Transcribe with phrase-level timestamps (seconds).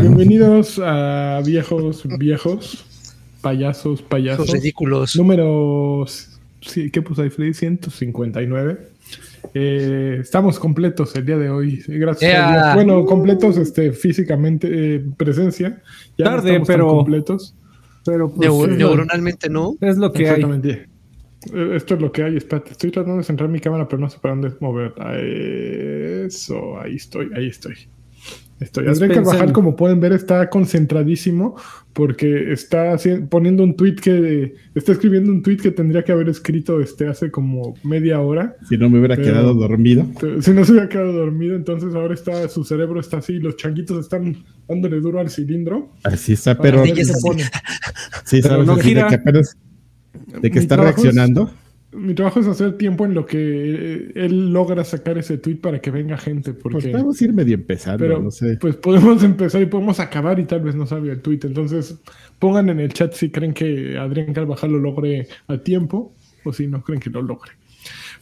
[0.00, 4.46] Bienvenidos a viejos, viejos, payasos, payasos.
[4.46, 5.16] Los ridículos.
[5.16, 6.06] Número.
[6.60, 7.54] sí, ¿Qué puse ahí, Freddy?
[7.54, 8.88] 159.
[9.54, 11.82] Eh, estamos completos el día de hoy.
[11.88, 12.52] Gracias a.
[12.52, 12.74] Dios.
[12.74, 15.82] Bueno, completos este, físicamente, eh, presencia.
[16.16, 17.56] Ya no Tarde, pero- completos.
[18.04, 19.76] Pero pues, neuronalmente no.
[19.80, 20.42] es lo que hay.
[21.54, 22.36] Eh, Esto es lo que hay.
[22.36, 24.92] Espérate, estoy tratando de centrar mi cámara, pero no sé para dónde mover.
[26.26, 27.74] Eso, ahí estoy, ahí estoy.
[28.60, 28.86] Estoy.
[28.88, 29.24] Adrián Dispensen.
[29.24, 31.54] Carvajal, como pueden ver, está concentradísimo
[31.92, 32.96] porque está
[33.30, 37.30] poniendo un tweet que está escribiendo un tweet que tendría que haber escrito este hace
[37.30, 38.56] como media hora.
[38.68, 40.06] Si no me hubiera Pero- quedado dormido.
[40.40, 43.96] Si no se hubiera quedado dormido, entonces ahora está su cerebro está así, los changuitos
[44.00, 45.92] están dándole duro al cilindro.
[46.02, 46.92] Así está, pero sí,
[48.42, 49.06] pero sabes no gira.
[49.06, 49.56] que apenas
[50.40, 51.50] de que Mi está es- reaccionando.
[51.90, 55.80] Mi trabajo es hacer tiempo en lo que eh, él logra sacar ese tweet para
[55.80, 58.58] que venga gente, Pues porque a ir medio empezando, pero no sé.
[58.60, 61.40] pues podemos empezar y podemos acabar y tal vez no salga el tweet.
[61.44, 61.96] Entonces
[62.38, 66.12] pongan en el chat si creen que Adrián Carvajal lo logre a tiempo
[66.44, 67.52] o si no creen que lo logre.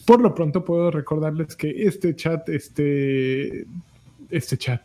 [0.05, 3.67] Por lo pronto puedo recordarles que este chat, este,
[4.31, 4.81] este chat,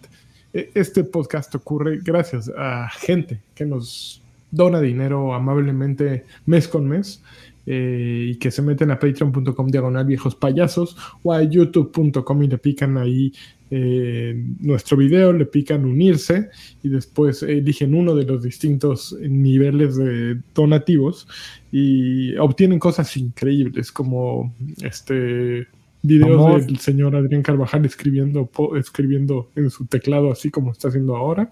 [0.54, 7.24] e- este podcast ocurre gracias a gente que nos dona dinero amablemente mes con mes
[7.66, 12.58] eh, y que se meten a patreon.com diagonal viejos payasos o a youtube.com y le
[12.58, 13.32] pican ahí
[13.74, 16.50] eh, nuestro video, le pican unirse
[16.84, 21.28] y después eligen uno de los distintos niveles de donativos
[21.72, 25.68] y obtienen cosas increíbles como este
[26.04, 26.66] videos Amor.
[26.66, 31.52] del señor Adrián Carvajal escribiendo, po- escribiendo en su teclado así como está haciendo ahora.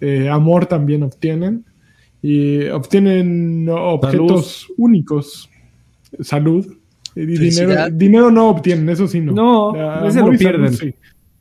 [0.00, 1.64] Eh, amor también obtienen
[2.26, 5.50] y obtienen objetos únicos,
[6.20, 6.66] salud.
[7.14, 9.32] Y dinero, dinero no obtienen, eso sí no.
[9.32, 10.72] No, Ah, ese lo y salud, pierden.
[10.72, 10.94] sí.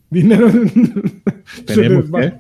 [0.10, 0.52] Dinero
[1.56, 2.24] se Esperemos, les va.
[2.26, 2.34] ¿eh?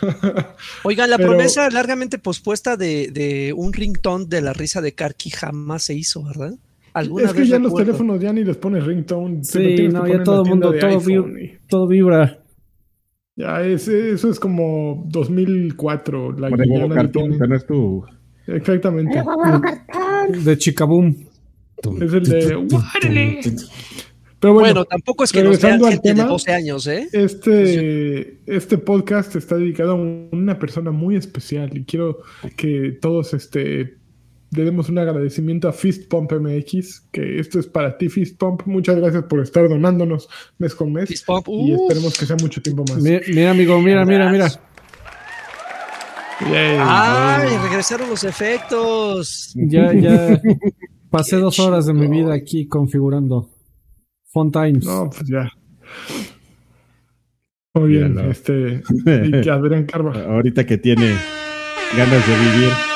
[0.84, 5.30] Oigan, la Pero- promesa largamente pospuesta de, de un ringtone de la risa de Karki
[5.30, 6.54] jamás se hizo, ¿verdad?
[6.92, 9.44] ¿Alguna Es que vez ya los teléfonos ya ni les pones ringtone.
[9.44, 12.39] Sí, no, ya todo el mundo, todo, iPhone vi- y- todo vibra.
[13.40, 16.32] Ya, es, eso es como 2004.
[16.38, 18.04] La nadie cartón, tiene- que no es tu.
[18.46, 19.22] Exactamente.
[20.44, 21.14] De Chicaboom.
[22.02, 22.54] Es el de.
[22.56, 23.40] ¡Guárele!
[24.40, 26.28] Pero bueno, Bueno, tampoco es que nos vean regresando al gente de tema.
[26.28, 27.08] 12 años, ¿eh?
[27.12, 32.20] Este, este podcast está dedicado a una persona muy especial y quiero
[32.56, 33.96] que todos este,
[34.52, 38.62] le demos un agradecimiento a Fist Pump MX, que esto es para ti, Fist Pump.
[38.66, 40.28] Muchas gracias por estar donándonos
[40.58, 43.00] mes con mes Fist Pump, y esperemos que sea mucho tiempo más.
[43.00, 44.48] Mira, mira, amigo, mira, mira, mira.
[46.40, 46.78] Yay.
[46.80, 47.48] ¡Ay!
[47.62, 49.52] Regresaron los efectos.
[49.54, 50.40] Ya, ya
[51.10, 53.50] pasé dos horas de mi vida aquí configurando.
[54.32, 54.84] Fun Times.
[54.84, 55.52] No, pues ya.
[57.74, 58.30] Muy bien, Míralo.
[58.30, 58.82] este,
[59.24, 60.24] y que Adrián Carvajal.
[60.24, 61.14] Ahorita que tiene
[61.96, 62.89] ganas de vivir.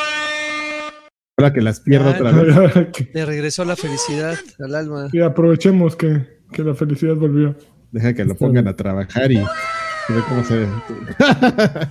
[1.36, 2.54] Ahora que las pierdo otra vez.
[3.14, 5.08] Le regresó la felicidad al alma.
[5.12, 7.56] y aprovechemos que, que la felicidad volvió.
[7.90, 10.66] Deja que lo pongan a trabajar y, y ve cómo se ve.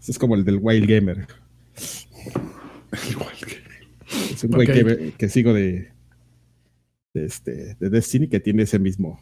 [0.00, 1.26] Eso es como el del Wild Gamer.
[3.10, 3.62] Igual que.
[4.32, 4.74] Es un güey Ok.
[4.74, 5.92] que, que sigo de,
[7.14, 9.20] de, este, de Destiny que tiene ese mismo.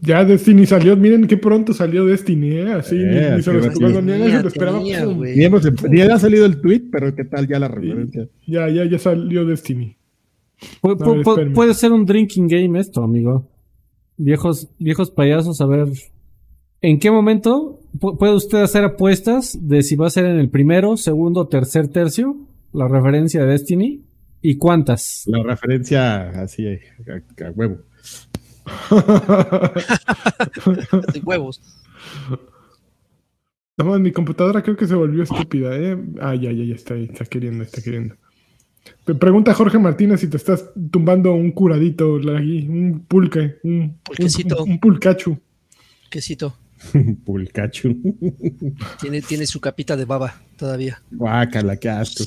[0.00, 2.72] Ya Destiny salió, miren qué pronto salió Destiny, ¿eh?
[2.72, 4.78] Así ni- Eh, ni, se así lo, cuando ni nadie se lo esperaba.
[4.78, 5.00] tenía,
[5.46, 8.26] hemos, ni ha salido el tweet, pero ¿qué tal ya la referencia?
[8.46, 9.96] ya, ya, ya salió Destiny.
[10.80, 11.54] Pu- A pu- ver, pu- espérame.
[11.54, 13.48] puede ser un drinking game esto, amigo.
[14.16, 15.86] Viejos, viejos payasos, a ver.
[16.80, 20.48] ¿En qué momento pu- puede usted hacer apuestas de si va a ser en el
[20.50, 22.36] primero, segundo, tercer tercio?
[22.72, 24.02] La referencia de Destiny.
[24.44, 25.22] ¿Y cuántas?
[25.26, 26.74] La referencia así a,
[27.46, 27.76] a huevo.
[31.12, 31.60] De huevos.
[33.76, 35.96] No, más, mi computadora creo que se volvió estúpida, ¿eh?
[36.20, 38.16] Ah, ya, ya, ya está ahí, está queriendo, está queriendo.
[39.04, 44.64] Te pregunta Jorge Martínez si te estás tumbando un curadito, un pulque, un, Pulquecito.
[44.64, 45.38] un, un pulcachu.
[46.10, 46.56] Quesito.
[47.24, 47.96] Pulcachu.
[49.00, 51.00] Tiene, tiene su capita de baba todavía.
[51.10, 52.24] Guácala, qué asco.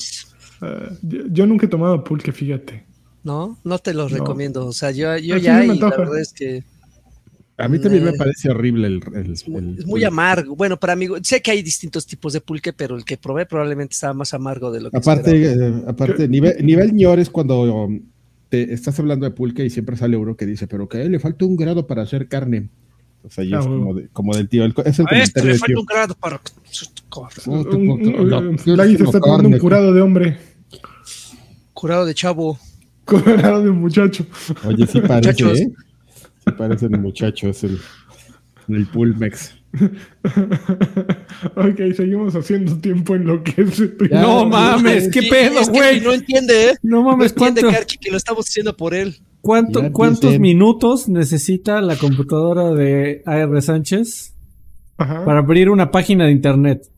[0.62, 2.86] Ah, yo, yo nunca he tomado pulque, fíjate.
[3.26, 3.58] ¿No?
[3.66, 4.20] No te los No.
[4.20, 4.66] recomiendo.
[4.68, 6.64] O sea, yo, yo Ah, sí, ya, y la verdad es que
[7.58, 9.02] A mí también me Eh, parece horrible el.
[9.16, 10.58] el- es muy, el- es muy el- amargo.
[10.58, 13.94] Bueno, para mí, sé que hay distintos tipos de pulque, pero el que probé probablemente
[13.94, 14.98] estaba más amargo de lo que.
[14.98, 18.02] Aparte, eh, aparte nivel, nivel ñor es cuando um,
[18.50, 21.46] te estás hablando de pulque y siempre sale uno que dice, pero que le falta
[21.46, 22.68] un grado para hacer carne.
[23.24, 24.66] O sea, y Ah, es como, de- como del tío.
[24.66, 26.42] es el A este le falta un grado para.
[27.48, 28.74] No, Un- un- no, un- se
[29.04, 30.38] está tomando un curado de hombre.
[31.74, 32.60] Curado de chavo.
[33.06, 34.26] Colorado de muchacho.
[34.66, 35.60] Oye, sí parece, Muchachos.
[35.60, 35.72] ¿eh?
[36.46, 37.78] Sí parece el muchacho, es el,
[38.70, 39.56] el Pulmex.
[41.56, 43.80] ok, seguimos haciendo tiempo en lo que es.
[43.80, 46.02] el Ya, no mames, qué Sí, pedo, es que güey.
[46.02, 46.76] No entiende, ¿eh?
[46.84, 49.16] No No mames, entiende, ¿cuánto, que lo estamos haciendo por él.
[49.42, 50.42] cuánto- cuántos dicen.
[50.42, 54.34] minutos necesita la computadora de AR Sánchez
[54.98, 55.26] Ajá.
[55.26, 56.90] para abrir una página de internet?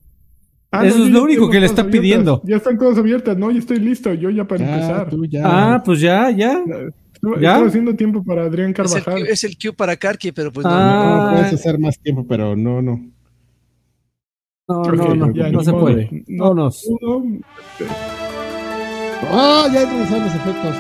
[0.72, 2.02] Ah, Eso no, es yo lo único que le está abiertas.
[2.02, 2.42] pidiendo.
[2.44, 3.50] Ya están todas abiertas, ¿no?
[3.52, 5.10] Ya estoy listo, yo ya para Ya, empezar.
[5.10, 5.42] tú ya.
[5.46, 6.62] Ah, pues ya, ya.
[7.14, 7.54] Estoy ¿Ya?
[7.54, 9.22] estoy haciendo tiempo para Adrián Es el, Carvajal.
[9.26, 10.72] Q, es el Q para Karki, pero pues no.
[10.74, 11.30] Ah.
[11.32, 13.00] No, puedes hacer más tiempo, pero no, no.
[14.70, 15.82] No, no, no, ya, no se modo.
[15.84, 16.10] puede.
[16.28, 16.44] No.
[16.44, 16.86] Vámonos.
[17.02, 17.40] Uno,
[19.32, 19.68] ¡Ah!
[19.74, 20.76] ya regresaron los efectos.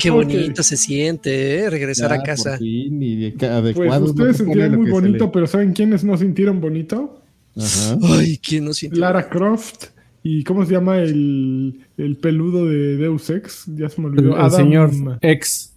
[0.00, 1.70] Qué bonito se siente, ¿eh?
[1.70, 2.50] Regresar Ya, a casa.
[2.50, 6.16] por fin, y Pues adecuado, no ustedes sentían lo muy bonito, pero ¿saben quiénes no
[6.16, 7.22] sintieron bonito?
[7.56, 7.98] Ajá.
[8.02, 9.00] Ay, ¿quién no sintió?
[9.00, 9.86] Lara Croft
[10.22, 13.64] y ¿cómo se llama el, el peludo de Deus Ex?
[13.76, 14.34] Ya se me olvidó.
[14.36, 14.90] el Adam- señor
[15.22, 15.74] ex,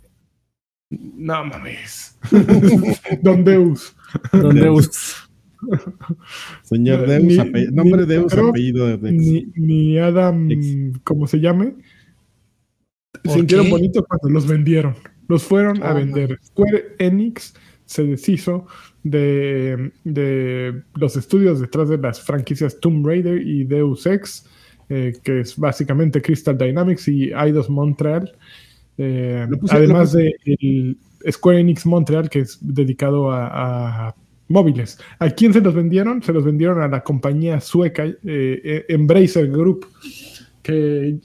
[0.90, 2.16] No mames.
[3.22, 3.96] Don Deus.
[4.32, 4.88] donde Deus.
[4.88, 5.30] us-
[6.64, 9.12] Señor Ni- Deus, ape- ni- nombre Deus, apellido de.
[9.14, 11.00] Ni, ni Adam, Ex.
[11.04, 11.76] como se llame,
[13.24, 13.72] ¿Por sintieron qué?
[13.72, 14.96] bonito cuando los vendieron.
[15.28, 16.38] Los fueron a Oh, vender.
[16.44, 17.54] Square Enix
[17.86, 18.66] se deshizo
[19.04, 24.46] de, de los estudios detrás de las franquicias Tomb Raider y Deus Ex,
[24.90, 28.32] eh, que es básicamente Crystal Dynamics y Eidos Montreal.
[28.98, 30.98] Eh, puse- además de el
[31.32, 34.16] Square Enix Montreal, que es dedicado a, a
[34.50, 35.00] móviles.
[35.20, 36.22] ¿A quién se los vendieron?
[36.22, 39.88] Se los vendieron a la compañía sueca eh, Embracer Group,
[40.62, 41.18] que,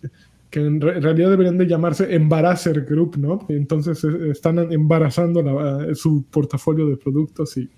[0.59, 3.47] que en re- realidad deberían de llamarse Embarazer Group, ¿no?
[3.49, 7.69] Entonces eh, están embarazando la- su portafolio de productos y...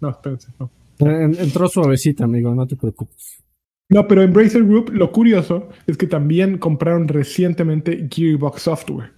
[0.00, 0.70] No, espérense, no.
[1.00, 3.42] En- Entró suavecita, amigo, no te preocupes.
[3.90, 9.12] No, pero Embracer Group, lo curioso es que también compraron recientemente Gearbox Software,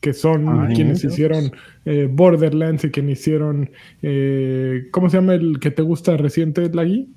[0.00, 1.52] que son Ah, quienes hicieron
[1.84, 3.70] eh, Borderlands y quienes hicieron,
[4.02, 7.08] eh, ¿cómo se llama el que te gusta reciente, Lagui?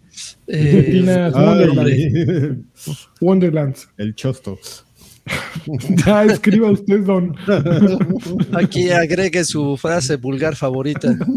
[0.48, 2.60] Eh, Ay, Wonderlands.
[3.20, 3.90] Wonderlands.
[3.98, 4.60] el chosto.
[6.06, 7.36] Ya escriba usted, don.
[8.54, 11.16] aquí agregue su frase vulgar favorita.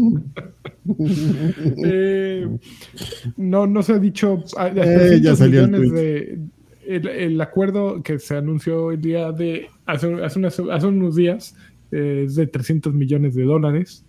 [1.83, 2.47] Eh,
[3.37, 4.43] no, no se ha dicho.
[4.57, 6.01] ah, Eh, ya 100 salió el millones tweet.
[6.01, 6.39] de-
[6.87, 9.67] el, el acuerdo que se anunció el día de.
[9.87, 11.55] Hace, hace, unas- hace unos días
[11.91, 14.05] eh, es de 300 millones de dólares.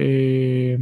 [0.00, 0.78] Eh,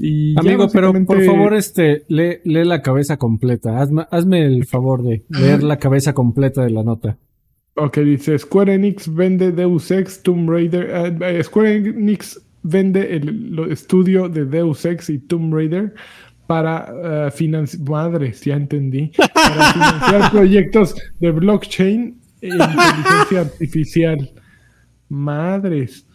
[0.00, 3.78] y ya Amigo, pero por favor, este, lee, lee la cabeza completa.
[3.80, 7.18] Hazme, hazme el favor de leer la cabeza completa de la nota.
[7.76, 10.88] Ok, dice Square Enix vende Deus Ex, Tomb Raider.
[10.90, 15.94] eh, eh, Square Enix vende el lo- estudio de Deus Ex y Tomb Raider
[16.46, 17.88] para financiar.
[17.88, 19.10] Madres, ya entendí.
[19.34, 24.30] Para financiar proyectos de blockchain e inteligencia artificial.
[25.08, 26.06] Madres.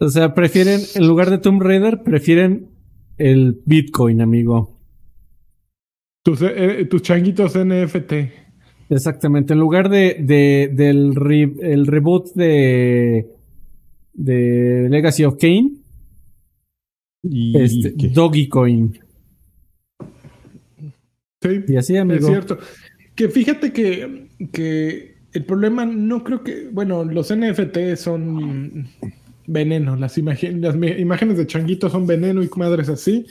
[0.00, 2.68] O sea, prefieren, en lugar de Tomb Raider, prefieren
[3.18, 4.78] el Bitcoin, amigo.
[6.24, 8.12] Tus, eh, tus changuitos NFT.
[8.88, 9.52] Exactamente.
[9.52, 13.28] En lugar de, de- del re- el reboot de,
[14.14, 15.72] de Legacy of Kane,
[17.22, 18.98] Y este, Dogecoin.
[21.42, 21.60] Sí.
[21.68, 22.26] Y así, Es amigo.
[22.26, 22.58] cierto.
[23.14, 28.88] Que fíjate que, que el problema no creo que, bueno, los NFT son
[29.52, 30.42] veneno, las, las
[30.98, 33.26] imágenes de changuitos son veneno y madres así,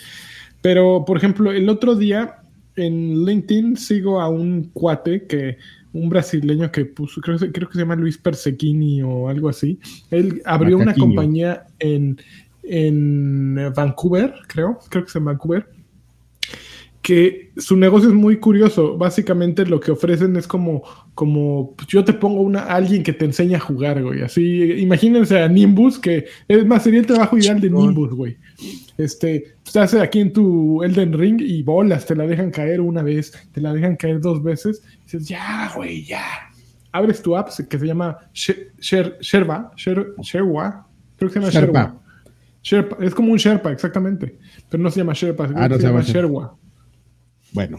[0.62, 2.36] pero por ejemplo, el otro día
[2.76, 5.58] en LinkedIn sigo a un cuate que,
[5.92, 9.80] un brasileño que puso, creo, que- creo que se llama Luis Persequini o algo así,
[10.12, 12.18] él abrió una compañía en,
[12.64, 15.68] en Vancouver, creo, creo que es en Vancouver,
[17.02, 18.98] que su negocio es muy curioso.
[18.98, 20.84] Básicamente lo que ofrecen es como,
[21.16, 24.22] como pues, yo te pongo una, alguien que te enseña a jugar, güey.
[24.22, 27.70] Así, imagínense a Nimbus, que es más, sería el trabajo ideal de.
[27.70, 28.38] Nimbus, güey.
[28.98, 33.02] Este, se hace aquí en tu Elden Ring y bolas, te la dejan caer una
[33.02, 34.82] vez, te la dejan caer dos veces.
[35.00, 36.24] Y dices, ya, güey, ya.
[36.92, 40.86] Abres tu app que se llama She- Sher- Sherpa, Sher- Sherwa,
[41.18, 41.80] creo que se llama Sherpa.
[41.82, 42.02] Sherpa.
[42.62, 44.38] Sherpa, es como un Sherpa, exactamente.
[44.70, 46.14] Pero no se llama Sherpa, Ah, no se se llama Sherpa.
[46.20, 46.56] Sherwa.
[47.54, 47.78] Bueno,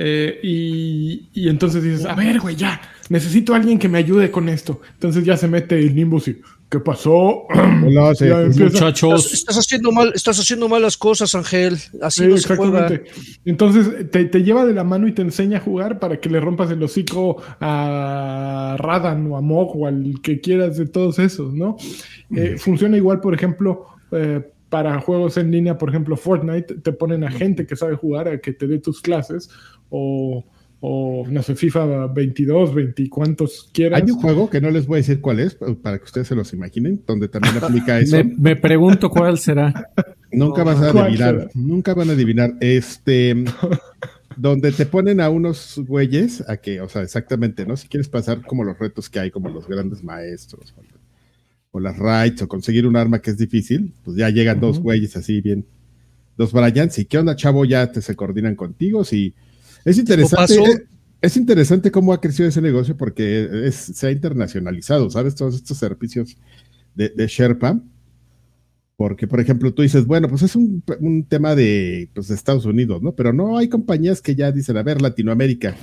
[0.00, 4.30] Eh, y, y entonces dices, a ver, güey, ya, necesito a alguien que me ayude
[4.30, 4.80] con esto.
[4.94, 7.46] Entonces ya se mete el Nimbus y, ¿qué pasó?
[7.84, 11.78] Hola, empieza- Estás, Muchachos, estás haciendo mal, estás haciendo malas cosas, Ángel.
[12.00, 12.86] Así Sí, no se juega.
[12.86, 13.10] exactamente.
[13.44, 16.38] Entonces te, te lleva de la mano y te enseña a jugar para que le
[16.38, 21.54] rompas el hocico a Radan o a Mog o al que quieras de todos esos,
[21.54, 21.76] ¿no?
[22.36, 27.24] Eh, funciona igual, por ejemplo, eh, para juegos en línea, por ejemplo, Fortnite, te ponen
[27.24, 29.48] a gente que sabe jugar a que te dé tus clases
[29.88, 30.44] o,
[30.80, 34.02] o no sé, FIFA 22, 20 cuantos quieras.
[34.02, 36.34] Hay un juego que no les voy a decir cuál es, para que ustedes se
[36.34, 38.16] los imaginen, donde también aplica eso.
[38.16, 39.90] Me, me pregunto cuál será.
[40.30, 41.50] Nunca vas a ¿Cuál adivinar, será?
[41.54, 42.54] nunca van a adivinar.
[42.60, 43.34] Este,
[44.36, 47.76] donde te ponen a unos güeyes a que, o sea, exactamente, ¿no?
[47.76, 50.74] Si quieres pasar como los retos que hay, como los grandes maestros,
[51.70, 55.16] o, las raids, o conseguir un arma que es difícil, pues ya llegan dos güeyes
[55.16, 55.66] así bien,
[56.36, 59.34] dos Bryans, y qué onda, chavo, ya te se coordinan contigo, si
[59.84, 60.36] es interesante.
[60.36, 60.64] pasó?
[60.66, 60.82] Es,
[61.20, 65.34] es interesante cómo ha crecido ese negocio porque es, se ha internacionalizado, ¿sabes?
[65.34, 66.36] Todos estos servicios
[66.94, 67.80] de, de Sherpa.
[68.96, 72.64] Porque, por ejemplo, tú dices, bueno, pues es un, un tema de, pues, de Estados
[72.64, 73.12] Unidos, ¿no?
[73.12, 75.76] Pero no hay compañías que ya dicen, a ver, Latinoamérica.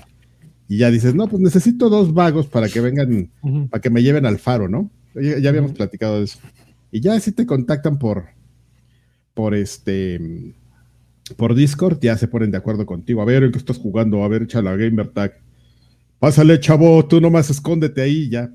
[0.68, 3.30] Y ya dices, no, pues necesito dos vagos para que vengan,
[3.70, 4.92] para que me lleven al faro, ¿no?
[5.22, 6.39] Ya, ya habíamos platicado de eso.
[6.91, 8.25] Y ya si te contactan por,
[9.34, 10.53] por este,
[11.38, 13.22] por Discord, ya se ponen de acuerdo contigo.
[13.22, 14.24] A ver, ¿en qué estás jugando?
[14.24, 15.34] A ver, echa la gamer tag.
[16.19, 18.50] Pásale, chavo, tú nomás escóndete ahí y ya.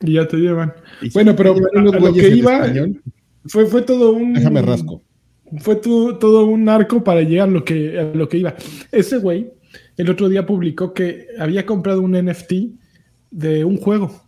[0.00, 0.72] Y ya te llevan.
[1.02, 3.02] Y Bueno, pero a- a lo que iba- español,
[3.46, 4.34] Fue, fue todo un.
[4.34, 5.02] déjame rasco.
[5.60, 8.54] Fue todo un arco para llegar a lo, que, a lo que iba.
[8.92, 9.50] Ese güey
[9.96, 12.52] el otro día publicó que había comprado un NFT
[13.30, 14.27] de un juego.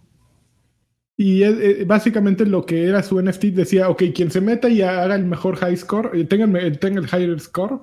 [1.23, 4.81] Y eh, eh, básicamente lo que era su NFT decía, ok, quien se meta y
[4.81, 7.79] haga el mejor high score, eh, el- tenga el higher score,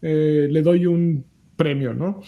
[0.00, 1.22] eh, le doy un
[1.54, 2.22] premio, ¿no?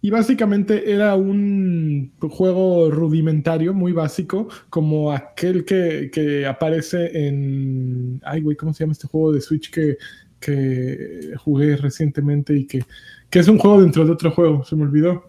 [0.00, 8.20] Y básicamente era un juego rudimentario, muy básico, como aquel que, que aparece en...
[8.24, 9.96] Ay, güey, ¿cómo se llama este juego de Switch que,
[10.38, 12.84] que jugué recientemente y que,
[13.28, 14.62] que es un juego dentro de otro juego?
[14.64, 15.24] Se me olvidó.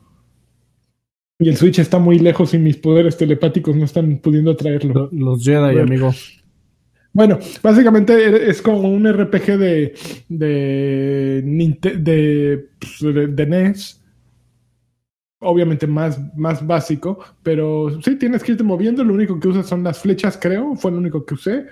[1.39, 5.09] Y el Switch está muy lejos y mis poderes telepáticos no están pudiendo traerlo.
[5.11, 5.81] Lo- Los Jedi, Bueno.
[5.81, 6.11] amigo.
[7.13, 9.95] Bueno, básicamente es como un RPG de
[10.29, 11.41] de,
[11.99, 14.03] de, pues, de, de NES.
[15.39, 19.03] Obviamente más, más básico, pero sí tienes que irte moviendo.
[19.03, 20.75] Lo único que usas son las flechas, creo.
[20.75, 21.65] Fue lo único que usé.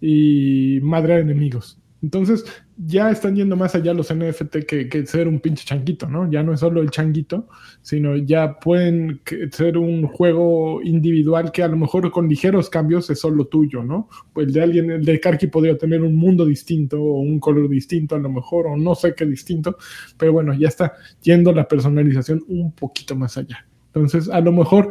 [0.00, 1.78] Y madrear enemigos.
[2.00, 2.44] Entonces,
[2.76, 6.30] ya están yendo más allá los NFT que, que ser un pinche changuito, ¿no?
[6.30, 7.48] Ya no es solo el changuito,
[7.82, 13.20] sino ya pueden ser un juego individual que a lo mejor con ligeros cambios es
[13.20, 14.08] solo tuyo, ¿no?
[14.32, 17.68] Pues el de alguien, el de Karki podría tener un mundo distinto o un color
[17.68, 19.76] distinto a lo mejor, o no sé qué distinto,
[20.16, 23.66] pero bueno, ya está yendo la personalización un poquito más allá.
[23.86, 24.90] Entonces, a lo mejor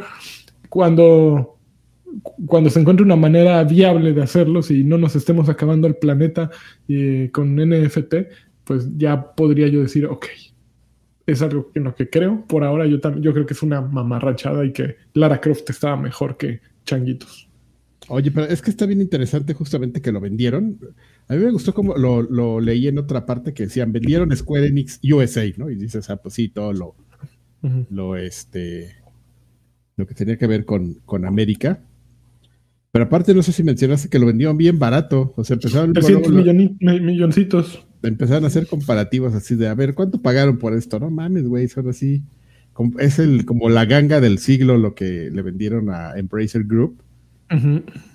[0.68, 1.57] cuando
[2.46, 6.50] cuando se encuentre una manera viable de hacerlo, si no nos estemos acabando el planeta
[6.88, 8.16] eh, con NFT,
[8.64, 10.26] pues ya podría yo decir, ok,
[11.26, 12.46] es algo en lo que creo.
[12.48, 16.38] Por ahora yo, yo creo que es una mamarrachada y que Lara Croft estaba mejor
[16.38, 17.50] que Changuitos.
[18.10, 20.80] Oye, pero es que está bien interesante justamente que lo vendieron.
[21.28, 24.68] A mí me gustó como lo, lo leí en otra parte que decían, vendieron Square
[24.68, 25.70] Enix USA, ¿no?
[25.70, 26.96] Y dices, ah, pues sí, todo lo,
[27.90, 28.96] lo este,
[29.98, 31.82] lo que tenía que ver con, con América.
[32.92, 35.34] Pero aparte, no sé si mencionaste que lo vendieron bien barato.
[35.36, 37.86] O sea, empezaron, 300 luego lo- milloni- mi- milloncitos.
[38.04, 41.00] empezaron a hacer comparativos así de, a ver, ¿cuánto pagaron por esto?
[41.00, 42.24] No mames, güey, son así.
[43.00, 47.02] Es el, como la ganga del siglo lo que le vendieron a Embracer Group.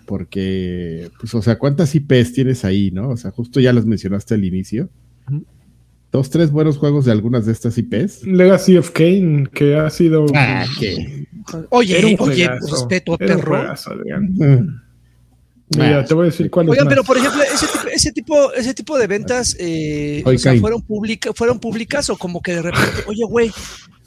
[0.07, 3.11] Porque, pues, o sea, ¿cuántas IPs tienes ahí, no?
[3.11, 4.89] O sea, justo ya las mencionaste al inicio.
[5.29, 5.45] Ujú.
[6.13, 8.27] Dos, tres buenos juegos de algunas de estas IPs.
[8.27, 10.27] Legacy of Kane, que ha sido...
[10.35, 11.27] Ah, ¿qué?
[11.71, 13.43] Oye, Era un oye, respeto a perro.
[13.57, 14.29] juegazo, Adrián.
[15.75, 16.93] Mira, Ah, te voy a decir cuál es Oigan, más.
[16.93, 20.53] pero por ejemplo, ese tipo, ese tipo, ese tipo de ventas, eh, Oye, o sea,
[20.53, 20.61] Cain.
[20.61, 23.51] fueron públicas, fueron públicas o como que de repente, oye, güey,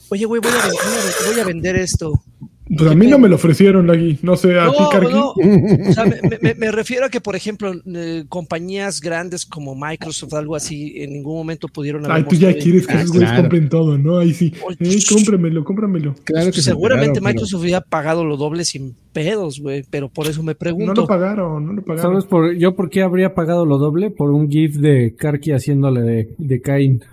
[0.09, 2.23] oye, güey, voy voy voy a vender esto.
[2.67, 4.17] Pues a mí no me lo ofrecieron, Lagui.
[4.23, 5.13] No sé, a ti, No, Karki.
[5.13, 5.29] no,
[5.89, 10.33] o sea, me, me- me refiero a que, por ejemplo, eh, compañías grandes como Microsoft,
[10.33, 13.29] algo así, en ningún momento pudieron haber Ay, tú ya quieres que Ah, esos güeyes
[13.29, 13.43] claro.
[13.43, 14.17] compren todo, ¿no?
[14.17, 14.51] Ahí sí.
[14.79, 16.15] Eh, cómpramelo, cómpramelo.
[16.23, 20.25] Claro que se Seguramente pero- Microsoft hubiera pagado lo doble sin pedos, güey, pero por
[20.25, 21.01] eso me No pregunto.
[21.01, 22.11] lo pagaron, no lo pagaron.
[22.13, 24.09] ¿Sabes por, yo por qué habría pagado lo doble?
[24.09, 27.03] Por un GIF de Karki haciéndole de, de Cain.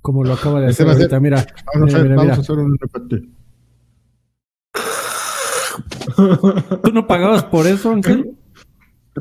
[0.00, 1.18] Como lo acaba de hacer ahorita.
[1.18, 2.36] Mira, Vamos a mira, hacer, mira, vamos mira.
[2.36, 3.28] a hacer un repete.
[6.82, 8.30] ¿Tú no pagabas por eso, Ángel?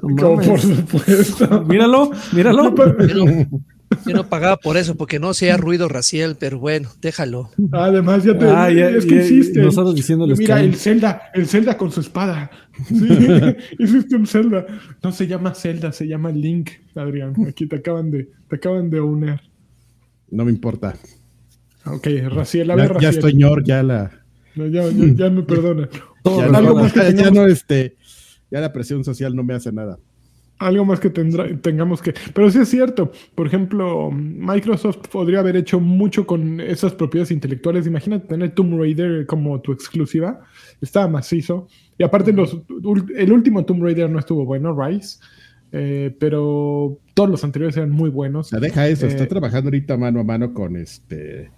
[0.02, 1.64] No por supuesto.
[1.64, 2.76] Míralo, míralo.
[3.08, 3.48] Yo no,
[4.06, 7.50] yo no pagaba por eso, porque no sea ruido racial, pero bueno, déjalo.
[7.72, 8.46] Además, ya te.
[8.50, 9.62] Ah, ya- es que ya- hiciste.
[9.62, 12.52] nosotros diciéndoles Mira, el Zelda, el Zelda con su espada.
[12.88, 13.08] Sí,
[13.80, 14.66] hiciste un Zelda.
[15.02, 17.34] No se llama Zelda, se llama Link, Adrián.
[17.48, 19.40] Aquí te acaban de, te acaban de unir.
[20.30, 20.96] No me importa.
[21.86, 23.14] Ok, Raciel, a ver, Ya, ya Raciel.
[23.16, 24.12] estoy ñor, ya la.
[24.56, 25.88] No, ya, ya- ya me perdona.
[26.26, 27.96] Todo Ya, algo más que ya no, este.
[28.52, 29.98] Ya la presión social no me hace nada.
[30.60, 32.14] algo más que tendrá, tengamos que.
[32.34, 33.12] Pero sí es cierto.
[33.36, 37.86] Por ejemplo, Microsoft podría haber hecho mucho con esas propiedades intelectuales.
[37.88, 40.42] Imagínate tener Tomb Raider como tu exclusiva.
[40.82, 41.68] Estaba macizo.
[41.98, 42.58] Y aparte, los,
[43.18, 45.20] el último Tomb Raider no estuvo bueno, Rise.
[45.72, 48.50] Eh, pero todos los anteriores eran muy buenos.
[48.52, 51.52] Deja eso, está Eh, trabajando ahorita mano a mano con este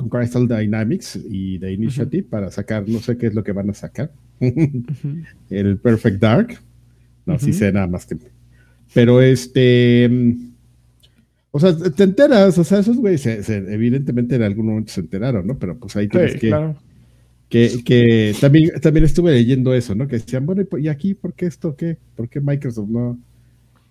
[0.00, 3.70] con Crystal Dynamics y The Initiative para sacar, no sé qué es lo que van
[3.70, 4.10] a sacar.
[5.50, 6.58] El Perfect Dark.
[7.26, 7.58] No, sí Ujú.
[7.58, 8.16] sé nada más que.
[8.94, 10.08] Pero este.
[10.10, 10.50] mm,
[11.52, 15.58] O sea, te enteras, o sea, esos güeyes evidentemente en algún momento se enteraron, ¿no?
[15.58, 16.76] Pero pues ahí tienes Sí, que, claro.
[17.48, 20.06] que, que también, también estuve leyendo eso, ¿no?
[20.08, 21.98] Que decían, bueno, ¿y por- ¿y aquí por qué esto qué?
[22.16, 23.18] ¿Por qué Microsoft no,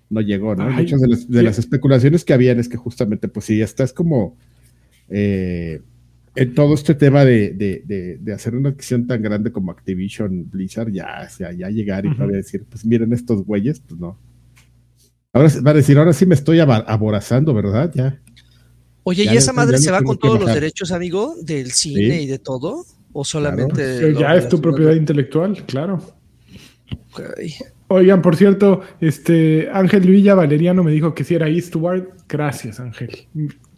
[0.09, 0.67] no llegó, ¿no?
[0.69, 1.45] Ay, Muchas de las, de sí.
[1.45, 4.37] las especulaciones que habían es que justamente, pues sí, estás como
[5.09, 5.81] eh,
[6.35, 10.49] en todo este tema de, de, de, de hacer una acción tan grande como Activision
[10.49, 12.17] Blizzard, ya, o sea, ya llegar y Ujú.
[12.17, 14.17] todavía decir, pues miren estos güeyes, pues no.
[15.33, 17.91] Ahora sí- va a decir, ahora sí me estoy aborazando, ¿verdad?
[17.93, 18.19] Ya.
[19.03, 22.23] Oye, Ya ¿y esa madre se va con todos los derechos, amigo, del cine Sí.
[22.23, 22.85] y de todo?
[23.11, 24.01] ¿O solamente.?
[24.11, 25.99] Lo ya es tu propiedad intelectual, claro.
[27.87, 32.07] Oigan, por cierto, este Ángel Villa Valeriano me dijo que si era Eastward.
[32.27, 33.09] Gracias, Ángel.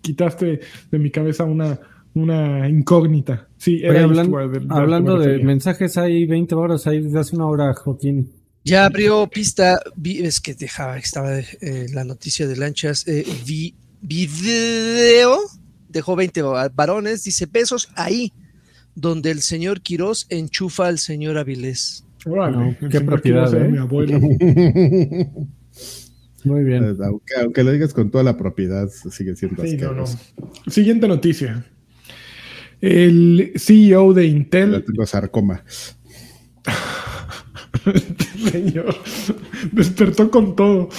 [0.01, 0.59] Quitaste
[0.91, 1.79] de mi cabeza una,
[2.13, 3.47] una incógnita.
[3.57, 4.65] Sí, Oye, era hablan- Eastward.
[4.69, 8.31] hablando de mensajes, hay 20 horas, hay desde hace una hora, Joaquín.
[8.63, 9.79] Ya abrió pista.
[9.95, 13.07] vi- es que dejaba, estaba eh, la noticia de lanchas.
[13.07, 15.37] eh, vi, video.
[15.89, 17.23] Dejó 20 va- varones.
[17.23, 18.31] Dice besos ahí.
[18.93, 22.05] Donde el señor Quirós enchufa al señor Avilés.
[22.25, 23.67] Órale, No, el qué propiedad, ¿eh?
[23.69, 24.19] mi abuelo.
[26.43, 26.83] Muy bien.
[27.03, 30.03] aunque, aunque lo digas con toda la propiedad, sigue siendo Sí, no, no.
[30.03, 30.19] asqueroso.
[30.67, 31.65] Siguiente noticia.
[32.81, 35.63] El CEO de Intel, tengo sarcoma.
[38.51, 38.95] señor,
[39.71, 40.89] despertó con todo.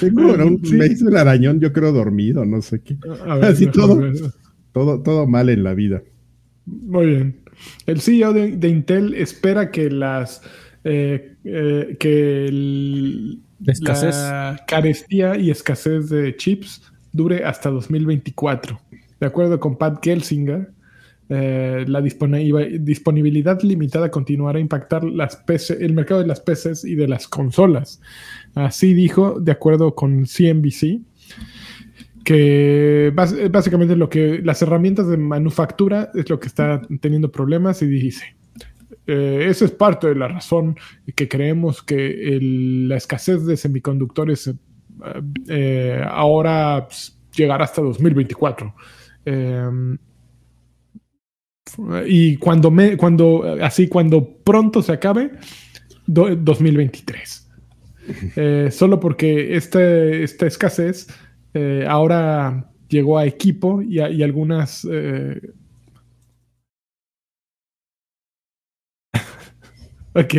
[0.00, 0.74] Tengo un, Sí.
[0.74, 2.94] me hizo el arañón, yo creo dormido, no sé qué.
[2.94, 4.12] Ver, Así mejor todo.
[4.72, 6.02] Todo, todo mal en la vida.
[6.66, 7.40] Muy bien.
[7.86, 10.42] El CEO de, de Intel espera que las
[10.82, 14.14] eh, eh, que el- escasez.
[14.16, 18.80] la carestía y escasez de chips dure hasta 2024.
[19.24, 20.70] De acuerdo con Pat Gelsinger,
[21.30, 26.94] eh, la disponi- disponibilidad limitada continuará a impactar las el mercado de las PCs y
[26.94, 28.02] de las consolas.
[28.54, 31.00] Así dijo, de acuerdo con CNBC,
[32.22, 33.14] que
[33.50, 38.36] básicamente lo que las herramientas de manufactura es lo que está teniendo problemas y dice,
[39.06, 40.76] eh, eso es parte de la razón
[41.16, 44.52] que creemos que la escasez de semiconductores
[45.48, 48.74] eh, ahora pues, llegará hasta 2024.
[49.26, 49.96] Eh,
[52.06, 55.32] y cuando, me, cuando así cuando pronto se acabe,
[56.06, 57.48] do- 2023.
[58.36, 61.06] Eh, solo porque este, esta escasez
[61.54, 64.86] eh, ahora llegó a equipo y, a- y algunas...
[64.90, 65.40] eh,
[70.14, 70.34] ok.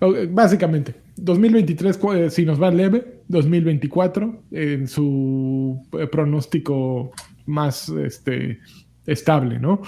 [0.00, 5.80] Ok, Básicamente, 2023 cu- eh, si nos va leve, 2024 en su
[6.12, 7.12] pronóstico
[7.46, 8.58] más este,
[9.06, 9.80] estable, ¿no?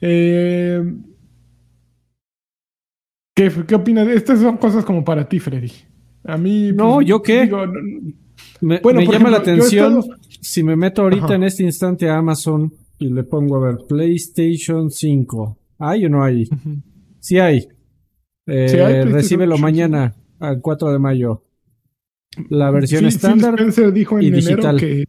[0.00, 0.82] Eh,
[3.34, 4.08] ¿qué, ¿Qué opinas?
[4.08, 5.72] Estas son cosas como para ti, Freddy.
[6.24, 6.72] A mí...
[6.72, 7.42] No, pues, ¿yo qué?
[7.42, 8.12] digo, no-
[8.60, 11.34] Me, Bueno, me llama la ejemplo, atención estado- si me meto ahorita Ajá.
[11.34, 15.58] en este instante a Amazon y le pongo a ver PlayStation 5.
[15.78, 16.48] ¿Hay o no hay?
[17.20, 17.68] Sí hay.
[18.46, 19.62] Eh, Sí hay PlayStation recíbelo 5.
[19.62, 21.42] mañana al 4 de mayo.
[22.48, 23.54] La versión Sí, estándar.
[23.54, 24.76] Spencer dijo en y enero digital.
[24.80, 25.04] que,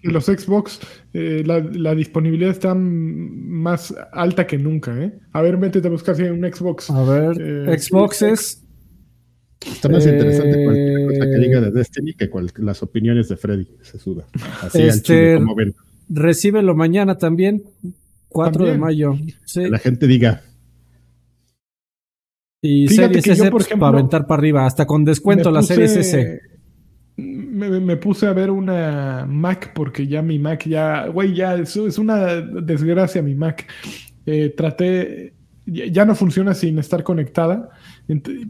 [0.00, 0.80] que los Xbox,
[1.12, 4.96] eh, la, la disponibilidad está más alta que nunca.
[5.02, 5.12] ¿eh?
[5.32, 6.90] A ver, métete a buscar si hay un Xbox.
[6.90, 7.36] A ver,
[7.68, 8.64] Eh, Xboxes.
[9.60, 13.36] Está más Eh, interesante cualquier cosa que diga de Destiny que cual- las opiniones de
[13.36, 13.68] Freddy.
[13.82, 14.26] Se suda.
[14.62, 15.74] Así al Este- chile, como ven.
[16.08, 17.62] Recíbelo mañana también.
[18.28, 19.14] 4 de mayo.
[19.44, 19.60] Sí.
[19.64, 20.42] Que la gente diga,
[22.62, 24.66] Y Fíjate series yo, S por pues, ejemplo, para aventar para arriba.
[24.66, 26.40] Hasta con descuento me la puse- series S.
[27.68, 31.98] Me, puse a ver una Mac porque ya mi Mac ya, güey, ya es, es
[31.98, 33.66] una desgracia mi Mac.
[34.26, 35.34] Eh, traté,
[35.66, 37.70] ya, no funciona sin estar conectada,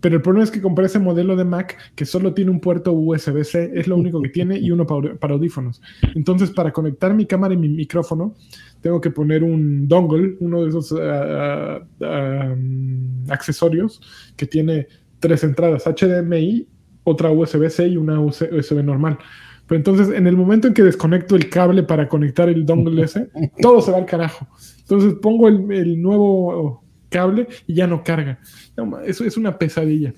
[0.01, 2.93] pero el problema es que compré ese modelo de Mac que solo tiene un puerto
[2.93, 5.83] USB-C, es lo único que tiene y uno para, audífonos.
[6.15, 8.35] Entonces, para conectar mi cámara y mi micrófono,
[8.81, 14.01] tengo que poner un dongle, uno de esos ah, ah, um, accesorios
[14.37, 14.87] que tiene
[15.19, 16.67] tres entradas HDMI,
[17.05, 19.19] otra USB-C y una USB normal.
[19.67, 23.31] Pero entonces, en el momento en que desconecto el cable para conectar el dongle ese,
[23.63, 24.49] todo se va al carajo.
[24.81, 28.41] Entonces pongo el, el nuevo cable y ya no carga.
[28.77, 30.15] No, eso es una pesadilla.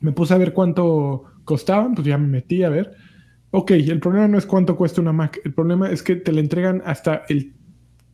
[0.00, 2.94] Me puse a ver cuánto costaban, pues ya me metí a ver.
[3.50, 6.40] Ok, el problema no es cuánto cuesta una Mac, el problema es que te la
[6.40, 7.54] entregan hasta el,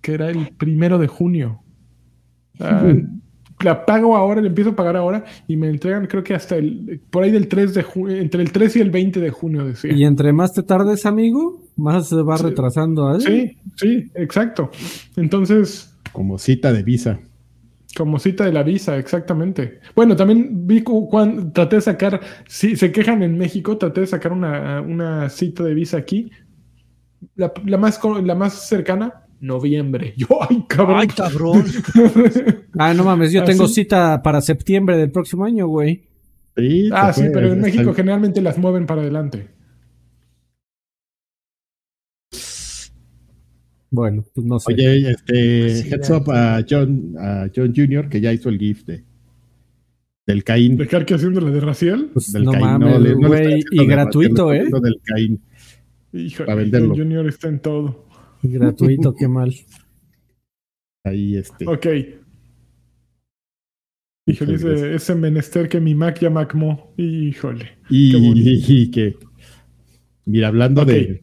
[0.01, 1.62] que era el primero de junio.
[2.61, 2.85] Ah,
[3.64, 7.00] la pago ahora, la empiezo a pagar ahora y me entregan creo que hasta el,
[7.11, 9.92] por ahí del 3 de junio, entre el 3 y el 20 de junio, decía.
[9.92, 13.16] Y entre más te tardes, amigo, más se va retrasando.
[13.16, 13.20] ¿eh?
[13.20, 14.70] Sí, sí, exacto.
[15.16, 15.96] Entonces...
[16.12, 17.18] Como cita de visa.
[17.96, 19.81] Como cita de la visa, exactamente.
[19.94, 24.33] Bueno, también vi cuando traté de sacar, si se quejan en México, traté de sacar
[24.33, 26.31] una, una cita de visa aquí.
[27.37, 30.14] La, la, más, la más cercana, noviembre.
[30.16, 30.96] Yo, ay, cabrón.
[31.00, 31.64] Ay, cabrón.
[32.78, 36.02] ah, no mames, yo tengo cita para septiembre del próximo año, güey.
[36.57, 39.48] Sí, ah, sí, pero en México generalmente las mueven para adelante.
[43.90, 44.72] Bueno, pues no sé.
[44.72, 49.04] Oye, este, heads up a John, a John Jr., que ya hizo el GIF de,
[50.26, 50.76] del Caín.
[50.76, 52.11] ¿De qué haciendo la de Raciel?
[52.12, 54.64] Pues del no Caín, mames, no, güey, y gratuito, ¿eh?
[54.64, 55.40] Del Caín.
[56.12, 56.94] Híjole, para venderlo.
[56.96, 57.28] John Jr.
[57.28, 58.04] está en todo.
[58.44, 59.54] Gratuito, qué mal.
[61.04, 61.66] Ahí este.
[61.66, 61.87] Ok.
[64.26, 66.94] Híjole, ese, ese, menester que mi Mac ya Macmo.
[66.96, 67.78] Híjole.
[67.90, 69.16] Y, que.
[70.24, 71.22] Mira, hablando de.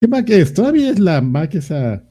[0.00, 0.54] ¿Qué Mac es?
[0.54, 2.04] ¿Todavía es la Mac esa?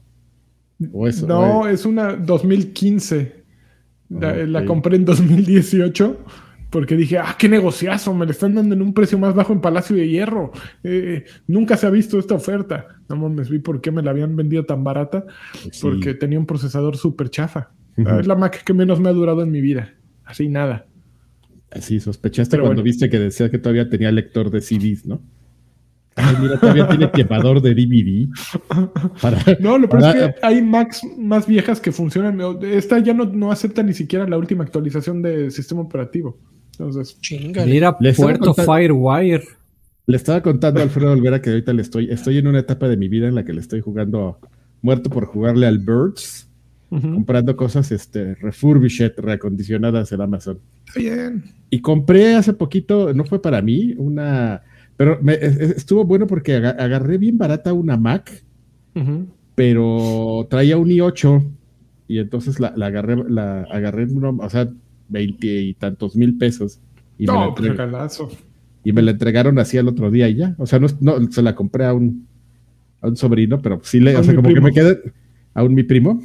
[0.92, 3.40] ¿O eso, no, es una 2015.
[4.08, 6.24] La, compré en 2018
[6.70, 9.60] porque dije, ah, qué negociazo, me le están dando en un precio más bajo en
[9.60, 10.52] Palacio de Hierro.
[10.84, 12.99] Eh, nunca se ha visto esta oferta.
[13.10, 15.24] No mames, vi por qué me la habían vendido tan barata,
[15.82, 17.72] porque tenía un procesador súper chafa.
[17.96, 19.94] Es la Mac que menos me ha durado en mi vida.
[20.24, 20.86] Así nada.
[21.72, 25.20] Así, sospechaste cuando viste que decía que todavía tenía lector de CDs, ¿no?
[26.14, 28.28] Ay, mira, todavía tiene quemador de DVD.
[29.60, 32.40] no, lo peor es que hay Macs más viejas que funcionan.
[32.62, 36.38] Esta ya no, no acepta ni siquiera la última actualización de sistema operativo.
[36.72, 37.18] Entonces,
[37.66, 39.42] Mira, puerto Firewire.
[40.10, 42.96] Le estaba contando a Alfredo Olvera que ahorita le estoy, estoy en una etapa de
[42.96, 44.40] mi vida en la que le estoy jugando,
[44.82, 46.48] muerto por jugarle al Birds,
[46.88, 50.58] comprando cosas este, refurbished, reacondicionadas en Amazon.
[50.96, 51.44] Bien.
[51.70, 54.62] Y compré hace poquito, no fue para mí, una,
[54.96, 58.42] pero estuvo bueno porque agarré bien barata una Mac,
[59.54, 61.48] pero traía un i8
[62.08, 64.68] y entonces la, agarré, la agarré, o sea,
[65.08, 66.80] veinte y tantos mil pesos.
[67.16, 68.49] Y no, me la pues,
[68.84, 70.54] Y me la entregaron así el otro día y ya.
[70.58, 72.26] O sea, no, no se la compré a un,
[73.00, 75.00] a un sobrino, pero sí le, o sea, como que me quedé,
[75.54, 76.20] a un mi primo,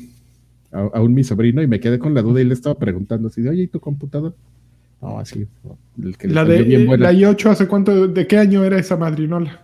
[0.71, 3.41] a, un mi sobrino, y me quedé con la duda y le estaba preguntando así
[3.41, 4.35] de, oye, ¿y tu computador?
[5.01, 5.45] No, así.
[6.01, 6.63] El que la de
[6.97, 9.61] la i8, ¿hace cuánto, de qué año era esa madrinola?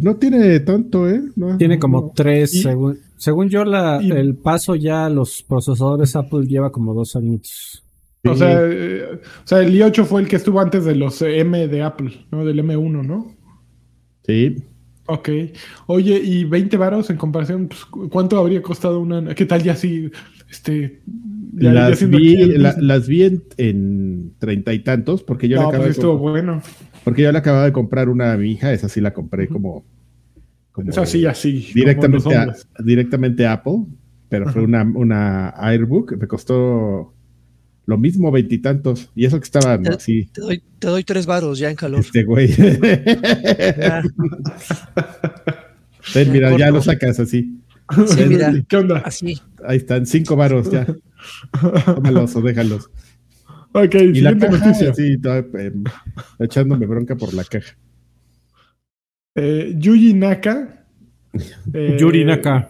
[0.00, 1.20] No tiene tanto, ¿eh?
[1.58, 6.72] tiene como tres, según, según yo, la, el paso ya a los procesadores Apple lleva
[6.72, 7.84] como dos años.
[8.24, 11.66] O, sea, eh, o sea, el i8 fue el que estuvo antes de los M
[11.66, 12.44] de Apple, ¿no?
[12.44, 13.34] Del M1, ¿no?
[14.24, 14.56] Sí.
[15.06, 15.28] Ok.
[15.86, 19.34] Oye, y 20 varos en comparación, pues, ¿cuánto habría costado una?
[19.34, 20.10] ¿Qué tal ya así?
[20.48, 21.02] Este,
[21.54, 26.62] las, vi, las, vi, en treinta y tantos, porque yo no, pues estuvo bueno.
[27.04, 29.84] Porque yo le acababa de comprar una a mi hija, esa sí la compré como.
[30.70, 31.70] como es así, así.
[31.74, 33.86] Directamente, a, directamente Apple,
[34.28, 37.12] pero fue una, una Airbook, me costó
[37.86, 39.10] lo mismo, veintitantos.
[39.14, 40.26] Y, eso que estaba así.
[40.26, 42.00] Te doy, te doy tres varos ya en calor.
[42.00, 42.48] Este güey.
[46.30, 47.58] mira, ya lo sacas así.
[48.06, 48.54] Sí, mira.
[48.68, 48.98] ¿Qué onda?
[48.98, 49.40] Así.
[49.66, 50.86] Ahí están, cinco varos ya.
[51.84, 52.90] Tómalos o déjalos.
[53.72, 54.94] Ok, y la noticia.
[54.94, 55.72] Sí, eh,
[56.38, 57.76] echándome bronca por la caja.
[59.34, 60.86] Eh, Yuji Naka.
[61.72, 62.68] Eh, Yuri Naka.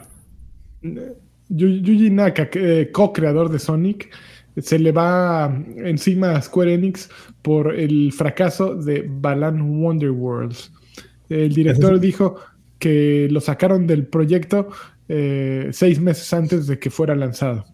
[1.48, 2.48] Yuji Naka,
[2.92, 4.14] co-creador de Sonic,
[4.56, 7.08] se le va encima a Square Enix
[7.42, 10.72] por el fracaso de Balan Wonderworlds.
[11.28, 12.36] El director dijo
[12.78, 14.68] que lo sacaron del proyecto
[15.08, 17.64] eh, seis meses antes de que fuera lanzado.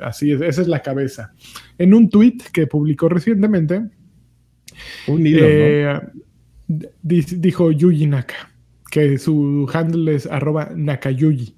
[0.00, 1.32] Así es, esa es la cabeza.
[1.78, 3.82] En un tweet que publicó recientemente,
[5.08, 6.00] eh,
[7.02, 8.50] dijo Yuji Naka,
[8.90, 11.54] que su handle es arroba Nakayuji.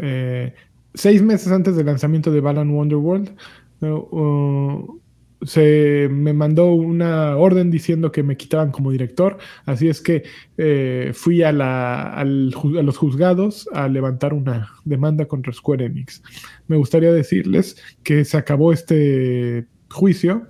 [0.00, 0.54] Eh,
[0.94, 3.34] seis meses antes del lanzamiento de Balan Wonderworld,
[3.82, 5.00] uh,
[5.44, 10.22] se me mandó una orden diciendo que me quitaban como director, así es que
[10.56, 16.22] eh, fui a, la, los juzgados a levantar una demanda contra Square Enix.
[16.68, 20.46] Me gustaría decirles que se acabó este juicio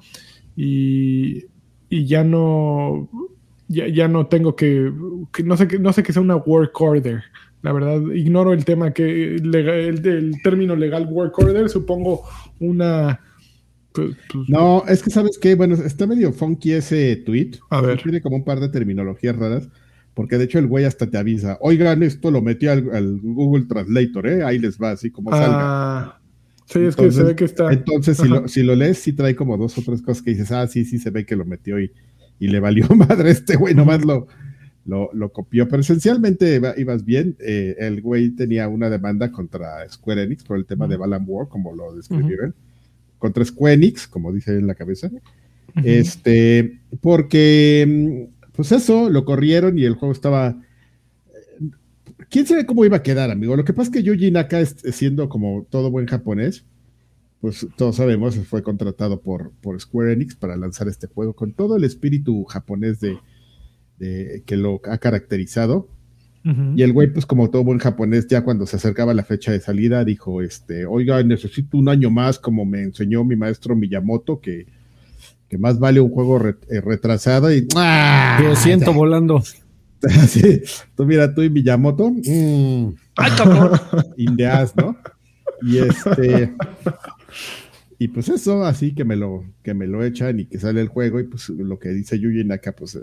[0.57, 1.47] y,
[1.91, 3.09] ya no
[3.69, 4.93] ya, no tengo que,
[5.45, 7.23] no sé que no sé que sea una work order
[7.63, 12.23] la verdad, ignoro el tema que el, término legal work order, supongo
[12.59, 13.21] una
[13.93, 17.53] Pues- pues- No, es que sabes qué, bueno, está medio funky ese tweet.
[17.71, 18.03] A ver.
[18.03, 19.69] Tiene como un par de terminologías raras,
[20.15, 23.67] porque de hecho el güey hasta te avisa, oigan, esto lo metí al, al Google
[23.67, 24.43] Translator, ¿eh?
[24.45, 25.59] Ahí les va, así como salga.
[25.61, 26.21] Ah,
[26.67, 27.71] sí, es que Entonces- se ve que está.
[27.73, 30.51] Entonces, si lo, si lo lees, sí trae como dos o tres cosas que dices,
[30.53, 31.93] ah, sí, sí, se ve que lo metió y,
[32.39, 34.27] y le valió madre este güey, nomás lo,
[34.85, 35.69] lo, lo copió.
[35.69, 37.37] Pero esencialmente iba- ibas bien.
[37.41, 41.49] Eh, el güey tenía una demanda contra Square Enix por el tema de Balan War,
[41.49, 42.55] como lo describieron.
[43.19, 45.11] Contra Square Enix, como dice en la cabeza.
[45.85, 50.61] Este, porque, mm, pues eso, lo corrieron y el juego estaba.
[51.61, 51.69] eh,
[52.29, 53.57] ¿Quién sabe cómo iba a quedar, amigo?
[53.57, 56.65] Lo que pasa es que Yuji Naka, siendo como todo buen japonés,
[57.41, 61.77] pues todos sabemos, fue contratado por, por Square Enix para lanzar este juego con todo
[61.77, 63.17] el espíritu japonés de,
[63.99, 65.89] de- que lo ha caracterizado.
[66.45, 66.73] Ujú.
[66.77, 69.61] Y el güey, pues como todo buen japonés, ya cuando se acercaba la fecha de
[69.61, 74.67] salida, dijo, este, oiga, necesito un año más, como me enseñó mi maestro Miyamoto, que,
[75.49, 77.69] que más vale un juego re- eh, retrasado y...
[77.77, 78.41] ¡Ah!
[78.43, 79.43] Lo siento volando.
[80.27, 80.61] Sí,
[80.97, 83.79] tú mira, tú y Miyamoto, mm, Ay, cabrón.
[84.17, 84.97] in the ass, ¿no?
[85.63, 86.53] Y este...
[88.01, 90.89] Y pues eso, así que me lo, que me lo echan y que sale el
[90.89, 92.97] juego y pues lo que dice Yuji Naka, pues...
[92.97, 93.01] eh,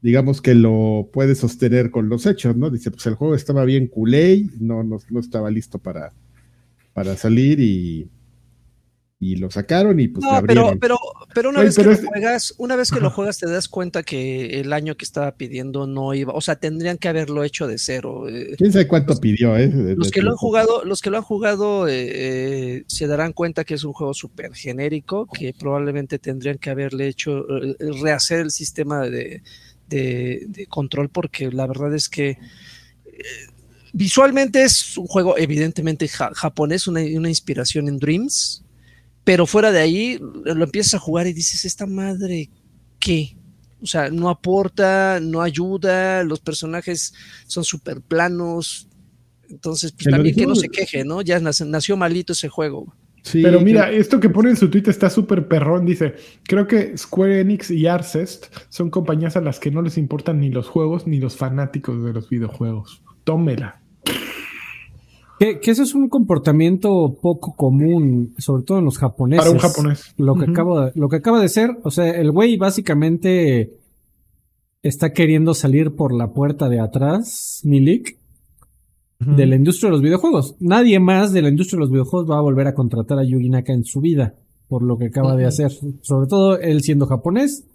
[0.00, 2.70] digamos que lo puede sostener con los hechos, ¿no?
[2.70, 6.12] Dice, pues el juego estaba bien culé, no, no, no estaba listo para,
[6.92, 8.08] para salir y,
[9.20, 10.96] y lo sacaron y pues No, pero, pero,
[11.34, 13.48] pero una Oye, vez pero que es- lo juegas, una vez que lo juegas te
[13.50, 17.42] das cuenta que el año que estaba pidiendo no iba, o sea, tendrían que haberlo
[17.42, 18.28] hecho de cero.
[18.28, 19.66] eh, ¿Quién sabe cuánto pidió, eh?
[19.66, 21.94] De- Los de que lo han jugado, los que lo han jugado eh,
[22.76, 27.08] eh, se darán cuenta que es un juego súper genérico, que probablemente tendrían que haberle
[27.08, 29.42] hecho eh, rehacer el sistema de,
[29.88, 32.38] de- de control, porque la verdad es que eh,
[33.92, 38.62] visualmente es un juego evidentemente ja- japonés, una, una inspiración en Dreams,
[39.24, 42.50] pero fuera de ahí lo empiezas a jugar y dices, esta madre,
[42.98, 43.36] ¿qué?
[43.80, 47.14] O sea, no aporta, no ayuda, los personajes
[47.46, 48.88] son súper planos.
[49.48, 51.22] Entonces, pues también que no se queje, ¿no?
[51.22, 52.94] Ya nac- nació malito ese juego.
[53.22, 55.84] Sí, Pero mira, esto que pone en su tweet está súper perrón.
[55.84, 60.40] Dice: Creo que Square Enix y Arcest son compañías a las que no les importan
[60.40, 63.02] ni los juegos ni los fanáticos de los videojuegos.
[63.24, 63.82] Tómela.
[65.38, 69.44] Que, que eso es un comportamiento poco común, sobre todo en los japoneses.
[69.44, 70.14] Para un japonés.
[70.16, 70.50] Lo que, Ujú.
[70.50, 73.78] acaba de, lo que acaba de ser, o sea, el güey básicamente
[74.82, 78.18] está queriendo salir por la puerta de atrás, Milik,
[79.18, 80.56] de la industria de los videojuegos.
[80.60, 83.48] Nadie más de la industria de los videojuegos va a volver a contratar a Yugi
[83.48, 84.36] Naka en su vida,
[84.68, 85.72] por lo que acaba de hacer.
[86.02, 87.66] Sobre todo él siendo japonés,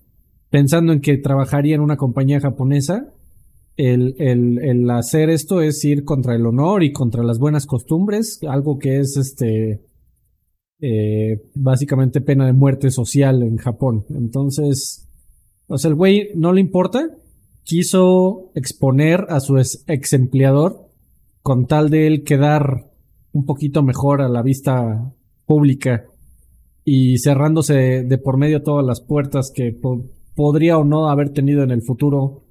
[0.49, 3.13] pensando en que trabajaría en una compañía japonesa.
[3.75, 8.39] El, el, el hacer esto es ir contra el honor y contra las buenas costumbres,
[8.47, 9.81] algo que es este
[10.79, 14.05] eh, básicamente pena de muerte social en Japón.
[14.09, 15.09] Entonces,
[15.67, 17.09] o sea, el güey no le importa,
[17.63, 20.92] quiso exponer a su ex empleador
[21.43, 22.89] con tal de él quedar
[23.31, 25.13] un poquito mejor a la vista
[25.45, 26.05] pública
[26.85, 31.29] y cerrándose de, de por medio todas las puertas que po- podría o no haber
[31.29, 32.45] tenido en el futuro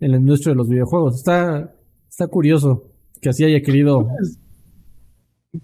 [0.00, 1.16] en la industria de los videojuegos.
[1.16, 1.74] Está,
[2.08, 4.08] está curioso que así haya querido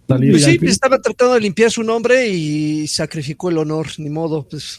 [0.08, 0.30] salir.
[0.30, 4.48] Pues sí, estaba tratando de limpiar su nombre y sacrificó el honor, ni modo.
[4.48, 4.78] Pues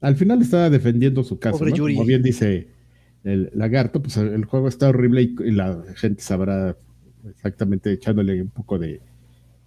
[0.00, 1.76] Al final estaba defendiendo su caso, Pobre ¿no?
[1.78, 1.94] Yuri.
[1.94, 2.68] Como bien dice
[3.26, 6.76] el lagarto, pues el juego está horrible y, y la gente sabrá
[7.28, 9.00] exactamente echándole un poco de,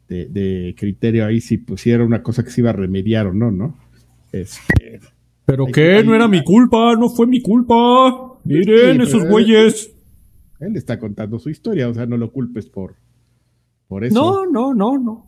[0.07, 3.51] de- de criterio ahí si pusiera una cosa que se iba a remediar o no,
[3.51, 3.77] ¿no?
[4.31, 4.99] Este,
[5.45, 8.37] ¿Pero ahí- No era mi culpa, no fue mi culpa.
[8.43, 9.91] Miren Sí, esos güeyes.
[10.59, 12.95] él está contando su historia, o sea, no lo culpes por,
[13.87, 14.15] por eso.
[14.15, 15.25] No, no, no, no.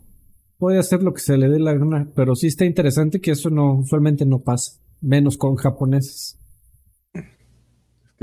[0.58, 3.50] Puede hacer lo que se le dé la gana, pero sí está interesante que eso
[3.50, 6.38] no, usualmente no pasa, menos con japoneses.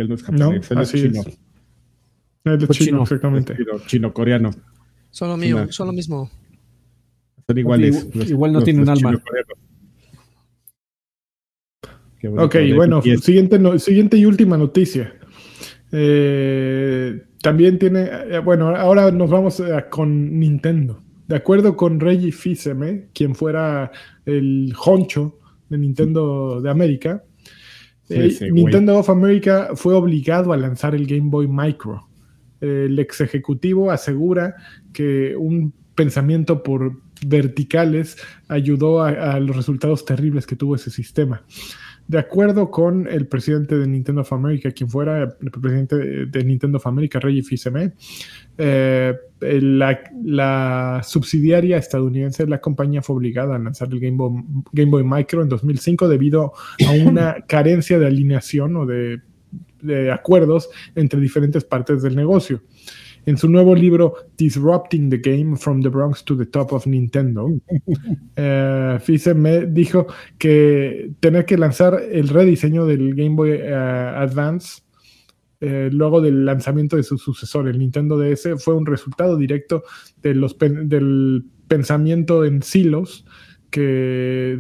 [0.02, 1.22] Él no es No, japonés, él es así chino.
[1.22, 1.28] es.
[2.46, 3.04] Es de Pues chino, chino.
[3.04, 3.56] exactamente.
[3.58, 4.52] Chino- Chino-coreano.
[5.12, 6.30] son lo mío, son lo mismo.
[7.48, 7.96] Son iguales.
[7.96, 9.22] Igual- los- igual no los- tienen los alma.
[12.38, 15.14] Ok, bueno, siguiente, no- siguiente y última noticia.
[15.92, 21.02] Eh, también tiene, eh, bueno, ahora nos vamos eh, con Nintendo.
[21.28, 23.92] De acuerdo con Reggie Fils-Aimé, quien fuera
[24.26, 27.24] el honcho de Nintendo de América,
[28.10, 32.08] Nintendo of America fue obligado a lanzar el Game Boy Micro.
[32.60, 34.56] El ex ejecutivo asegura
[34.92, 38.18] que un pensamiento por verticales
[38.48, 41.44] ayudó a, a los resultados terribles que tuvo ese sistema.
[42.10, 45.96] De acuerdo con el presidente de Nintendo of America, quien fuera el presidente
[46.26, 47.94] de Nintendo of America, Reggie Fils-Aimé,
[48.58, 54.44] eh, la, la subsidiaria estadounidense de la compañía fue obligada a lanzar el Game Boy,
[54.72, 56.54] Game Boy Micro en 2005 debido
[56.88, 59.22] a una carencia de alineación o de,
[59.84, 62.64] de acuerdos entre diferentes partes del negocio.
[63.26, 67.48] En su nuevo libro Disrupting the Game from the Bronx to the Top of Nintendo,
[68.36, 74.82] eh, Fise me dijo que tener que lanzar el rediseño del Game Boy eh, Advance
[75.62, 79.84] eh, luego del lanzamiento de su sucesor, el Nintendo DS, fue un resultado directo
[80.22, 83.26] de los pen- del pensamiento en silos
[83.70, 84.58] que,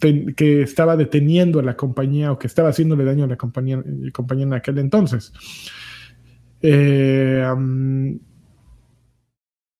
[0.00, 4.54] estaba deteniendo a la compañía o que estaba haciéndole daño a la compañía, compañía en
[4.54, 5.32] aquel entonces.
[6.60, 7.42] Eh,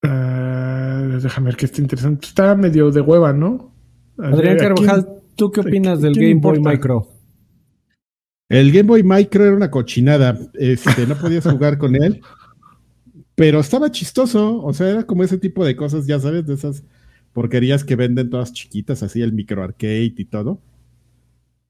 [0.02, 2.26] eh, déjame ver que está interesante.
[2.26, 3.72] Está medio de hueva, ¿no?
[4.18, 6.60] Adrián ¿A quién- Carvajal, ¿tú qué ¿a opinas del Game Boy?
[6.60, 7.08] Micro?
[8.48, 10.38] El Game Boy Micro era una cochinada.
[10.54, 12.20] Este, no podías jugar con él.
[13.34, 14.62] Pero estaba chistoso.
[14.62, 16.82] O sea, era como ese tipo de cosas, ya sabes, de esas
[17.32, 20.60] porquerías que venden todas chiquitas, así el micro arcade y todo.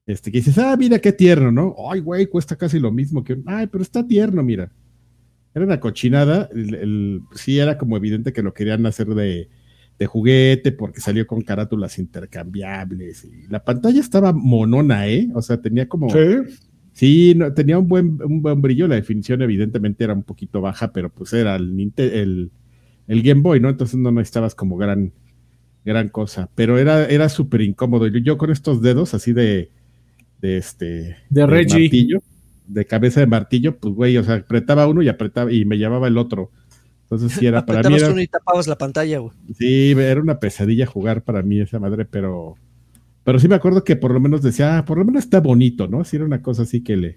[0.07, 1.75] Este, que dices, ah, mira qué tierno, ¿no?
[1.91, 3.37] Ay, güey, cuesta casi lo mismo que.
[3.45, 4.71] Ay, pero está tierno, mira.
[5.55, 6.49] Era una cochinada.
[6.53, 9.49] el- el- sí, era como evidente que lo querían hacer de,
[9.97, 13.25] de juguete porque salió con carátulas intercambiables.
[13.25, 15.29] Y la pantalla estaba monona, ¿eh?
[15.33, 16.09] O sea, tenía como.
[16.09, 16.55] Sí.
[16.93, 18.87] Sí, no, tenía un buen, un buen brillo.
[18.87, 22.51] La definición, evidentemente, era un poquito baja, pero pues era el, el,
[23.07, 23.69] el Game Boy, ¿no?
[23.69, 25.13] Entonces no necesitabas como gran,
[25.85, 26.49] gran cosa.
[26.55, 28.07] Pero era, era súper incómodo.
[28.07, 29.69] Yo, yo con estos dedos así de,
[30.41, 31.15] de este.
[31.29, 31.83] De Reggie.
[31.83, 32.19] martillo,
[32.69, 36.07] de cabeza de martillo, pues güey, o sea, apretaba uno y apretaba y me llevaba
[36.07, 36.51] el otro.
[37.03, 37.95] Entonces sí era para mí.
[37.95, 39.33] Era, uno y tapabas la pantalla, güey.
[39.57, 42.55] Sí, era una pesadilla jugar para mí esa madre, pero,
[43.23, 45.87] pero sí me acuerdo que por lo menos decía, ah, por lo menos está bonito,
[45.87, 46.03] ¿no?
[46.03, 47.15] Si era una cosa así que le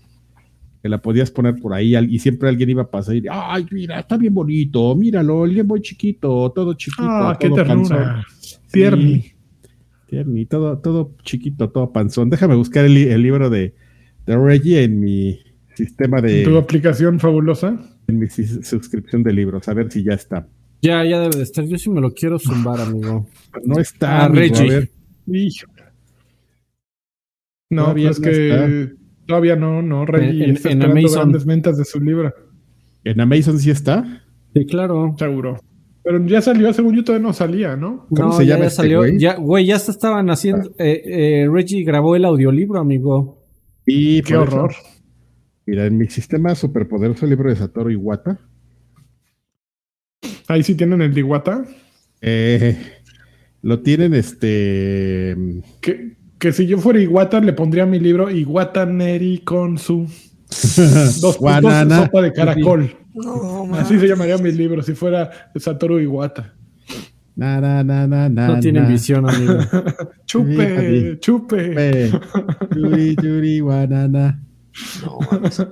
[0.83, 4.01] que la podías poner por ahí y siempre alguien iba a pasar y, ay, mira,
[4.01, 8.27] está bien bonito, míralo, el Boy chiquito, todo chiquito, Ah, qué todo ternura.
[8.41, 9.33] Sí, Tierni.
[10.09, 12.31] tierni, todo, todo chiquito, todo panzón.
[12.31, 13.77] Déjame buscar el libro de,
[14.27, 15.39] de Reggie en mi
[15.75, 17.79] sistema de, Tu aplicación fabulosa.
[18.09, 20.47] en mi suscripción de libros, a ver si ya está.
[20.83, 21.65] Ya, ya debe de estar.
[21.65, 23.27] Yo sí me lo quiero zumbar, amigo.
[23.65, 24.69] No está, Ah, amigo, a Reggie.
[24.71, 24.91] ver.
[25.29, 25.67] Hijo.
[27.71, 28.91] No, Todavía pues no que
[29.27, 31.21] todavía no, no, Reggie En- en- está en esperando Amazon.
[31.21, 32.33] grandes ventas de su libro,
[33.05, 34.23] En Amazon sí está.
[34.55, 35.15] Sí, claro.
[35.19, 35.59] seguro.
[36.05, 38.07] Pero ya salió, según yo todavía no salía, ¿no?
[38.11, 38.99] ¿Cómo no, se ya, llama ya este salió.
[38.99, 39.19] güey?
[39.19, 40.71] Ya, güey, ya se estaban haciendo.
[40.79, 41.03] eh,
[41.45, 43.42] eh, Reggie grabó el audiolibro, amigo.
[43.87, 44.73] Y Qué eso, horror.
[45.67, 48.39] mira, en mi sistema superpoderoso libro de Satoru Iwata,
[50.49, 51.65] Ahí sí tienen el de Iwata.
[52.21, 52.77] eh,
[53.63, 55.37] lo tienen este.
[55.81, 60.07] Que, que si yo fuera Iwata le pondría mi libro Iwata Neri con su
[61.21, 62.95] dos puntos sopa de caracol.
[63.15, 63.75] No.
[63.75, 66.55] Así se llamaría mi libro si fuera Satoru Iwata.
[67.35, 68.89] Na, na, na, na, na, No tienen na.
[68.89, 69.55] visión, amigo.
[70.27, 72.11] Chupe, chupe.
[72.77, 74.43] Yuri, yuri, guanana.
[75.03, 75.67] No, mames.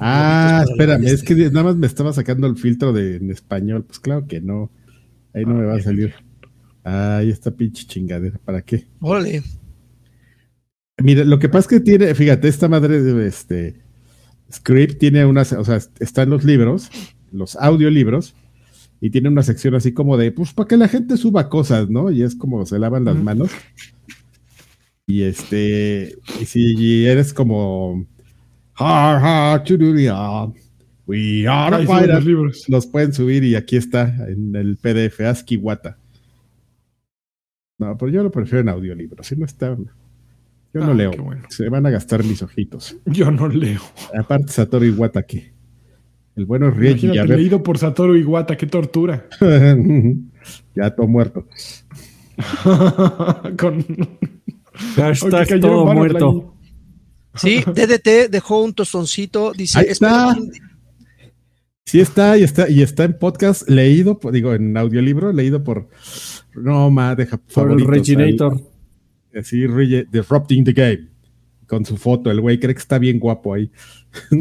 [0.00, 3.84] Ah, espérame, es que nada más me estaba sacando el filtro de en español.
[3.84, 4.70] Pues claro que no.
[5.34, 6.14] Ahí no me va a salir.
[6.82, 8.38] Ay, esta pinche chingadera.
[8.44, 8.86] ¿Para qué?
[9.00, 9.42] Órale.
[11.02, 13.76] Mira, lo que pasa es que tiene, fíjate, esta madre de este
[14.52, 16.90] script tiene unas, o sea, está en los libros,
[17.30, 18.34] los audiolibros,
[19.00, 22.10] y tiene una sección así como de, pues, para que la gente suba cosas, ¿no?
[22.10, 23.50] Y es como se lavan las manos.
[25.06, 28.06] Y este, y si eres como,
[28.76, 30.14] ha, ha, chururia,
[31.06, 32.64] we are los fighters", libros.
[32.68, 35.98] los pueden subir y aquí está en el PDF, ASCII Wata.
[37.78, 39.74] No, pero yo lo prefiero en audiolibro, si no está.
[40.72, 41.10] Yo no Ah, leo.
[41.20, 41.42] bueno.
[41.48, 42.96] Se van a gastar mis ojitos.
[43.06, 43.80] Yo no leo.
[44.16, 45.52] Aparte, Satoru Iwata, que
[46.40, 46.98] el bueno ver-
[47.28, 49.28] leído por Satoru Iwata, qué tortura.
[50.74, 51.46] ya todo muerto.
[53.58, 53.84] Con...
[54.96, 56.54] Hashtag todo muerto.
[57.34, 59.52] Sí, DDT dejó un tostoncito.
[59.52, 60.34] Dice: Ahí está.
[60.34, 60.58] que-
[61.84, 65.88] Sí está, y está, y está en podcast leído, digo, en audiolibro, leído por
[66.54, 68.60] no ma, deja Por el Reginator.
[69.34, 71.08] Así, Rege- Disrupting the Game.
[71.70, 73.70] Con su foto, el güey cree que está bien guapo ahí.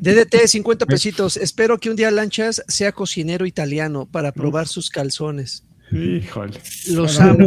[0.00, 1.36] DDT, 50 pesitos.
[1.36, 5.64] Espero que un día Lanchas sea cocinero italiano para probar sus calzones.
[5.92, 6.58] Híjole.
[6.90, 7.46] Los amo.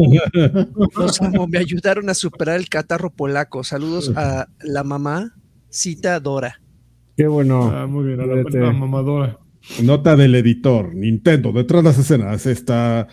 [0.96, 1.48] Los amo.
[1.48, 3.66] Me ayudaron a superar el catarro polaco.
[3.66, 5.36] Saludos a la mamá,
[5.70, 6.62] Cita Dora.
[7.18, 7.74] Qué bueno.
[7.76, 8.58] Ah, muy bien, a la, Fíjate.
[8.58, 9.38] la mamadora.
[9.84, 13.08] Nota del editor, Nintendo, detrás de las escenas, esta,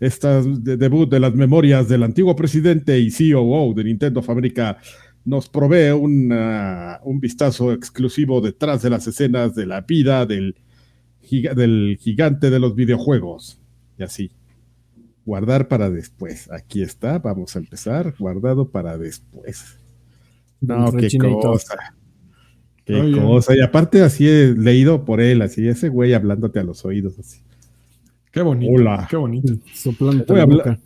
[0.00, 4.78] esta de- debut de las memorias del antiguo presidente y COO de Nintendo of America
[5.24, 10.56] nos provee una- un vistazo exclusivo detrás de las escenas de la vida del,
[11.22, 13.60] giga- del gigante de los videojuegos.
[13.98, 14.30] Y así.
[15.26, 16.50] Guardar para después.
[16.50, 18.14] Aquí está, vamos a empezar.
[18.18, 19.76] Guardado para después.
[20.60, 21.10] No, qué
[21.42, 21.74] cosa.
[22.88, 23.20] Qué Oye.
[23.20, 23.54] cosa.
[23.54, 27.40] Y aparte así he leído por él, así ese güey hablándote a los oídos así.
[28.32, 28.72] Qué bonito.
[28.72, 29.06] Hola.
[29.10, 29.52] Qué bonito.
[30.00, 30.78] Voy a la hablar- boca.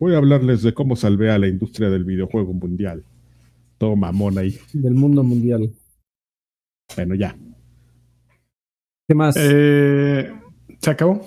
[0.00, 3.04] Voy a hablarles de cómo salvé a la industria del videojuego mundial.
[3.78, 4.58] Todo mamón ahí.
[4.72, 5.70] Del mundo mundial.
[6.96, 7.36] Bueno, ya.
[9.06, 9.36] ¿Qué más?
[9.38, 10.32] Eh,
[10.80, 11.24] ¿Se acabó?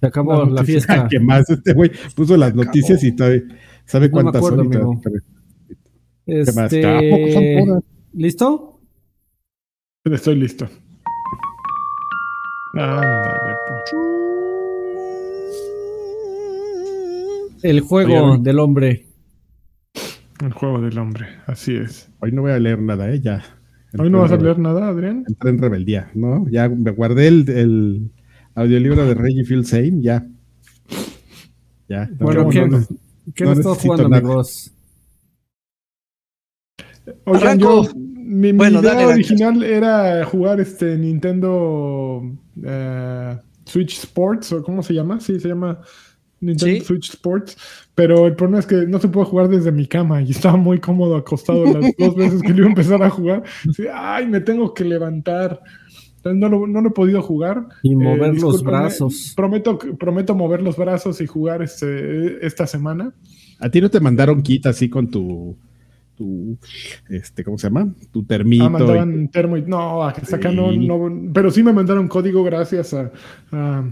[0.00, 1.06] Se acabó la fiesta.
[1.10, 1.48] ¿Qué más?
[1.48, 3.44] Este güey puso las noticias y sabe,
[3.86, 5.00] sabe No me cuántas acuerdo, son.
[6.26, 7.66] Este.
[8.12, 8.67] ¿Listo?
[10.14, 10.68] Estoy listo.
[12.74, 14.08] Ándale, puto.
[17.62, 19.06] El juego Oye, del hombre.
[20.40, 21.26] El juego del hombre.
[21.46, 22.08] Así es.
[22.20, 23.20] Hoy no voy a leer nada, ¿eh?
[23.20, 23.42] Ya.
[23.98, 25.24] Hoy no vas a leer nada, Adrián.
[25.26, 26.46] Entré en rebeldía, ¿no?
[26.50, 28.10] Ya me guardé el, el
[28.54, 30.26] audiolibro de Reggie Feel Same, ya.
[31.88, 32.06] Ya.
[32.06, 32.86] no, Bueno, no, ¿qué, no, no.
[33.34, 34.20] ¿qué no necesito jugando, nada.
[34.22, 34.72] amigos?
[37.24, 37.84] Oigan, Arranco.
[37.84, 37.92] yo,
[38.28, 42.22] mi, idea dale, original era jugar este Nintendo
[42.62, 45.18] eh, Switch Sports, o ¿cómo se llama?
[45.18, 45.80] Sí, se llama
[46.40, 46.84] Nintendo Sí.
[46.84, 47.56] Switch Sports.
[47.94, 50.78] Pero el problema es que no se puede jugar desde mi cama y estaba muy
[50.78, 53.42] cómodo acostado las dos veces que lo iba a empezar a jugar.
[53.92, 55.60] Ay, me tengo que levantar.
[56.16, 57.66] Entonces no lo, no lo he podido jugar.
[57.82, 59.32] Y mover los brazos.
[59.36, 63.14] Prometo, prometo mover los brazos y jugar este, esta semana.
[63.58, 65.56] A ti no te mandaron kit así con tu,
[66.18, 66.58] tu,
[67.08, 67.94] este, ¿cómo se llama?
[68.12, 68.64] Tu termito.
[68.64, 70.86] Ah, mandaban termo y no, hasta acá no, Sí.
[70.86, 73.12] no, pero sí me mandaron código gracias a,
[73.52, 73.88] a-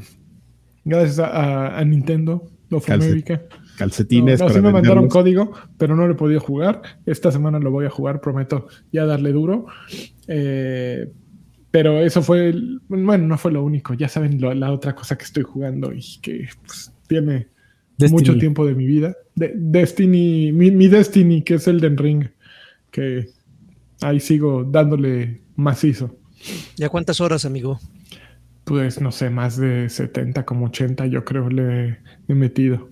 [0.85, 3.35] gracias a, Nintendo of Calcet- America.
[3.35, 4.41] y No, calcetines.
[4.41, 5.13] no, para sí me mandaron venderlos.
[5.13, 6.83] código, pero no lo he podido jugar.
[7.07, 9.67] Esta semana lo voy a jugar, prometo ya darle duro.
[10.29, 11.11] Eh,
[11.71, 13.95] pero eso fue, el- bueno, no fue lo único.
[13.95, 17.49] Ya saben lo- la otra cosa que estoy jugando y que pues, tiene
[17.99, 18.21] Destiny.
[18.21, 19.15] mucho tiempo de mi vida.
[19.35, 22.27] De- Destiny, mi, mi Destiny, que es el Den Ring,
[22.91, 23.29] que
[24.03, 26.17] ahí sigo dándole macizo.
[26.77, 27.79] ¿Ya cuántas horas, amigo?
[28.65, 32.91] Pues no sé, más de 70, como 80 yo creo le he metido.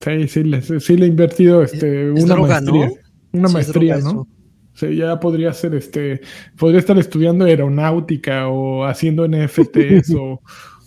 [0.00, 2.72] Sí, sí, le, sí le he invertido este, Es una droga, ¿no?
[2.72, 3.00] maestría.
[3.32, 4.10] Una Sí, es maestría, ¿no?
[4.10, 4.28] eso.
[4.74, 6.20] Sí, ya podría ser este,
[6.58, 10.42] podría estar estudiando aeronáutica o haciendo NFTs o,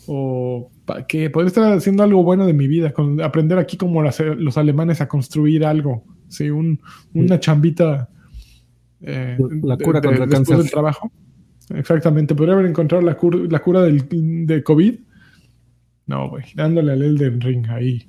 [0.07, 1.29] o ¿pa' qué?
[1.29, 4.99] Podría estar haciendo algo bueno de mi vida, con, aprender aquí como las- los alemanes
[5.01, 6.79] a construir algo, sí, un,
[7.13, 8.09] una chambita.
[9.01, 10.57] eh, La cura contra el después cáncer.
[10.57, 11.11] del trabajo.
[11.75, 14.07] Exactamente, podría haber encontrado la, cur- la cura del,
[14.47, 14.95] de COVID.
[16.07, 18.07] No, güey, dándole al Elden Ring ahí.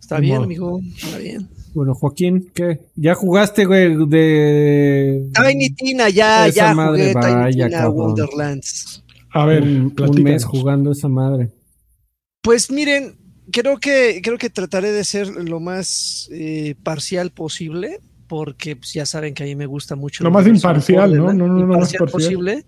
[0.00, 0.44] Está bien, modo.
[0.44, 0.80] amigo.
[0.96, 1.48] Está bien.
[1.74, 2.80] Bueno, Joaquín, ¿qué?
[2.96, 5.28] ¿Ya jugaste, güey, de...
[5.34, 7.96] Tiny Tina, ya, Esa ya madre, jugué Tiny Tina cabrón.
[8.08, 9.04] Wonderlands.
[9.36, 11.50] A ver, un, mes jugando esa madre?
[12.40, 13.18] Pues miren,
[13.52, 19.04] creo que, creo que trataré de ser lo más eh, parcial posible, porque pues, ya
[19.04, 20.24] saben que a mí me gusta mucho.
[20.24, 21.24] Lo más imparcial, ¿no?
[21.24, 22.64] Borderlands, No, no, no, lo más imparcial parcial.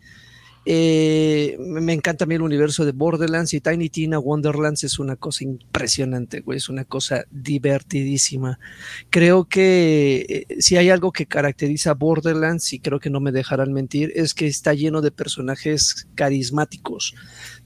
[0.70, 4.98] Eh, me me encanta a mí el universo de Borderlands y Tiny Tina Wonderlands es
[4.98, 8.60] una cosa impresionante, güey, es una cosa divertidísima.
[9.08, 13.32] Creo que eh, si hay algo que caracteriza a Borderlands, y creo que no me
[13.32, 17.14] dejarán mentir, es que está lleno de personajes carismáticos.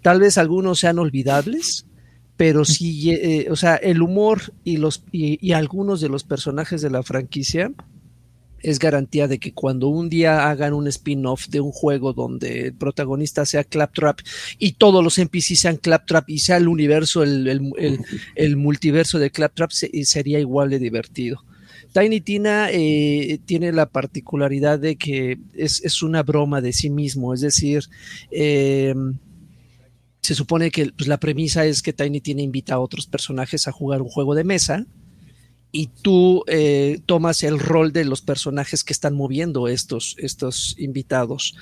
[0.00, 1.86] Tal vez algunos sean olvidables,
[2.36, 6.82] pero sí, eh, o sea, el humor y, los, y, y algunos de los personajes
[6.82, 7.72] de la franquicia
[8.62, 12.74] es garantía de que cuando un día hagan un spin-off de un juego donde el
[12.74, 14.18] protagonista sea Claptrap
[14.58, 18.00] y todos los NPC sean Claptrap y sea el universo, el, el-
[18.36, 21.44] el- multiverso de Claptrap, se- sería igual de divertido.
[21.92, 27.34] Tiny Tina eh, tiene la particularidad de que es, es una broma de sí mismo,
[27.34, 27.82] es decir,
[28.30, 28.94] eh,
[30.22, 33.72] se supone que pues, la premisa es que Tiny Tina invita a otros personajes a
[33.72, 34.86] jugar un juego de mesa
[35.74, 41.56] y tú eh, tomas el rol de los personajes que están moviendo estos, estos invitados.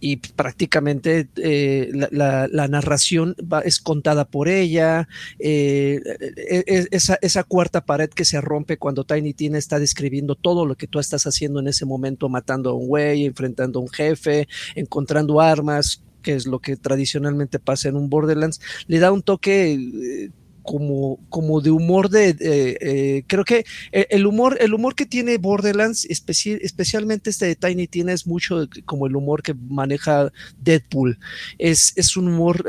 [0.00, 5.08] Y prácticamente eh, la, narración va- es contada por ella.
[5.38, 6.00] eh,
[6.36, 10.66] e- e- esa, esa cuarta pared que se rompe cuando Tiny Tina está describiendo todo
[10.66, 13.88] lo que tú estás haciendo en ese momento, matando a un güey, enfrentando a un
[13.88, 19.22] jefe, encontrando armas, que es lo que tradicionalmente pasa en un Borderlands, le da un
[19.22, 20.30] toque.
[20.64, 25.06] Eh, como, como de humor de, eh, eh, creo que el humor, el humor que
[25.06, 31.18] tiene Borderlands, especialmente este de Tiny Tina, es mucho como el humor que maneja Deadpool.
[31.58, 32.64] Es, es un humor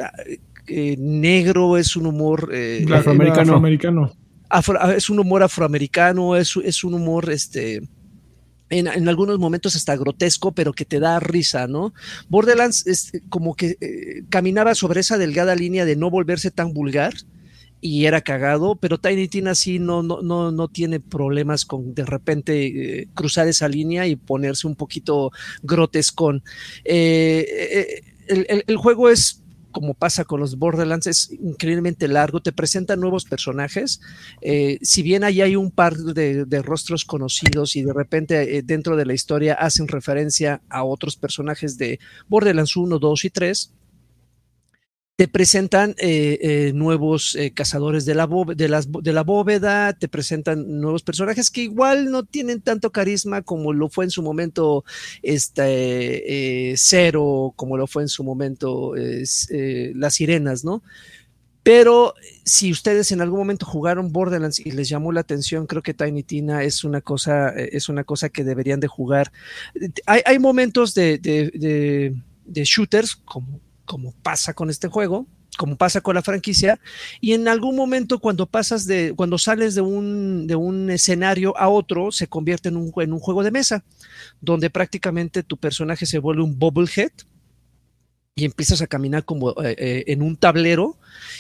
[0.67, 2.51] eh, negro, es un humor
[2.91, 4.11] afroamericano.
[4.95, 7.81] es un humor afroamericano, es, es un humor este
[8.69, 11.93] en, algunos momentos hasta grotesco, pero que te da risa, ¿no?
[12.29, 17.13] Borderlands es como que eh, caminaba sobre esa delgada línea de no volverse tan vulgar
[17.86, 22.03] y era cagado, pero Tiny Tina sí no, no, no, no tiene problemas con de
[22.03, 25.31] repente eh, cruzar esa línea y ponerse un poquito
[25.61, 26.41] grotescón.
[26.83, 29.43] Eh, el juego es
[29.75, 33.99] como pasa con los Borderlands, es increíblemente largo, te presentan nuevos personajes.
[34.39, 38.95] Eh, si bien ahí hay un par de, rostros conocidos y de repente eh, dentro
[38.95, 43.73] de la historia hacen referencia a otros personajes de Borderlands 1, 2 y 3,
[45.16, 51.61] te presentan eh, eh, nuevos eh, cazadores de la, bóveda, te presentan nuevos personajes que
[51.61, 54.84] igual no tienen tanto carisma como lo fue en su momento
[55.24, 60.84] este, Cero, como lo fue en su momento Las Sirenas, ¿no?
[61.63, 62.13] Pero
[62.43, 66.22] si ustedes en algún momento jugaron Borderlands y les llamó la atención, creo que Tiny
[66.22, 69.32] Tina es una cosa, es una cosa que deberían de jugar.
[70.05, 72.13] Hay, momentos de
[72.45, 75.27] shooters, como como pasa con este juego,
[75.57, 76.79] como pasa con la franquicia,
[77.21, 81.69] y en algún momento cuando pasas de, cuando sales de un, de un escenario a
[81.69, 83.83] otro, se convierte en un, en un juego de mesa,
[84.41, 87.11] donde prácticamente tu personaje se vuelve un bobblehead,
[88.38, 90.97] y empiezas a caminar como eh, eh, en un tablero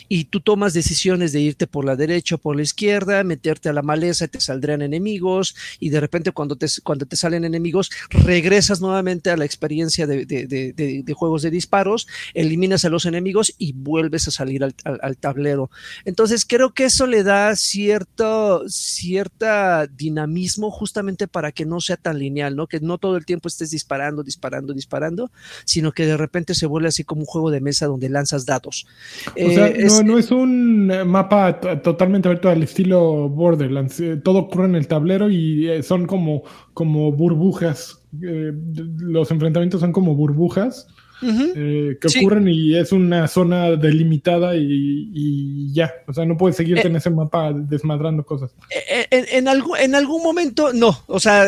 [0.07, 3.73] y tú tomas decisiones de irte por la derecha o por la izquierda, meterte a
[3.73, 8.79] la maleza, te saldrán enemigos y de repente cuando te, cuando te salen enemigos regresas
[8.79, 13.73] nuevamente a la experiencia de, de, de, juegos de disparos, eliminas a los enemigos y
[13.73, 15.69] vuelves a salir al, al, tablero.
[16.05, 22.19] Entonces creo que eso le da cierto cierta dinamismo justamente para que no sea tan
[22.19, 22.67] lineal, ¿no?
[22.67, 25.29] que no todo el tiempo estés disparando, disparando, disparando,
[25.65, 28.85] sino que de repente se vuelve así como un juego de mesa donde lanzas datos.
[29.29, 30.31] O sea, eh, no, es...
[30.31, 33.99] un mapa totalmente abierto al estilo Borderlands.
[33.99, 38.01] Eh, todo ocurre en el tablero y eh, son como, como burbujas.
[38.11, 40.87] los enfrentamientos son como burbujas
[41.21, 45.93] eh, que ocurren y es una zona delimitada y, ya.
[46.07, 48.51] O sea, no puedes seguirte eh, en ese mapa desmadrando cosas.
[48.69, 51.03] Eh, en, algún, en algún momento, no.
[51.07, 51.45] O sea,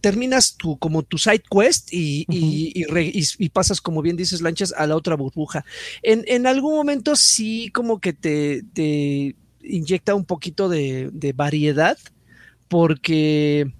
[0.00, 4.96] terminas tu, como tu side quest y, y, pasas, como bien dices, lanchas a la
[4.96, 5.64] otra burbuja.
[6.02, 11.98] En, en algún momento sí como que te, te inyecta un poquito de, de variedad
[12.68, 13.72] porque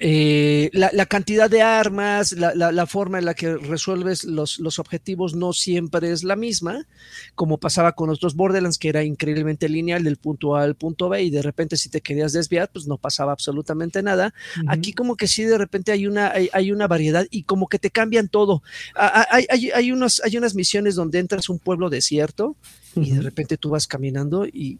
[0.00, 5.52] eh, la, cantidad de armas, la, forma en la que resuelves los, los, objetivos no
[5.52, 6.86] siempre es la misma,
[7.34, 11.08] como pasaba con los dos Borderlands, que era increíblemente lineal del punto A al punto
[11.08, 14.32] B, y de repente si te querías desviar, pues no pasaba absolutamente nada.
[14.68, 17.90] Aquí como que sí, de repente hay una, hay, una variedad y como que te
[17.90, 18.62] cambian todo.
[18.94, 22.56] Hay, hay, hay, unos, hay unas misiones donde entras a un pueblo desierto
[22.94, 24.78] y de repente tú vas caminando y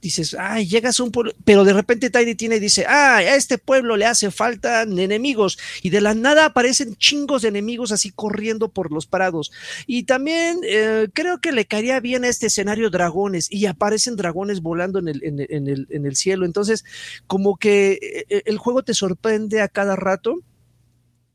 [0.00, 3.58] dices, ay, llegas a un pueblo, pero de repente Tiny tiene dice, ay, a este
[3.58, 8.68] pueblo le hace falta enemigos, y de la nada aparecen chingos de enemigos así corriendo
[8.68, 9.50] por los prados.
[9.86, 14.60] Y también eh, creo que le caería bien a este escenario dragones, y aparecen dragones
[14.60, 16.46] volando en el, en, el, en el cielo.
[16.46, 16.84] Entonces,
[17.26, 20.42] como que eh, el juego te sorprende a cada rato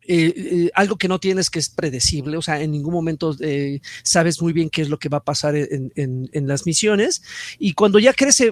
[0.05, 3.79] eh, eh, algo que no tienes que es predecible, o sea, en ningún momento eh,
[4.03, 7.21] sabes muy bien qué es lo que va a pasar en, las misiones
[7.57, 8.43] y cuando ya crees,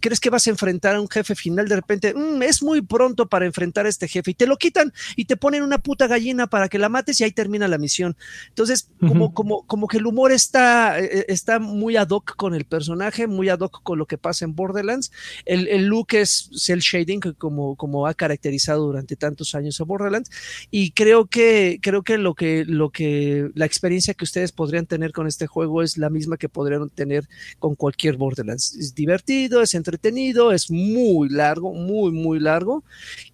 [0.00, 3.26] crees que vas a enfrentar a un jefe final, de repente mm, es muy pronto
[3.26, 6.46] para enfrentar a este jefe y te lo quitan y te ponen una puta gallina
[6.46, 8.16] para que la mates y ahí termina la misión.
[8.48, 13.26] Entonces, como, como, como que el humor está, está muy ad hoc con el personaje,
[13.26, 15.10] muy ad hoc con lo que pasa en Borderlands.
[15.46, 20.30] El, el look es cel shading, como, como ha caracterizado durante tantos años a Borderlands
[20.70, 25.12] y creo que, creo que lo que, lo que, la experiencia que ustedes podrían tener
[25.12, 27.28] con este juego es la misma que podrían tener
[27.60, 28.74] con cualquier Borderlands.
[28.74, 32.82] Es divertido, es entretenido, es muy largo, muy, muy largo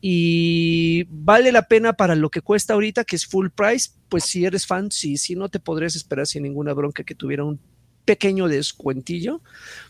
[0.03, 3.93] y vale la pena para lo que cuesta ahorita, que es full price.
[4.11, 7.45] Pues si eres fan, sí, sí, no te podrías esperar sin ninguna bronca que tuviera
[7.45, 7.59] un
[8.05, 9.41] pequeño descuentillo,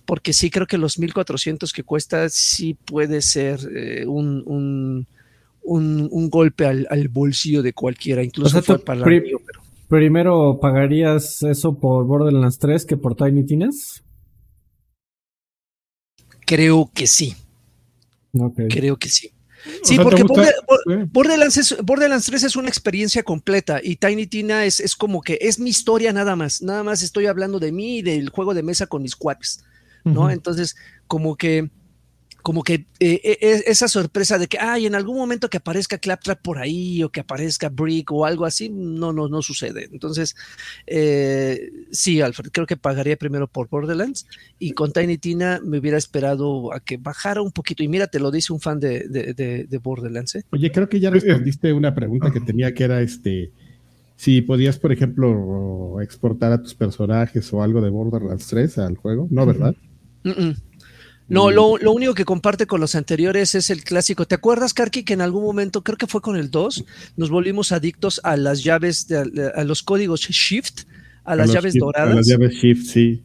[0.05, 5.09] porque sí creo que los 1400 que cuesta sí puede ser eh, un, un,
[5.65, 9.05] golpe al, bolsillo de cualquiera, incluso para
[9.89, 14.03] Primero pagarías eso por Borderlands 3 que por Tiny Tina's?
[16.47, 17.35] Creo que sí.
[18.69, 19.31] Creo que sí.
[19.83, 25.23] Sí, porque Borderlands, Borderlands 3 es una experiencia completa y Tiny Tina es, es como
[25.23, 26.61] que es mi historia nada más.
[26.61, 29.65] Nada más estoy hablando de mí y del juego de mesa con mis cuates.
[30.05, 30.31] ¿no?
[30.31, 31.71] Entonces, como que
[32.45, 36.43] como que eh, eh, esa sorpresa de que, ay, en algún momento que aparezca Claptrap
[36.43, 39.89] por ahí o que aparezca Brick o algo así, no, no, no sucede.
[39.91, 40.37] Entonces,
[40.87, 44.27] eh, sí, Alfred, creo que pagaría primero por Borderlands
[44.59, 47.83] y con Tiny Tina me hubiera esperado a que bajara un poquito.
[47.83, 50.35] Y mira, te lo dice un fan de, de, Borderlands.
[50.35, 50.45] ¿eh?
[50.51, 53.53] Oye, creo que ya respondiste una pregunta que tenía que era este.
[54.17, 59.29] Si podías, por ejemplo, exportar a tus personajes o algo de Borderlands 3 al juego,
[59.31, 59.75] ¿no, verdad?
[61.29, 64.27] No, lo, lo, único que comparte con los anteriores es el clásico.
[64.27, 66.85] ¿Te acuerdas, Karki, que en algún momento, creo que fue con el 2,
[67.17, 70.83] nos volvimos adictos a las llaves, de, a, los códigos Shift,
[71.25, 72.13] a las llaves doradas?
[72.13, 73.23] A las llaves Shift, sí.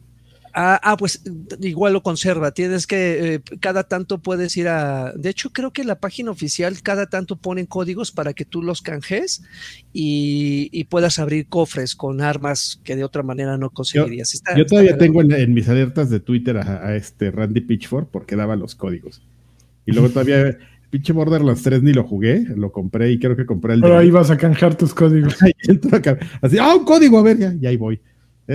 [0.52, 1.22] Ah, ah, pues
[1.60, 2.52] igual lo conserva.
[2.52, 5.12] Tienes que, eh, cada tanto puedes ir a.
[5.12, 8.82] De hecho, creo que la página oficial cada tanto ponen códigos para que tú los
[8.82, 9.42] canjes
[9.92, 14.42] y, puedas abrir cofres con armas que de otra manera no conseguirías.
[14.56, 18.74] Yo, todavía tengo en, mis alertas de Twitter a, este Randy Pitchford porque daba los
[18.74, 19.22] códigos.
[19.86, 20.58] Y luego todavía.
[20.90, 23.80] Pinche Borderlands 3 ni lo jugué, lo compré y creo que compré el.
[23.80, 25.36] Pero ahí vas a canjear tus códigos.
[26.42, 28.00] Así, ah, un código, a ver, ya, y ahí voy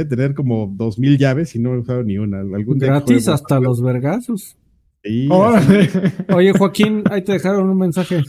[0.04, 2.39] tener como dos mil llaves y no he usado ni una.
[2.39, 4.58] Algún Gratis hasta los vergazos.
[6.34, 8.24] Oye, Joaquín, ahí te dejaron un mensaje.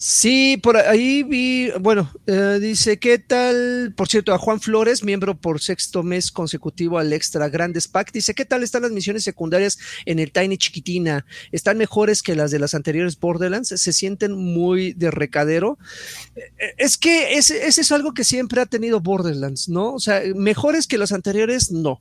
[0.00, 3.92] Sí, por ahí vi, bueno, eh, dice, ¿qué tal?
[3.96, 8.32] Por cierto, a Juan Flores, miembro por sexto mes consecutivo al Extra Grandes Pack, dice,
[8.32, 9.76] ¿qué tal están las misiones secundarias
[10.06, 11.26] en el Tiny Chiquitina?
[11.50, 13.70] ¿Están mejores que las de las anteriores Borderlands?
[13.70, 15.78] ¿Se sienten muy de recadero?
[16.36, 19.94] Eh, eh, es que ese, ese es algo que siempre ha tenido Borderlands, ¿no?
[19.94, 22.00] O sea, mejores que las anteriores, no.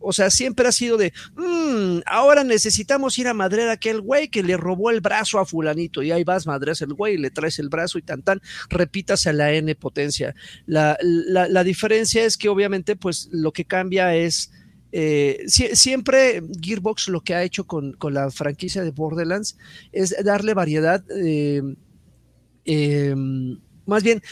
[0.00, 4.28] O sea, siempre ha sido de, mmm, ahora necesitamos ir a madrear a aquel güey
[4.28, 7.58] que le robó el brazo a fulanito y ahí vas, madreas el güey, le traes
[7.58, 10.34] el brazo y tan tan, repítase a la N potencia.
[10.66, 14.52] La, la, diferencia es que obviamente pues lo que cambia es...
[14.90, 19.58] Eh, siempre Gearbox lo que ha hecho con, la franquicia de Borderlands
[19.92, 21.60] es darle variedad, eh,
[22.64, 24.22] em, más bien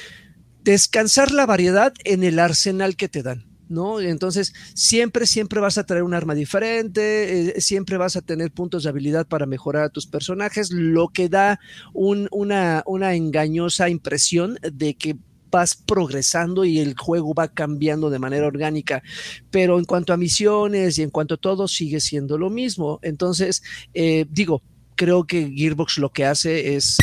[0.64, 3.55] descansar la variedad en el arsenal que te dan.
[3.68, 4.00] ¿No?
[4.00, 8.82] Entonces, siempre, siempre vas a traer un arma diferente, eh, siempre vas a tener puntos
[8.82, 11.60] de habilidad para mejorar a tus personajes, lo que da
[11.92, 12.82] una,
[13.14, 15.16] engañosa impresión de que
[15.50, 19.02] vas progresando y el juego va cambiando de manera orgánica.
[19.50, 22.98] Pero en cuanto a misiones y en cuanto a todo, sigue siendo lo mismo.
[23.02, 23.62] Entonces,
[23.94, 24.62] eh, digo,
[24.96, 26.98] creo que Gearbox lo que hace es,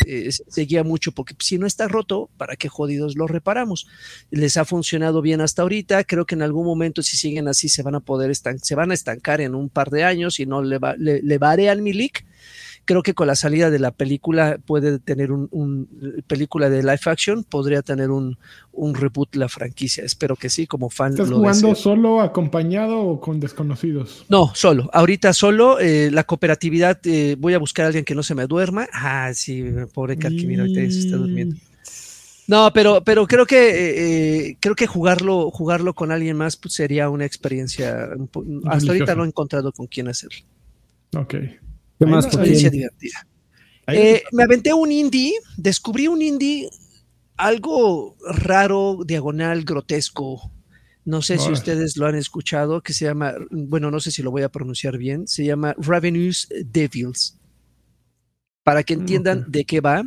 [0.48, 3.86] se guía mucho porque si no está roto, ¿para qué jodidos lo reparamos?
[4.30, 7.82] Les ha funcionado bien hasta ahorita, creo que en algún momento si siguen así se
[7.82, 10.78] van a poder se van a estancar en un par de años y no le,
[10.78, 12.24] va, le, le varean mi leak
[12.84, 15.88] Creo que con la salida de la película puede tener un,
[16.26, 18.38] película de live action, podría tener un,
[18.72, 20.04] un, reboot la franquicia.
[20.04, 21.12] Espero que sí, como fan.
[21.12, 24.24] ¿Estás jugando solo, acompañado o con desconocidos?
[24.28, 24.90] No, solo.
[24.92, 25.78] Ahorita solo.
[25.80, 28.86] Eh, la cooperatividad, eh, voy a buscar a alguien que no se me duerma.
[28.92, 31.56] Ah, sí, pobre Karki, mira, ahorita se está durmiendo.
[32.46, 37.08] No, pero, pero creo que eh, creo que jugarlo, jugarlo con alguien más pues, sería
[37.08, 38.10] una experiencia.
[38.66, 40.44] Hasta ahorita no he encontrado con quién hacerlo.
[41.16, 41.34] Ok.
[41.98, 42.30] ¿Qué más?
[42.30, 43.26] divertida.
[43.86, 46.70] Eh, me aventé un indie, descubrí un indie
[47.36, 50.50] algo raro, diagonal, grotesco.
[51.04, 54.30] No sé si ustedes lo han escuchado, que se llama, bueno, no sé si lo
[54.30, 57.38] voy a pronunciar bien, se llama Revenues Devils.
[58.62, 60.02] Para que entiendan de qué va.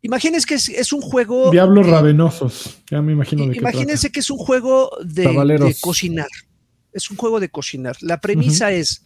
[0.00, 1.50] Imagínense que es, un juego.
[1.50, 2.78] Diablos ravenosos.
[2.88, 6.28] Ya me imagino de Imagínense que es un juego de, cocinar.
[6.92, 7.96] Es un juego de cocinar.
[8.00, 9.02] La premisa es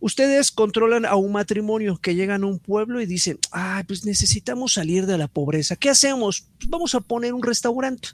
[0.00, 4.72] Ustedes controlan a un matrimonio que llegan a un pueblo y dicen, ah, pues necesitamos
[4.72, 5.76] salir de la pobreza.
[5.76, 6.48] ¿Qué hacemos?
[6.58, 8.08] Pues vamos a poner un restaurante.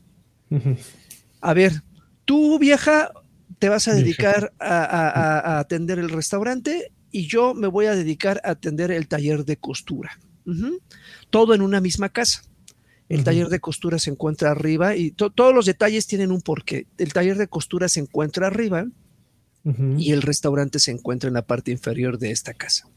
[1.40, 1.82] A ver,
[2.24, 3.12] tú vieja
[3.58, 8.50] te vas a dedicar a, atender el restaurante y yo me voy a dedicar a
[8.50, 10.18] atender el taller de costura.
[11.30, 12.42] Todo en una misma casa.
[13.08, 16.86] El taller de costura se encuentra arriba y todos los detalles tienen un porqué.
[16.98, 18.86] El taller de costura se encuentra arriba
[19.98, 22.88] y el restaurante se encuentra en la parte inferior de esta casa.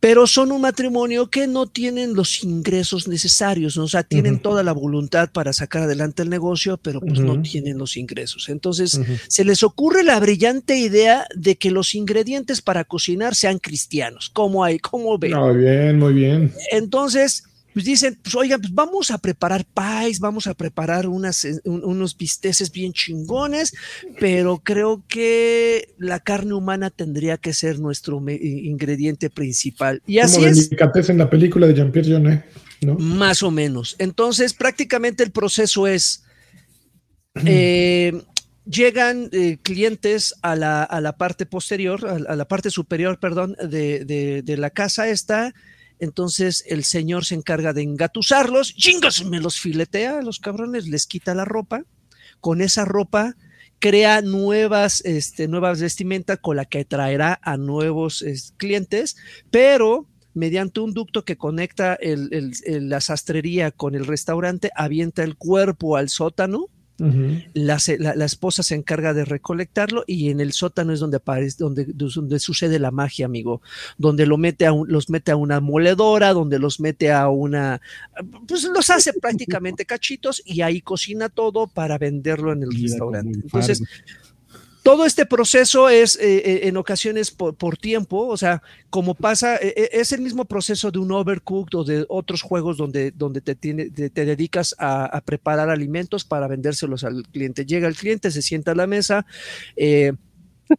[0.00, 4.72] Pero son un matrimonio que no tienen los ingresos necesarios, o sea, tienen toda la
[4.72, 8.48] voluntad para sacar adelante el negocio, pero pues no tienen los ingresos.
[8.48, 8.98] Entonces,
[9.28, 14.30] se les ocurre la brillante idea de que los ingredientes para cocinar sean cristianos.
[14.32, 14.78] ¿Cómo hay?
[14.78, 15.36] ¿Cómo ven?
[15.36, 16.54] Muy bien, muy bien.
[16.72, 21.60] Entonces, pues dicen, pues oigan, pues vamos a preparar pies, vamos a preparar unas, eh,
[21.64, 23.72] unos bisteces bien chingones,
[24.18, 30.02] pero creo que la carne humana tendría que ser nuestro ingrediente principal.
[30.06, 30.70] Y así es.
[31.08, 32.44] en la película de Jean-Pierre Jeunet,
[32.82, 32.94] ¿no?
[32.96, 33.94] Más o menos.
[33.98, 36.24] Entonces, prácticamente el proceso es,
[37.44, 38.20] eh,
[38.64, 44.04] llegan eh, clientes a la, a la, parte posterior, a, la parte superior, perdón, de,
[44.04, 45.54] de, de, la casa esta.
[46.00, 51.06] Entonces el señor se encarga de engatusarlos, chingas, me los filetea a los cabrones, les
[51.06, 51.84] quita la ropa.
[52.40, 53.36] Con esa ropa
[53.78, 59.16] crea nuevas, este, nuevas vestimentas con la que traerá a nuevos es, clientes,
[59.50, 62.30] pero mediante un ducto que conecta el,
[62.64, 66.68] el, la sastrería con el restaurante, avienta el cuerpo al sótano
[67.54, 71.56] la, la, la, esposa se encarga de recolectarlo y en el sótano es donde aparece,
[71.58, 73.62] donde, donde sucede la magia, amigo,
[73.96, 77.80] donde lo mete a un, los mete a una moledora, donde los mete a una,
[78.46, 83.40] pues los hace prácticamente cachitos y ahí cocina todo para venderlo en el restaurante.
[83.42, 83.82] Entonces,
[84.90, 88.60] todo este proceso es eh, en ocasiones por, por, tiempo, o sea,
[88.90, 93.12] como pasa, eh, es el mismo proceso de un overcooked o de otros juegos donde,
[93.12, 97.64] donde te, tiene, te dedicas a, a, preparar alimentos para vendérselos al cliente.
[97.64, 99.26] Llega el cliente, se sienta a la mesa,
[99.76, 100.14] eh,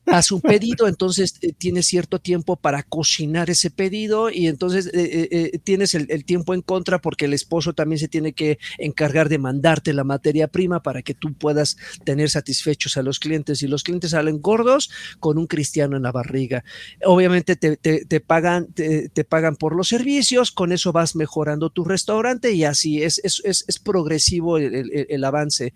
[0.06, 5.28] hace un pedido, entonces eh, tienes cierto tiempo para cocinar ese pedido y entonces eh,
[5.32, 9.38] eh, tienes el, tiempo en contra porque el esposo también se tiene que encargar de
[9.38, 13.84] mandarte la materia prima para que tú puedas tener satisfechos a los clientes y los
[13.84, 14.90] clientes salen gordos
[15.20, 16.64] con un cristiano en la barriga.
[17.06, 22.52] Obviamente te, te, pagan, te, pagan por los servicios, con eso vas mejorando tu restaurante
[22.52, 25.74] y así es, es, es, es progresivo el, el, avance.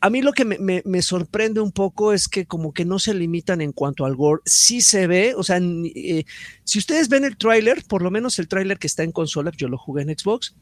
[0.00, 3.60] A mí lo que me, sorprende un poco es que como que no se limitan
[3.60, 4.42] en cuanto al gore.
[4.44, 6.24] Sí se ve, o sea, eh,
[6.64, 9.68] si ustedes ven el tráiler, por lo menos el tráiler que está en consola, yo
[9.68, 10.54] lo jugué en Xbox,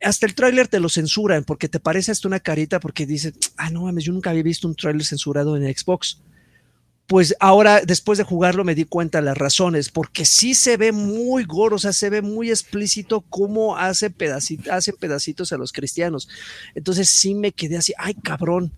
[0.00, 3.70] hasta el tráiler te lo censuran porque te parece hasta una carita porque dices, ah,
[3.70, 6.20] no mames, yo nunca había visto un tráiler censurado en Xbox
[7.06, 11.44] pues ahora después de jugarlo me di cuenta las razones, porque sí se ve muy
[11.44, 16.28] gordo, o sea, se ve muy explícito cómo hace pedacito, hacen pedacitos a los cristianos.
[16.74, 18.72] Entonces sí me quedé así, ay cabrón.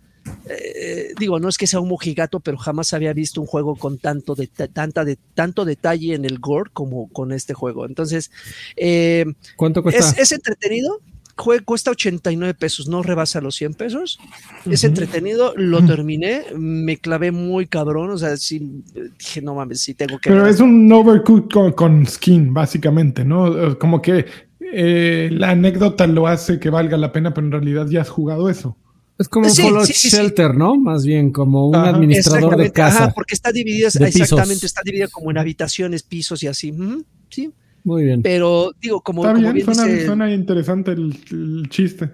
[0.47, 3.97] Eh, digo, no es que sea un mojigato, pero jamás había visto un juego con
[3.97, 7.87] tanto, de, tanta de, tanto detalle en el gore como con este juego.
[7.87, 8.31] Entonces,
[8.76, 9.24] eh,
[9.57, 10.11] ¿cuánto cuesta?
[10.11, 11.01] ¿Es, es entretenido?
[11.39, 14.18] Juego cuesta 89 pesos, no rebasa los 100 pesos.
[14.20, 14.72] Uh -huh.
[14.72, 18.82] Es entretenido, lo terminé, me clavé muy cabrón, o sea, sí,
[19.18, 20.30] dije, no mames, sí tengo que...
[20.30, 20.53] Pero ver.
[20.53, 23.78] es un overcooked con, con, skin, básicamente, ¿no?
[23.78, 24.26] Como que
[24.72, 28.51] eh, la anécdota lo hace que valga la pena, pero en realidad ya has jugado
[28.51, 28.76] eso.
[29.18, 30.76] Es como un sí, Fallout sí, Shelter, ¿no?
[30.76, 33.05] Más bien, como un ajá, administrador de casa.
[33.05, 36.70] Ajá, porque está dividida, exactamente, está dividida como en habitaciones, pisos y así.
[36.70, 37.53] Mm, sí.
[37.85, 38.22] Muy bien.
[38.22, 42.11] Pero digo, como, está como bien, bien suena, dice, suena, interesante el, el chiste.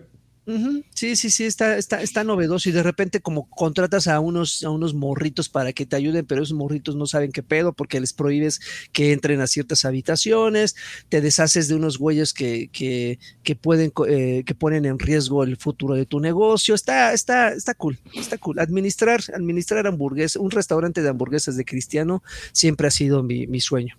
[0.46, 0.84] Uh -huh.
[0.94, 4.68] Sí, sí, sí, está, está, está novedoso y de repente como contratas a unos, a
[4.68, 8.12] unos morritos para que te ayuden, pero esos morritos no saben qué pedo porque les
[8.12, 8.60] prohíbes
[8.92, 10.76] que entren a ciertas habitaciones,
[11.08, 15.56] te deshaces de unos güeyes que, que, que pueden, eh, que ponen en riesgo el
[15.56, 18.58] futuro de tu negocio, está, está, está cool, está cool.
[18.58, 23.96] Administrar, administrar hamburguesas, un restaurante de hamburguesas de cristiano siempre ha sido mi, mi sueño.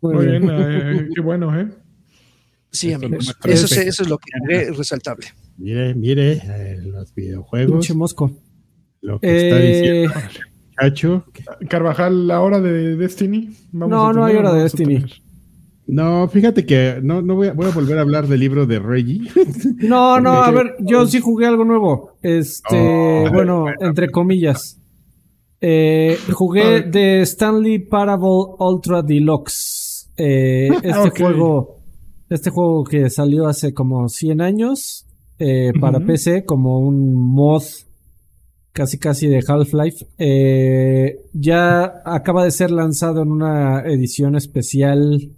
[0.00, 1.68] Muy bien, eh, qué bueno, ¿eh?
[2.70, 3.34] Sí, amigos.
[3.44, 5.26] Eso, es, eso es lo que es resaltable.
[5.56, 7.72] Mire, mire, eh, los videojuegos.
[7.72, 8.30] Pinche mosco.
[9.00, 9.46] Lo que eh...
[9.46, 10.14] está diciendo
[10.74, 11.24] Cacho.
[11.68, 13.56] Carvajal, la hora de Destiny.
[13.72, 15.04] Vamos no, no hay hora de Destiny.
[15.86, 18.78] No, fíjate que no, no voy, a, voy, a, volver a hablar del libro de
[18.78, 19.30] Reggie.
[19.78, 22.18] No, no, a ver, yo sí jugué algo nuevo.
[22.22, 24.80] Este, oh, bueno, bueno, entre comillas.
[25.60, 29.75] Eh, jugué de Stanley Parable Ultra Deluxe.
[30.16, 31.24] Eh, este okay.
[31.24, 31.80] juego,
[32.28, 35.06] este juego que salió hace como 100 años
[35.38, 36.06] eh, para uh -huh.
[36.06, 37.62] PC como un mod
[38.72, 40.06] casi casi de Half-Life.
[40.18, 45.32] Eh, ya acaba de ser lanzado en una edición especial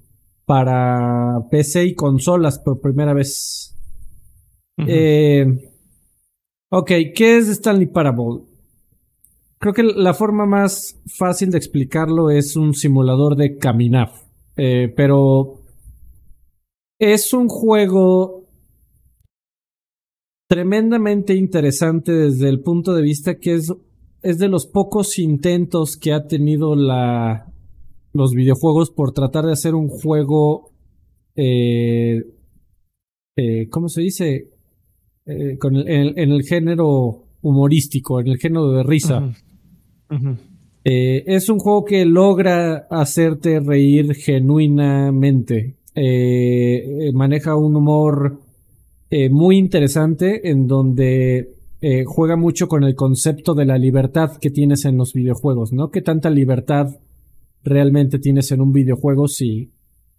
[0.44, 3.76] para PC y consolas por primera vez.
[4.76, 4.86] Uh -huh.
[4.88, 5.46] eh,
[6.70, 8.42] ok, ¿qué es Stanley Parable?
[9.58, 14.10] Creo que la forma más fácil de explicarlo es un simulador de caminar.
[14.58, 15.60] Eh, pero
[16.98, 18.44] es un juego
[20.48, 23.72] tremendamente interesante desde el punto de vista que es,
[24.22, 27.52] es de los pocos intentos que ha tenido la,
[28.12, 30.72] los videojuegos por tratar de hacer un juego,
[31.36, 32.24] eh,
[33.36, 34.50] eh, ¿cómo se dice?
[35.26, 39.32] Eh, con el, en, en, el género humorístico, en el género de risa.
[40.90, 45.74] Eh, es un juego que logra hacerte reír genuinamente.
[45.94, 48.40] Eh, maneja un humor
[49.10, 54.50] eh, muy interesante en donde eh, juega mucho con el concepto de la libertad que
[54.50, 55.90] tienes en los videojuegos, ¿no?
[55.90, 56.96] ¿Qué tanta libertad
[57.64, 59.70] realmente tienes en un videojuego si,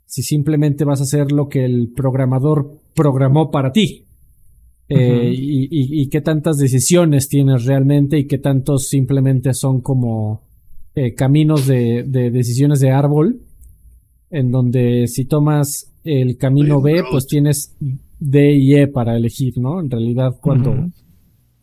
[0.05, 4.05] si simplemente vas a hacer lo que el programador programó para ti?
[4.91, 10.48] eh, y, y- y qué tantas decisiones tienes realmente y qué tantos simplemente son como
[10.95, 13.41] eh, caminos de, de decisiones de árbol,
[14.31, 17.75] en donde si tomas el camino B, pues tienes
[18.19, 19.79] D y E para elegir, ¿no?
[19.79, 20.71] En realidad, cuando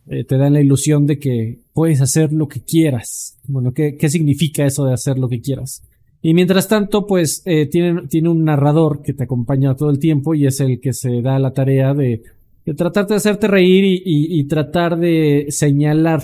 [0.07, 3.37] eh, te dan la ilusión de que puedes hacer lo que quieras.
[3.47, 5.83] Bueno, ¿qué, qué significa eso de hacer lo que quieras?
[6.21, 10.33] Y mientras tanto, pues eh, tiene, tiene un narrador que te acompaña todo el tiempo
[10.33, 12.23] y es el que se da la tarea de,
[12.65, 16.21] de tratar de hacerte reír y, y- y tratar de señalar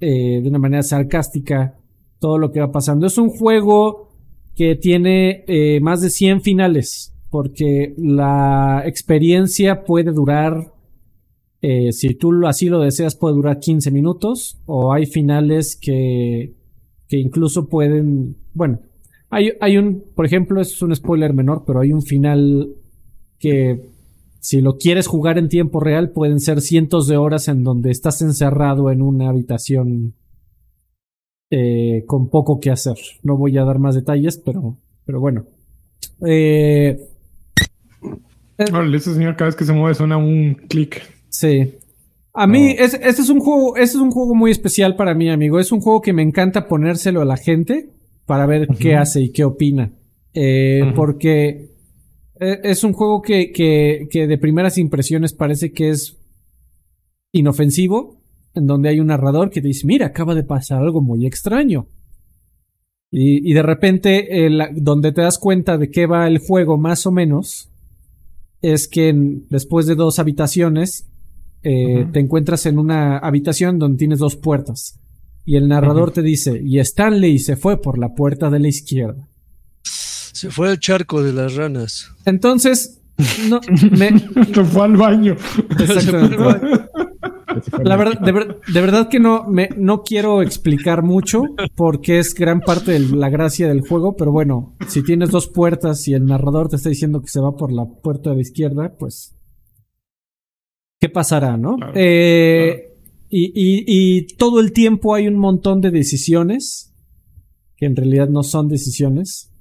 [0.00, 1.74] eh, de una manera sarcástica
[2.18, 3.06] todo lo que va pasando.
[3.06, 4.12] Es un juego
[4.54, 10.72] que tiene eh, más de 100 finales porque la experiencia puede durar
[11.68, 14.58] eh, si tú así lo deseas, puede durar 15 minutos.
[14.66, 16.54] O hay finales que,
[17.08, 18.36] que incluso pueden.
[18.54, 18.80] Bueno,
[19.30, 20.04] hay, hay un.
[20.14, 22.68] Por ejemplo, es un spoiler menor, pero hay un final
[23.38, 23.90] que.
[24.38, 28.22] Si lo quieres jugar en tiempo real, pueden ser cientos de horas en donde estás
[28.22, 30.14] encerrado en una habitación
[31.50, 32.96] eh, con poco que hacer.
[33.22, 35.46] No voy a dar más detalles, pero, pero bueno.
[36.26, 36.98] Eh,
[38.72, 41.02] Órale, ese señor cada vez que se mueve suena un clic.
[41.28, 41.74] Sí.
[42.32, 45.28] A mí, es- este es un juego, este es un juego muy especial para mí,
[45.30, 45.58] amigo.
[45.60, 47.90] Es un juego que me encanta ponérselo a la gente
[48.24, 49.92] para ver qué hace y qué opina.
[50.34, 50.92] Eh.
[50.94, 51.70] Porque
[52.40, 56.18] eh, es un juego que, que, que de primeras impresiones parece que es
[57.32, 58.15] inofensivo,
[58.56, 61.86] en donde hay un narrador que te dice, mira, acaba de pasar algo muy extraño.
[63.10, 66.76] Y, y de repente, eh, la- donde te das cuenta de qué va el juego
[66.76, 67.70] más o menos,
[68.62, 71.08] es que en- después de dos habitaciones,
[71.62, 74.98] eh, te encuentras en una habitación donde tienes dos puertas.
[75.44, 79.28] Y el narrador te dice, y Stanley se fue por la puerta de la izquierda.
[79.82, 82.10] Se fue al charco de las ranas.
[82.24, 83.00] Entonces,
[83.48, 83.60] no,
[83.96, 84.10] me,
[84.54, 85.36] Se fue al baño.
[85.78, 86.36] exactamente.
[87.82, 91.42] La verdad, de, ver- de verdad que no, me, no quiero explicar mucho
[91.74, 96.06] porque es gran parte de la gracia del juego, pero bueno, si tienes dos puertas
[96.08, 98.94] y el narrador te está diciendo que se va por la puerta de la izquierda,
[98.98, 99.34] pues,
[101.00, 101.76] ¿qué pasará, no?
[101.76, 102.92] Claro, Eh,
[103.28, 106.94] y, y- y todo el tiempo hay un montón de decisiones
[107.76, 109.52] que en realidad no son decisiones.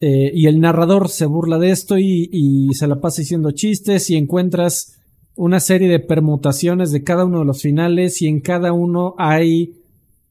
[0.00, 4.08] Eh, y el narrador se burla de esto y, y se la pasa diciendo chistes
[4.10, 4.99] y encuentras
[5.36, 9.74] una serie de permutaciones de cada uno de los finales y en cada uno hay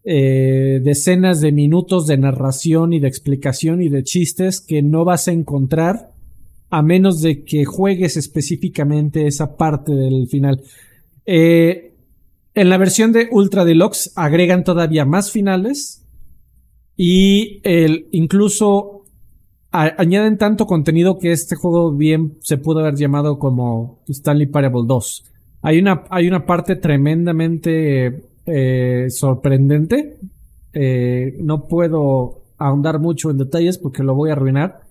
[0.04, 5.28] eh, decenas de minutos de narración y de explicación y de chistes que no vas
[5.28, 6.12] a encontrar
[6.70, 10.62] a menos de que juegues específicamente esa parte del final.
[11.26, 11.94] Eh,
[12.54, 16.06] en la versión de Ultra Deluxe agregan todavía más finales
[16.96, 18.99] y el, incluso
[19.72, 25.26] añaden tanto contenido que este juego bien se pudo haber llamado como Stanley Parable 2.
[25.62, 30.18] Hay una, hay una parte tremendamente eh, sorprendente.
[30.74, 34.82] Eh, no puedo ahondar mucho en detalles porque lo voy a arruinar.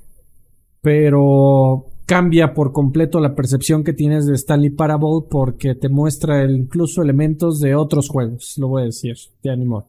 [0.80, 7.02] Pero cambia por completo la percepción que tienes de Stanley Parable porque te muestra incluso
[7.02, 8.54] elementos de otros juegos.
[8.58, 9.84] Lo voy a decir, de Animal.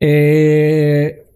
[0.00, 1.27] Eh,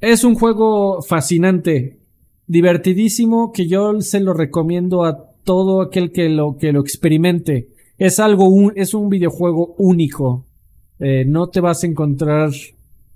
[0.00, 1.98] es un juego fascinante,
[2.46, 7.68] divertidísimo, que yo se lo recomiendo a todo aquel que lo, que lo experimente.
[7.98, 10.46] Es algo, un- es un videojuego único.
[10.98, 12.50] Eh, no te vas a encontrar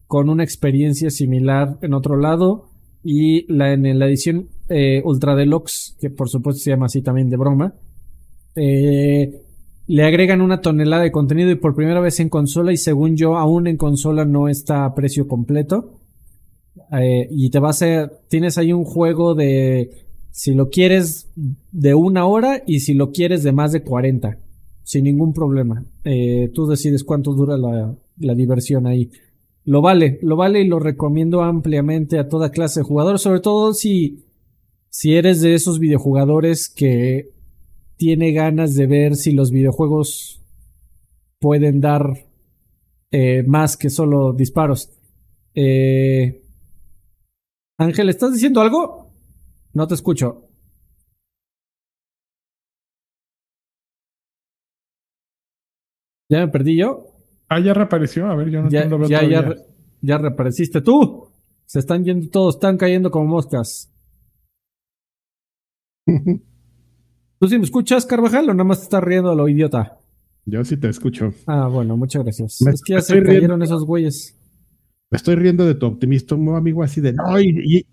[0.06, 2.68] con una experiencia similar en otro lado.
[3.02, 7.28] Y la, en la edición eh, Ultra Deluxe, que por supuesto se llama así también
[7.28, 7.74] de broma,
[8.56, 9.42] eh,
[9.86, 13.36] le agregan una tonelada de contenido y por primera vez en consola y según yo
[13.36, 16.00] aún en consola no está a precio completo.
[16.92, 18.10] Eh, y te vas a...
[18.28, 19.90] Tienes ahí un juego de...
[20.30, 21.30] Si lo quieres
[21.70, 24.38] de una hora y si lo quieres de más de 40.
[24.82, 25.84] Sin ningún problema.
[26.04, 29.10] Eh, tú decides cuánto dura la, la diversión ahí.
[29.64, 33.22] Lo vale, lo vale y lo recomiendo ampliamente a toda clase de jugadores.
[33.22, 34.24] Sobre todo si,
[34.90, 37.30] si eres de esos videojugadores que
[37.96, 40.42] tiene ganas de ver si los videojuegos
[41.40, 42.26] pueden dar
[43.10, 44.90] eh, más que solo disparos.
[45.54, 46.43] Eh,
[47.78, 49.10] Ángel, ¿estás diciendo algo?
[49.72, 50.48] No te escucho.
[56.28, 57.06] ¿Ya me perdí yo?
[57.48, 58.26] Ah, ya reapareció.
[58.30, 59.60] A ver, yo no, Ya, veo ya, ya, re-
[60.00, 61.28] ya reapareciste tú.
[61.66, 63.90] Se están yendo todos, están cayendo como moscas.
[66.06, 69.98] ¿Tú sí me escuchas, Carvajal, o nada más te estás riendo a lo idiota?
[70.46, 71.32] Yo sí te escucho.
[71.46, 72.60] Ah, bueno, muchas gracias.
[72.62, 73.30] Me- es que ya se riendo.
[73.30, 74.38] cayeron esos güeyes.
[75.14, 77.86] Me estoy riendo de tu optimismo, amigo, así de no, y, y-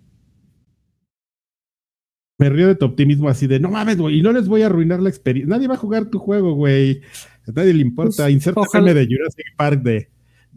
[2.39, 4.65] me río de tu optimismo así de, no mames, güey, y no les voy a
[4.65, 5.47] arruinar la experiencia.
[5.55, 7.01] Nadie va a jugar tu juego, güey.
[7.47, 8.23] A nadie le importa.
[8.23, 9.91] Pues, Inserta ojalá- de Jurassic Park de...
[9.91, 10.09] de,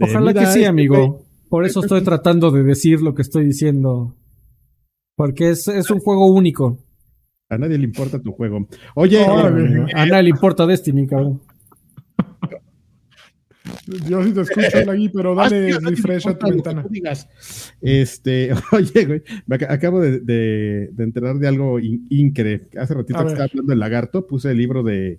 [0.07, 1.23] Ojalá que sí, este amigo.
[1.51, 4.17] Por eso estoy tratando de decir lo que estoy diciendo.
[5.17, 6.79] Porque es, es un juego único.
[7.51, 8.67] A nadie le importa tu juego.
[8.95, 11.43] Oye, eh, A nadie le importa Destiny, cabrón.
[14.09, 16.85] Yo sí te escucho, Lagui, pero dale Ah, sí, refresh a tu ventana.
[16.89, 17.29] digas.
[17.81, 22.69] Este, oye, güey, me ac- acabo de, de, de enterar de algo in- incre.
[22.79, 25.19] Hace ratito que estaba hablando del lagarto, puse el libro de,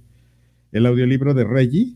[0.72, 1.94] el audiolibro de Reggie.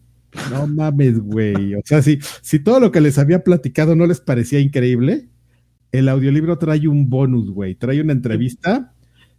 [0.51, 1.73] No mames, güey.
[1.73, 5.27] O sea, si, si todo lo que les había platicado no les parecía increíble,
[5.91, 7.73] el audiolibro trae un bonus, güey.
[7.73, 8.93] Trae una entrevista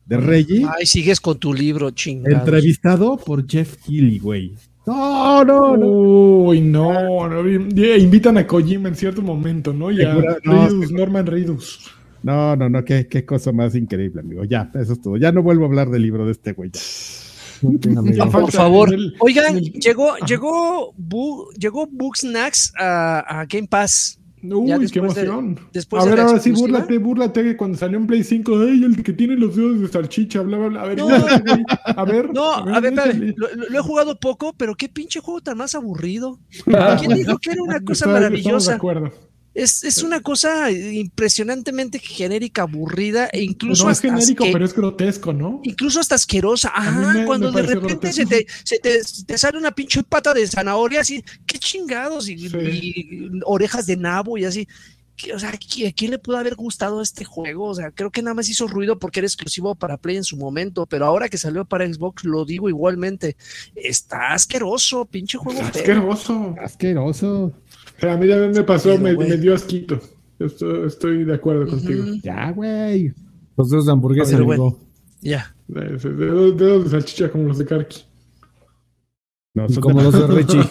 [0.05, 2.37] de Reggie, Ay, sigues con tu libro, chingado.
[2.37, 4.55] entrevistado por Jeff Keighley, güey.
[4.91, 5.87] No, no, no.
[5.87, 9.91] Uy, no, no, invitan a Kojima en cierto momento, ¿no?
[9.91, 11.91] Ya, no, Reedus, Norman Reedus.
[12.23, 14.45] No, no, no, qué, qué cosa más increíble, amigo.
[14.45, 15.17] Ya, eso es todo.
[15.17, 16.71] Ya no vuelvo a hablar del libro de este güey.
[16.73, 18.27] ya.
[18.27, 18.91] Por favor.
[19.21, 24.20] Oigan, llegó, llegó, Bu- llegó Booksnacks a, a Game Pass.
[24.43, 25.61] Uy, qué después de- emoción.
[25.73, 29.03] después a ver, ahora sí, búrlate, búrlate que cuando salió en Play 5, ¡ay, el
[29.03, 30.41] que tiene los dedos de salchicha!
[30.43, 30.83] Bla, bla, bla.
[30.83, 31.09] A ver, No.
[31.85, 32.33] a ver.
[32.33, 33.29] No, a ver, métele.
[33.31, 36.39] espérame, lo, lo- lo he jugado poco, pero qué pinche juego tan más aburrido.
[36.99, 38.75] ¿Quién dijo que era una cosa Está- Estamos de maravillosa?
[38.77, 39.13] acuerdo.
[39.53, 44.73] Es, es una cosa impresionantemente genérica, aburrida e incluso no es hasta genérico, pero es
[44.75, 45.61] grotesco, ¿no?
[45.65, 46.71] incluso hasta asquerosa.
[46.75, 50.33] Ajá, me- cuando me de repente se te, se, te, te sale una pinche pata
[50.35, 52.57] de zanahoria así, qué chingados, y, Sí.
[52.61, 54.69] y orejas de nabo y así.
[55.17, 57.67] ¿Qué- O sea, ¿qui- ¿a quién le pudo haber gustado este juego?
[57.67, 60.37] O sea, creo que nada más hizo ruido porque era exclusivo para Play en su
[60.39, 63.37] momento, pero ahora que salió para Xbox, lo digo igualmente.
[63.75, 65.69] Está asqueroso, pinche juego feo.
[65.69, 66.55] Asqueroso.
[66.63, 67.53] Asqueroso.
[68.01, 69.99] Sea, a mí también me pasó, Pero, me, me dio asquito.
[70.39, 72.05] Estoy, estoy de acuerdo contigo.
[72.23, 73.13] Ya, güey.
[73.57, 74.47] Los dedos de hamburguesa, amigo.
[74.47, 74.79] bueno.
[75.21, 75.55] Ya.
[75.69, 78.03] De- de- Dedos, dedos de salchicha como los de Karki.
[79.55, 80.63] No, Y son como de- los de Richie.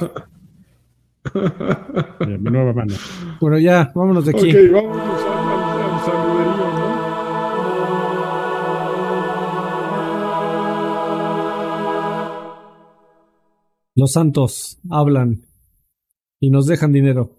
[2.27, 2.95] mi nueva mano.
[3.39, 4.49] Bueno, ya, vámonos de aquí.
[4.49, 6.99] Ok, al, al saluderío, ¿no?
[13.95, 15.41] Los santos hablan
[16.39, 17.35] y nos dejan dinero.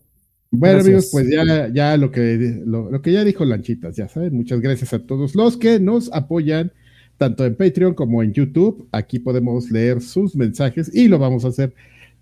[0.51, 0.87] Bueno, Gracias.
[0.87, 4.61] amigos, pues ya, ya lo que lo, lo que ya dijo Lanchitas, ya saben, muchas
[4.61, 6.73] gracias a todos los que nos apoyan,
[7.19, 8.89] tanto en Patreon como en YouTube.
[8.93, 11.73] Aquí podemos leer sus mensajes y lo vamos a hacer.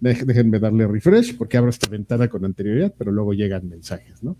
[0.01, 4.37] Déjenme darle refresh porque abro esta ventana con anterioridad, pero luego llegan mensajes, ¿no?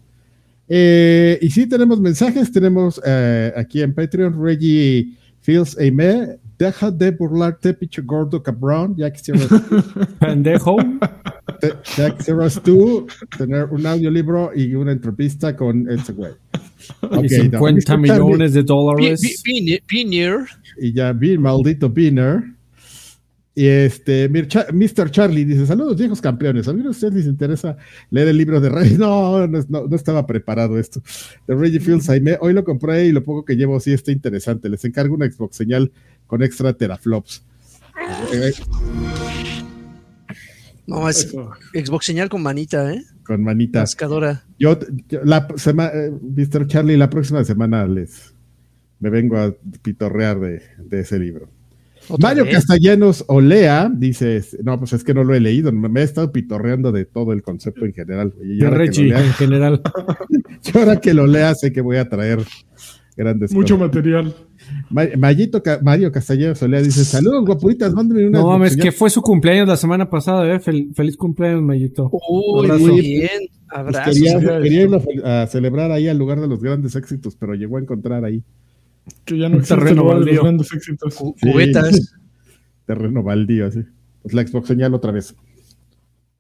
[0.69, 2.53] Eh, y sí, tenemos mensajes.
[2.53, 6.39] Tenemos eh, aquí en Patreon, Reggie Fields Aime.
[6.59, 8.95] Deja de burlarte, pinche gordo cabrón.
[8.97, 9.49] Ya quisieras
[10.21, 10.77] Pendejo.
[11.61, 13.07] Te- ya quisieras tú
[13.37, 16.33] tener un audiolibro y una entrevista con ese güey.
[17.03, 17.83] y Ok, 50 no, Mr.
[17.85, 19.21] Charlie, millones de dólares.
[19.21, 20.39] pi- pi- Pioneer.
[20.81, 22.43] Y ya vi, maldito Biner.
[23.55, 25.11] Y este, Mr.
[25.11, 26.69] Charlie dice: Saludos, viejos campeones.
[26.69, 27.77] ¿A alguno de ustedes les interesa
[28.11, 28.97] leer el libro de Reggie?
[28.99, 31.03] No, no, no, no estaba preparado esto.
[31.49, 32.39] De Reggie Fields Jaime.
[32.41, 34.69] Hoy lo compré y lo poco que llevo sí está interesante.
[34.69, 35.91] Les encargo una Xbox señal
[36.29, 37.43] con extra teraflops.
[40.89, 41.51] Eh, No, es Eso.
[41.75, 43.03] Xbox señal con manita, ¿eh?
[43.25, 43.91] con manitas.
[43.95, 44.45] Cascadora.
[44.59, 44.79] Yo,
[45.09, 46.67] yo- la semana, Mr.
[46.67, 48.35] Charlie, la próxima semana les
[49.01, 51.49] me vengo a pitorrear de, de ese libro.
[52.19, 52.55] Mario vez.
[52.55, 56.33] Castellanos Olea dice, no, pues es que no lo he leído, me, me he estado
[56.33, 58.33] pitorreando de todo el concepto en general.
[58.43, 59.83] Y De ahora, que Reggie, lo lea, en general.
[60.65, 62.39] y ahora que lo lea, sé que voy a traer
[63.19, 63.89] grandes Mucho cosas.
[63.95, 64.35] material.
[64.89, 68.85] Ma- Mayito Ca- Mario Castellanos Olea dice, saludos guapuritas, mándenme una No mames, señal".
[68.87, 70.61] que fue su cumpleaños la semana pasada, ¿eh?
[70.61, 72.11] Fel- feliz cumpleaños, Mayito.
[72.31, 73.29] Uy, muy bien.
[73.29, 74.15] Pues Abrazos.
[74.15, 77.77] quería, sería quería irlo a celebrar ahí al lugar de los grandes éxitos, pero llegó
[77.77, 78.43] a encontrar ahí
[79.27, 80.43] Que ya no Un existe el terreno de los baldío.
[80.43, 81.15] grandes éxitos.
[81.17, 81.51] Cu- Sí.
[81.53, 82.15] Cubetas.
[82.87, 83.81] terreno baldío, así.
[84.23, 85.35] Pues la Xbox señal otra vez.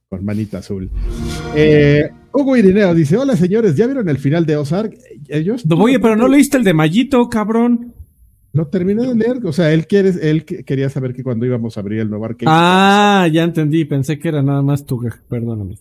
[0.09, 0.91] Con manita azul.
[1.55, 4.95] Eh, Hugo Irineo dice: Hola señores, ¿ya vieron el final de Ozark?
[5.29, 5.65] Ellos.
[5.67, 7.95] No, Oye, pero no leíste el de Mayito, cabrón.
[8.53, 9.45] Lo terminé de leer.
[9.45, 12.25] O sea, él, quiere, él que- quería saber que cuando íbamos a abrir el nuevo
[12.25, 12.47] arcade.
[12.49, 13.85] Ah, ya entendí.
[13.85, 15.01] Pensé que era nada más tu.
[15.29, 15.77] Perdóname.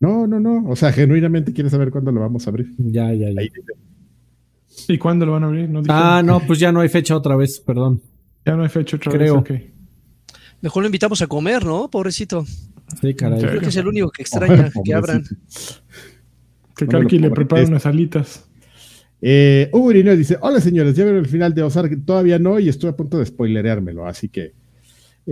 [0.00, 0.68] No, no, no.
[0.68, 2.72] O sea, genuinamente quiere saber cuándo lo vamos a abrir.
[2.78, 3.40] Ya, ya, ya.
[3.40, 3.48] Ahí.
[4.88, 5.68] ¿Y cuándo lo van a abrir?
[5.68, 5.82] No.
[5.88, 8.00] Ah, no, pues ya no hay fecha otra vez, perdón.
[8.46, 9.42] Ya no hay fecha otra Creo.
[9.42, 9.60] vez.
[9.60, 9.60] ok.
[10.62, 11.90] Mejor lo invitamos a comer, ¿no?
[11.90, 12.44] Pobrecito.
[13.00, 13.40] Sí, caray.
[13.40, 15.22] Creo que es el único que extraña que abran.
[16.76, 18.46] Que No Karki le prepara unas alitas.
[19.20, 22.04] Eh, Hugo Irineo dice: Hola señores, ¿ya vieron el final de Ozark?
[22.06, 24.06] Todavía no, y estoy a punto de spoilereármelo.
[24.06, 24.58] Así que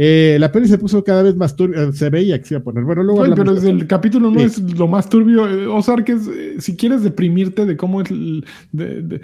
[0.01, 2.63] Eh, la peli se puso cada vez más turbia, se veía que se iba a
[2.63, 2.85] poner.
[2.85, 4.45] Bueno, luego pero de- desde el capítulo no Sí.
[4.45, 5.49] es lo más turbio.
[5.49, 8.11] Eh, Ozark es, eh, si quieres deprimirte de cómo es.
[8.11, 9.21] el- de- de-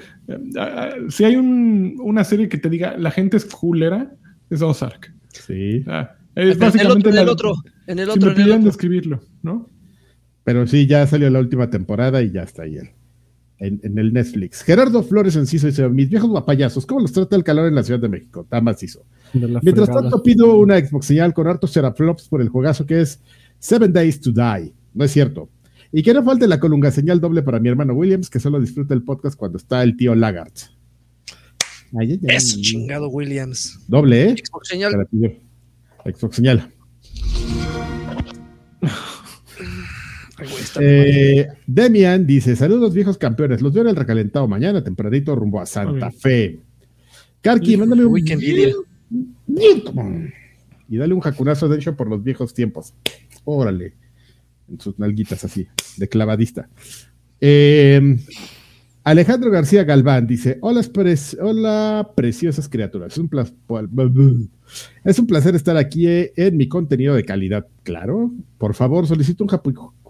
[1.11, 4.11] si hay un- una serie que te diga la gente es culera,
[4.51, 5.13] es Ozark.
[5.29, 7.11] Sí, Ah, es el básicamente.
[7.11, 7.55] otro, el otro,
[7.87, 8.71] en el si otro, me el pidieran otro.
[8.71, 9.69] describirlo, ¿no?
[10.45, 12.91] pero sí, ya salió la última temporada y ya está ahí en,
[13.59, 14.63] en- en el Netflix.
[14.63, 18.01] Gerardo Flores Enciso dice: Mis viejos guapayazos, ¿cómo los trata el calor en la Ciudad
[18.01, 18.43] de México?
[18.43, 19.05] Está macizo.
[19.33, 20.03] Mientras fregada.
[20.03, 23.21] tanto, pido una Xbox señal con hartos teraflops por el juegazo que es
[23.59, 24.73] Seven Days to Die.
[24.93, 25.49] No es cierto.
[25.91, 28.93] Y que no falte la colunga señal doble para mi hermano Williams, que solo disfruta
[28.95, 30.13] el podcast cuando está el tío
[31.99, 32.21] ay.
[32.25, 33.79] Eso, chingado Williams.
[33.89, 34.35] Doble, ¿eh?
[34.45, 35.09] Xbox Se señal.
[36.05, 36.71] Xbox señal.
[40.81, 43.63] Eh, Demian dice: Saludos, viejos campeones.
[43.63, 46.59] Los veo en el recalentado mañana, tempranito, rumbo a Santa Fe.
[47.41, 48.19] Karki, Híjole, mándame un.
[50.89, 52.95] Y dale un jacunazo de hecho por los viejos tiempos.
[53.45, 53.95] Órale.
[54.69, 55.67] En sus nalguitas así,
[55.97, 56.69] de clavadista.
[57.41, 58.19] Eh,
[59.05, 63.13] Alejandro García Galván dice: Hola, pre- hola preciosas criaturas.
[63.13, 64.51] Es un,
[65.05, 67.67] es un placer estar aquí eh, en mi contenido de calidad.
[67.83, 69.51] Claro, por favor, solicito un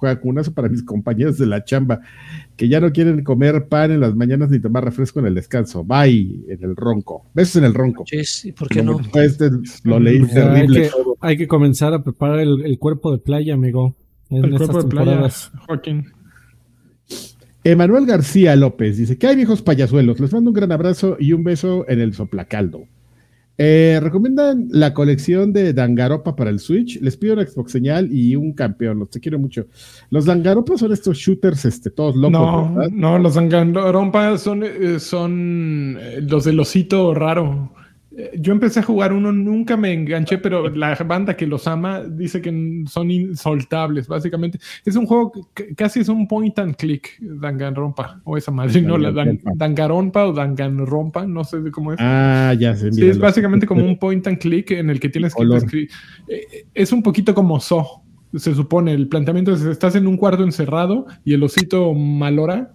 [0.00, 2.00] jacunazo para mis compañeros de la chamba
[2.56, 5.82] que ya no quieren comer pan en las mañanas ni tomar refresco en el descanso.
[5.82, 7.26] Bye, en el ronco.
[7.34, 8.04] Besos en el ronco.
[8.04, 9.00] Chis, ¿y por qué no?
[9.14, 9.50] Este
[9.82, 10.82] lo leí O sea, hay, terrible.
[10.82, 10.90] que,
[11.20, 13.96] hay que comenzar a preparar el, el cuerpo de playa, amigo.
[14.30, 15.50] En El cuerpo de playa, temporadas.
[15.66, 16.06] Joaquín.
[17.64, 20.20] Emanuel García López dice que hay viejos payasuelos.
[20.20, 22.84] Les mando un gran abrazo y un beso en el soplacaldo.
[23.56, 27.00] Eh, ¿Recomiendan la colección de Dangaropa para el Switch?
[27.00, 28.98] Les pido una Xbox señal y un campeón.
[28.98, 29.66] Los te quiero mucho.
[30.10, 32.90] Los Dangaropa son estos shooters, este, todos locos, No, ¿verdad?
[32.92, 37.72] no, los Danganronpa son, eh, son eh, los del osito raro.
[38.16, 42.00] Eh, Yo empecé a jugar uno, nunca me enganché, pero la banda que los ama
[42.02, 44.58] dice que son insoltables, básicamente.
[44.84, 48.96] Es un juego que casi es un point and click, Danganronpa, o esa madre, no,
[48.98, 49.40] la Dan-.
[49.56, 51.98] Dangaronpa o Danganronpa, no sé de cómo es.
[52.00, 52.92] Ah, ya sé.
[52.92, 55.62] Sí, es básicamente como un point and click en el que tienes que Color.
[55.62, 55.88] descri-
[56.28, 58.02] eh, Es un poquito como So,
[58.36, 58.92] se supone.
[58.92, 62.72] El planteamiento es: estás en un cuarto encerrado y el osito Malora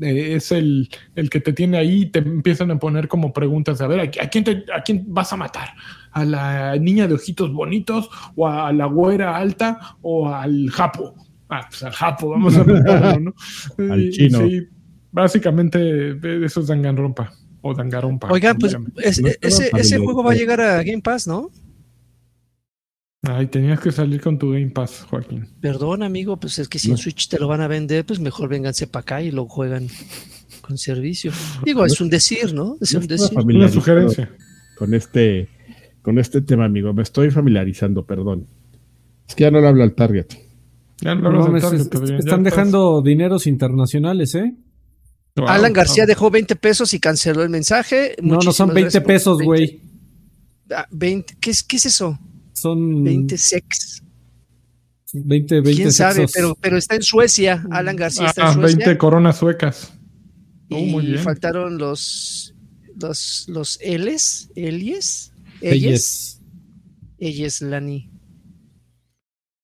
[0.00, 3.80] eh, es el, el que te tiene ahí y te empiezan a poner como preguntas:
[3.80, 5.68] a ver, ¿a, a quién te- ¿a quién vas a matar?
[6.12, 8.08] ¿A la niña de ojitos bonitos?
[8.36, 9.96] ¿O a la güera alta?
[10.02, 11.14] ¿O al japo?
[11.48, 13.34] Ah, pues al japo, vamos a matarlo, ¿no?
[13.92, 14.38] Al Y- y chino.
[14.46, 14.62] sí,
[15.12, 17.32] básicamente, eh, eso es Danganronpa.
[17.62, 18.28] O Dangarompa.
[18.32, 21.50] Oigan, como pues es- ese, ese juego va a llegar a Game Pass, ¿no?
[23.22, 25.46] Ay, tenías que salir con tu Game Pass, Joaquín.
[25.60, 28.48] Perdón, amigo, pues es que si en Switch te lo van a vender, pues mejor
[28.48, 29.88] vénganse para acá y lo juegan
[30.62, 31.30] con servicio.
[31.64, 32.76] Digo, es un decir, ¿no?
[32.80, 33.38] Es un decir.
[33.38, 34.30] Una sugerencia.
[34.78, 35.48] Con este,
[36.00, 36.94] con este tema, amigo.
[36.94, 38.46] Me estoy familiarizando, perdón.
[39.28, 40.26] Es que ya no le hablo al target.
[41.02, 44.54] Ya no No mames, target, es- están estás- dejando dineros internacionales, ¿eh?
[45.36, 46.08] Wow, Alan García wow.
[46.08, 48.16] dejó 20 pesos y canceló el mensaje.
[48.22, 49.44] No, no son Muchísimas 20 gracias por pesos, 20.
[49.46, 49.80] güey.
[50.74, 51.36] Ah, 20.
[51.40, 52.18] ¿Qué, es, ¿Qué es eso?
[52.60, 54.02] Son 20 sex.
[55.12, 56.14] 20, 20 ¿Quién sabe?
[56.14, 56.32] sexos.
[56.34, 57.64] Pero, pero está en Suecia.
[57.70, 58.76] Alan García está Ah, en Suecia.
[58.78, 59.92] 20 coronas suecas.
[60.70, 61.18] Oh, y muy bien.
[61.18, 62.54] faltaron los
[63.00, 65.32] los los L's, Elies,
[67.18, 68.08] Ellas, Lani.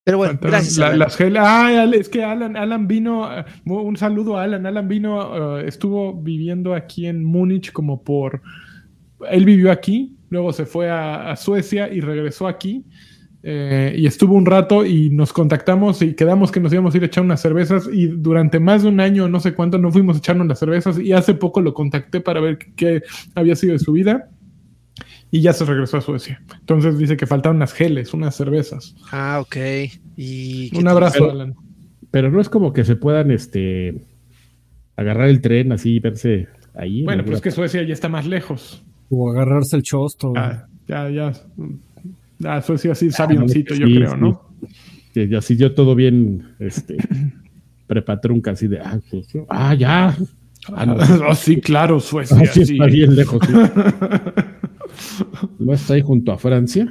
[0.04, 0.76] Pero bueno, Faltaron gracias.
[0.78, 3.28] la- las gel- es que Alan, Alan vino.
[3.40, 4.64] eh, un saludo a Alan.
[4.66, 8.40] Alan vino, eh, estuvo viviendo aquí en Múnich como por.
[9.30, 12.84] Él vivió aquí, luego se fue a, a Suecia y regresó aquí.
[13.42, 17.02] eh, y estuvo un rato y nos contactamos y quedamos que nos íbamos a ir
[17.04, 20.16] a echar unas cervezas y durante más de un año, no sé cuánto, no fuimos
[20.16, 23.02] a echarnos las cervezas y hace poco lo contacté para ver qué
[23.36, 24.28] había sido de su vida
[25.30, 26.42] y ya se regresó a Suecia.
[26.58, 28.94] Entonces dice que faltaban unas geles, unas cervezas.
[29.12, 29.56] Ah, ok.
[30.16, 31.54] Y ¿qué Un abrazo, Pero- Alan.
[32.10, 33.94] Pero no es como que se puedan este
[34.96, 37.00] agarrar el tren así y verse ahí.
[37.00, 38.82] en Bueno, pues que Suecia ya está más lejos.
[39.10, 40.30] O agarrarse el chosto.
[40.30, 40.42] güey.
[40.42, 41.32] Ah, ya, ya.
[42.38, 44.16] Ya, Suecia sí es avioncito, yo sí, creo, sí.
[44.18, 44.42] ¿no?
[45.14, 46.96] Sí, así yo todo bien, este,
[47.86, 50.16] prepatrunca, así de, ah, sí, ah, ya.
[50.72, 50.96] Ah, no.
[51.28, 52.36] Ah, sí, claro, Suecia.
[52.40, 52.72] Ah, sí, sí.
[52.74, 53.40] está bien lejos.
[53.46, 53.52] sí.
[55.58, 56.88] ¿No está ahí junto a Francia?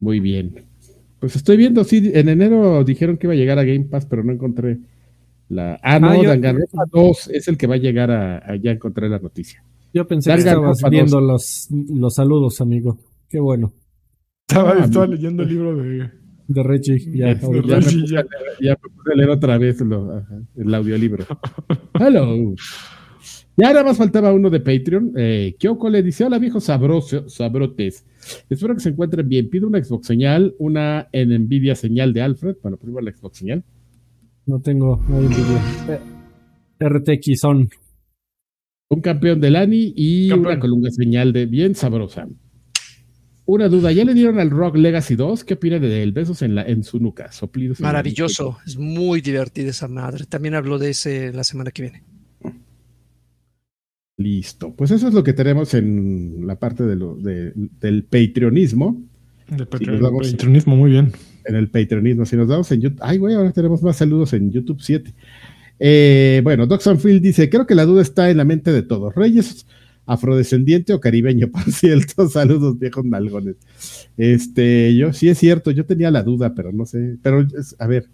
[0.00, 0.64] Muy bien.
[1.20, 4.22] Pues estoy viendo, sí, en enero dijeron que iba a llegar a Game Pass, pero
[4.22, 4.78] no encontré
[5.48, 5.78] la...
[5.82, 8.38] Ah, no, Ah, yo- Danganronpa 2 es el que va a llegar a...
[8.38, 9.62] a- Ya encontré la noticia.
[9.92, 12.98] Yo pensé que estabas viendo los, los saludos, amigo.
[13.28, 13.72] Qué bueno.
[14.48, 16.10] Estaba, Ah, estaba leyendo el libro de.
[16.46, 16.98] De Reggie.
[17.14, 17.40] Ya, De.
[17.66, 18.24] Ya me, ya.
[18.60, 21.24] ya me puse a leer otra vez lo- ajá, el audiolibro.
[21.98, 22.54] Hello.
[23.56, 25.12] Ya nada más faltaba uno de Patreon.
[25.16, 28.04] Eh, Kyoko le dice: Hola, viejos sabrosos, sabrotes.
[28.50, 29.48] Espero que se encuentren bien.
[29.48, 32.56] Pido una Xbox señal, una en Nvidia señal de Alfred.
[32.62, 33.62] Bueno, primero la Xbox señal.
[34.46, 35.62] No tengo, no hay envidia.
[35.88, 37.68] Eh, RTX son.
[38.90, 40.52] Un campeón de Lani y Campeón.
[40.52, 42.28] una columna señal de bien sabrosa.
[43.46, 45.44] Una duda, ¿ya le dieron al Rock Legacy 2?
[45.44, 46.12] ¿Qué opina de él?
[46.12, 47.80] Besos en, la, en su nuca, soplidos.
[47.80, 50.24] Maravilloso, es muy divertida esa madre.
[50.26, 52.02] También hablo de ese la semana que viene.
[54.16, 54.74] Listo.
[54.74, 59.02] Pues eso es lo que tenemos en la parte de lo, de- del patreonismo.
[59.48, 60.30] De Sí, nos vamos.
[60.30, 61.12] patronismo, muy bien.
[61.46, 62.24] En el patreonismo.
[62.26, 63.00] Si nos damos en YouTube.
[63.02, 65.12] Ay, güey, ahora tenemos más saludos en YouTube 7.
[65.78, 69.14] Eh, bueno, Doc Sanfield dice: Creo que la duda está en la mente de todos.
[69.14, 69.66] Reyes,
[70.06, 72.28] afrodescendiente o caribeño, por cierto.
[72.28, 73.56] Saludos, viejos nalgones.
[74.16, 77.16] Este, yo sí es cierto, yo tenía la duda, pero no sé.
[77.22, 78.08] Pero, es- a ver,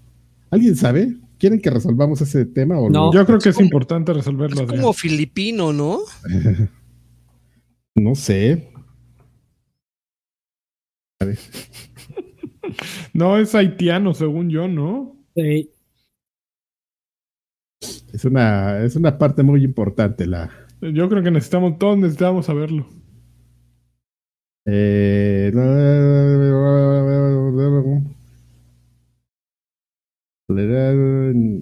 [0.50, 1.16] ¿alguien sabe?
[1.38, 3.12] ¿Quieren que resolvamos ese tema o No.
[3.14, 4.56] Yo creo que es como- importante resolverlo.
[4.56, 4.80] Es Adrián.
[4.82, 6.00] como filipino, ¿no?
[7.96, 8.68] No sé.
[13.12, 15.16] No, es haitiano, según yo, ¿no?
[15.34, 15.70] Sí.
[18.12, 20.50] Es una, es una parte muy importante la.
[20.80, 22.86] Yo creo que necesitamos, todos necesitamos saberlo.
[24.66, 25.50] Eh,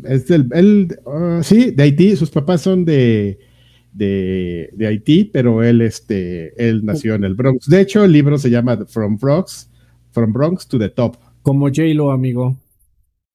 [0.05, 3.39] es del, él, ah, sí, de Haití, sus papás son de,
[3.93, 7.69] de, de Haití, pero él, este, él nació en el Bronx.
[7.69, 9.71] De hecho, el libro se llama From Bronx,
[10.13, 11.17] From Bronx to the Top.
[11.43, 12.57] Como J-Lo, amigo.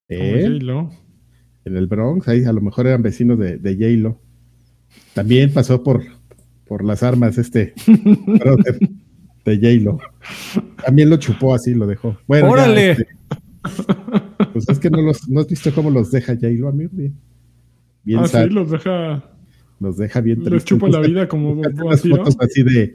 [0.08, 0.42] Como ¿eh?
[0.42, 0.90] J-Lo.
[1.64, 4.20] En el Bronx, ahí a lo mejor eran vecinos de, de J-Lo.
[5.14, 6.02] También pasó por,
[6.66, 8.78] por las armas este brother
[9.44, 9.98] de J-Lo.
[10.84, 12.16] También lo chupó así, lo dejó.
[12.26, 12.90] Bueno, ya, ¡Órale!
[12.92, 13.06] este,
[14.52, 16.90] pues es que no, los, no has visto cómo los deja J-Lo, amigo.
[16.92, 17.16] Bien,
[18.02, 19.24] bien Ah, sí, los deja,
[19.84, 20.64] los deja bien tristes.
[20.64, 22.94] chupa la vida como unas fotos así de,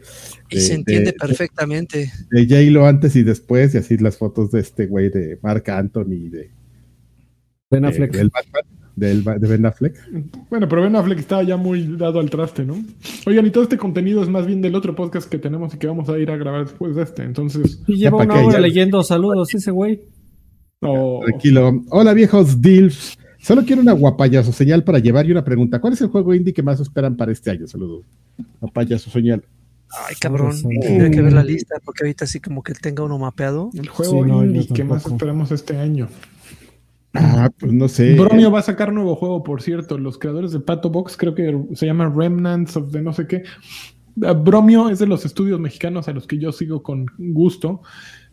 [0.49, 2.11] Y de- se entiende de- perfectamente.
[2.31, 6.29] de J-Lo antes y después, y así las fotos de este güey de Mark Anthony,
[6.29, 6.51] de,
[7.71, 8.11] Ben de- Affleck.
[8.11, 8.63] del Batman,
[8.95, 9.95] del, de Ben Affleck.
[10.49, 12.75] Bueno, pero Ben Affleck estaba ya muy dado al traste, ¿no?
[13.25, 15.87] Oigan, y todo este contenido es más bien del otro podcast que tenemos y que
[15.87, 17.23] vamos a ir a grabar después de este.
[17.23, 18.59] Entonces, Y lleva una hora ya.
[18.59, 20.01] leyendo saludos ese güey.
[20.81, 21.81] oh, Tranquilo.
[21.91, 23.17] Hola viejos DILFs.
[23.39, 25.79] Solo quiero una guapayazo señal para llevar y una pregunta.
[25.79, 27.67] ¿Cuál es el juego indie que más esperan para este año?
[27.67, 28.05] Saludos.
[28.59, 29.43] Guapayazo señal.
[29.89, 30.53] Ay, cabrón.
[30.53, 33.69] Saludos, Tendría que ver la lista porque ahorita sí como que tenga uno mapeado.
[33.73, 36.09] el juego Sí, no, indie que más esperamos este año.
[37.13, 38.15] Ah, pues no sé.
[38.15, 39.97] Bromio va a sacar nuevo juego, por cierto.
[39.97, 43.43] Los creadores de Pato Box, creo que se llama Remnants of de no sé qué.
[44.23, 47.81] Ah, Bromio es de los estudios mexicanos a los que yo sigo con gusto.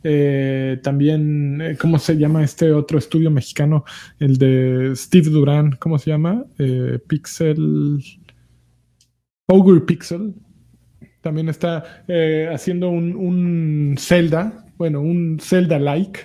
[0.02, 3.84] Eh, también, eh, ¿cómo se llama este otro estudio mexicano?
[4.18, 6.44] El de Steve Duran, ¿cómo se llama?
[6.58, 8.02] Eh, Pixel.
[9.46, 10.34] Ogre Pixel.
[11.20, 12.04] También está
[12.52, 16.20] haciendo un, un Zelda, bueno, un Zelda-like.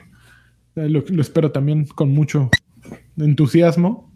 [0.76, 2.52] Lo, lo espero también con mucho
[3.18, 4.14] entusiasmo.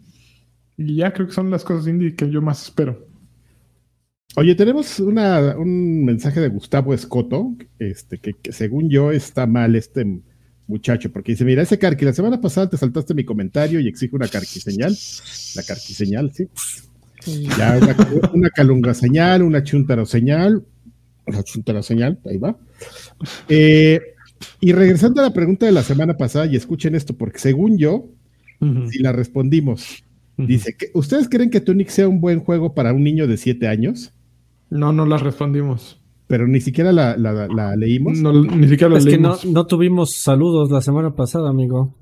[0.76, 3.08] Y ya creo que son las cosas indie que yo más espero.
[4.34, 9.74] Oye, tenemos una, un mensaje de Gustavo Escoto, este, que, que según yo está mal
[9.76, 10.20] este
[10.66, 14.16] muchacho, porque dice, mira, ese carqui, la semana pasada te saltaste mi comentario y exige
[14.16, 14.94] una carqui señal.
[15.54, 16.48] La carqui señal, sí.
[17.56, 17.96] Ya una,
[18.34, 20.64] una calunga señal, una chuntaro señal,
[21.26, 22.58] una chuntaro señal, ahí va.
[23.48, 24.00] Eh,
[24.60, 28.08] y regresando a la pregunta de la semana pasada, y escuchen esto, porque según yo,
[28.90, 30.04] si la respondimos,
[30.36, 34.12] dice, ¿ustedes creen que Tunic sea un buen juego para un niño de 7 años?
[34.70, 36.00] No, no las respondimos.
[36.26, 38.18] Pero ni siquiera la, la- la leímos.
[38.18, 41.96] No, ni siquiera las Es que no, tuvimos saludos la semana pasada, amigo.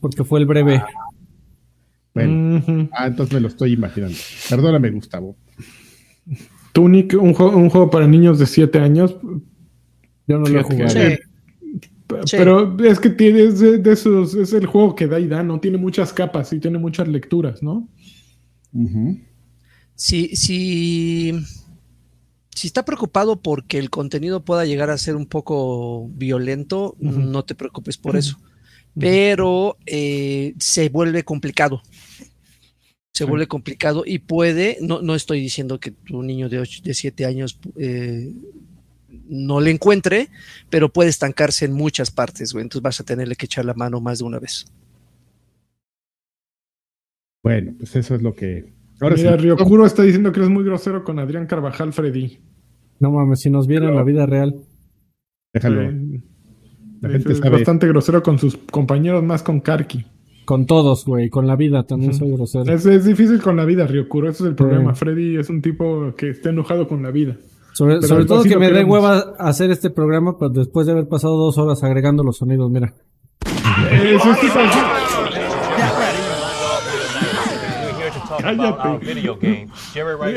[0.00, 0.82] Porque fue el breve.
[2.14, 4.16] Bueno, ah, entonces me lo estoy imaginando.
[4.48, 5.36] Perdóname, Gustavo.
[6.72, 9.16] Tunic, un, juego- un juego para niños de 7 años.
[10.26, 10.88] Yo no lo he jugado.
[10.90, 10.98] Sí.
[12.06, 12.36] P- Sí.
[12.38, 15.42] Pero es que tiene es de, de esos, es el juego que da y da,
[15.42, 15.58] ¿no?
[15.58, 17.88] Tiene muchas capas y tiene muchas lecturas, ¿no?
[18.72, 19.18] Ujú.
[19.96, 21.32] Si, si,
[22.50, 27.54] si está preocupado porque el contenido pueda llegar a ser un poco violento, no te
[27.54, 28.38] preocupes por eso.
[28.98, 31.82] Pero eh, se vuelve complicado.
[33.12, 36.92] Se vuelve complicado y puede, no, no estoy diciendo que tu niño de, 8, de
[36.92, 38.34] 7 años eh,
[39.28, 40.28] no le encuentre,
[40.68, 42.62] pero puede estancarse en muchas partes, güey.
[42.62, 44.66] Entonces vas a tenerle que echar la mano más de una vez.
[47.42, 48.75] Bueno, pues eso es lo que.
[49.00, 49.36] Ahora Mira, sí.
[49.44, 52.38] Ryokuro está diciendo que eres muy grosero con Adrián Carvajal, Freddy.
[52.98, 54.54] No mames, si nos vieran en la vida real.
[55.52, 55.82] Déjalo.
[55.82, 56.22] Eh,
[57.02, 57.50] La es- gente es sabe.
[57.50, 60.06] bastante grosero con sus compañeros, más con Karki.
[60.46, 61.28] Con todos, güey.
[61.28, 62.72] Con la vida también soy grosero.
[62.72, 64.30] Es, es difícil con la vida, Ryokuro.
[64.30, 64.94] Ese es el problema.
[64.94, 65.00] Sí.
[65.00, 67.36] Freddy es un tipo que está enojado con la vida.
[67.72, 71.36] Sobre, Pero todo que me dé hueva hacer este programa pues, después de haber pasado
[71.36, 72.70] dos horas agregando los sonidos.
[72.70, 72.94] Mira.
[73.92, 74.38] Eso es.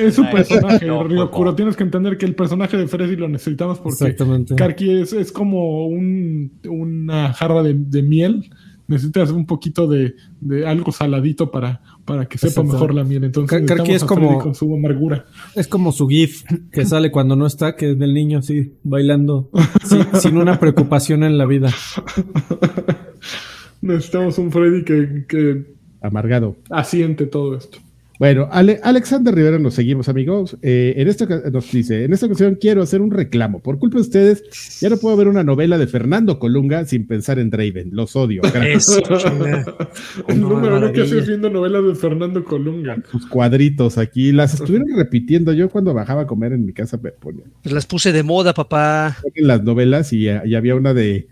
[0.08, 1.56] Es su personaje, Ryokuro.
[1.56, 4.56] Tienes que entender que el personaje de Freddy lo necesitamos porque Exactamente.
[4.56, 8.50] Karki es, es como un- una jarra de, de miel.
[8.88, 13.24] Necesitas un poquito de, de algo saladito para, para que sepa mejor la miel.
[13.24, 15.26] Entonces, Ka- Karki es como- con su amargura.
[15.56, 19.52] Es como su GIF que sale cuando no está, que es del niño así, bailando,
[19.84, 21.70] sin, sin una preocupación en la vida.
[23.82, 26.56] Necesitamos un Freddy que, que Amargado.
[26.72, 27.78] asiente todo esto.
[28.20, 30.58] Bueno, Ale- Alexander Rivera nos seguimos, amigos.
[30.62, 33.62] Eh, en esta nos dice, en esta ocasión quiero hacer un reclamo.
[33.62, 34.44] Por culpa de ustedes,
[34.82, 37.92] ya no puedo ver una novela de Fernando Colunga sin pensar en Draven.
[37.94, 38.42] Los odio.
[38.44, 38.90] Gracias.
[38.90, 39.02] Eso.
[40.28, 43.02] El No, número uno que haces viendo novelas de Fernando Colunga.
[43.10, 44.34] Sus cuadritos aquí.
[44.34, 45.54] Las estuvieron repitiendo.
[45.54, 48.54] Yo cuando bajaba a comer en mi casa me ponía Pues las puse de moda,
[48.54, 49.16] papá.
[49.34, 51.30] en las novelas y, y había una de...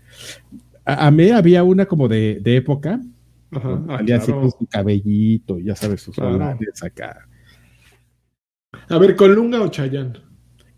[0.86, 2.98] A, a mí había una como de, de época.
[3.50, 4.40] Ajá, ah, así claro.
[4.42, 6.56] con su cabellito, ya sabes, sus Claro.
[6.82, 7.26] acá.
[8.88, 10.18] A ver, ¿Colunga o Chayán?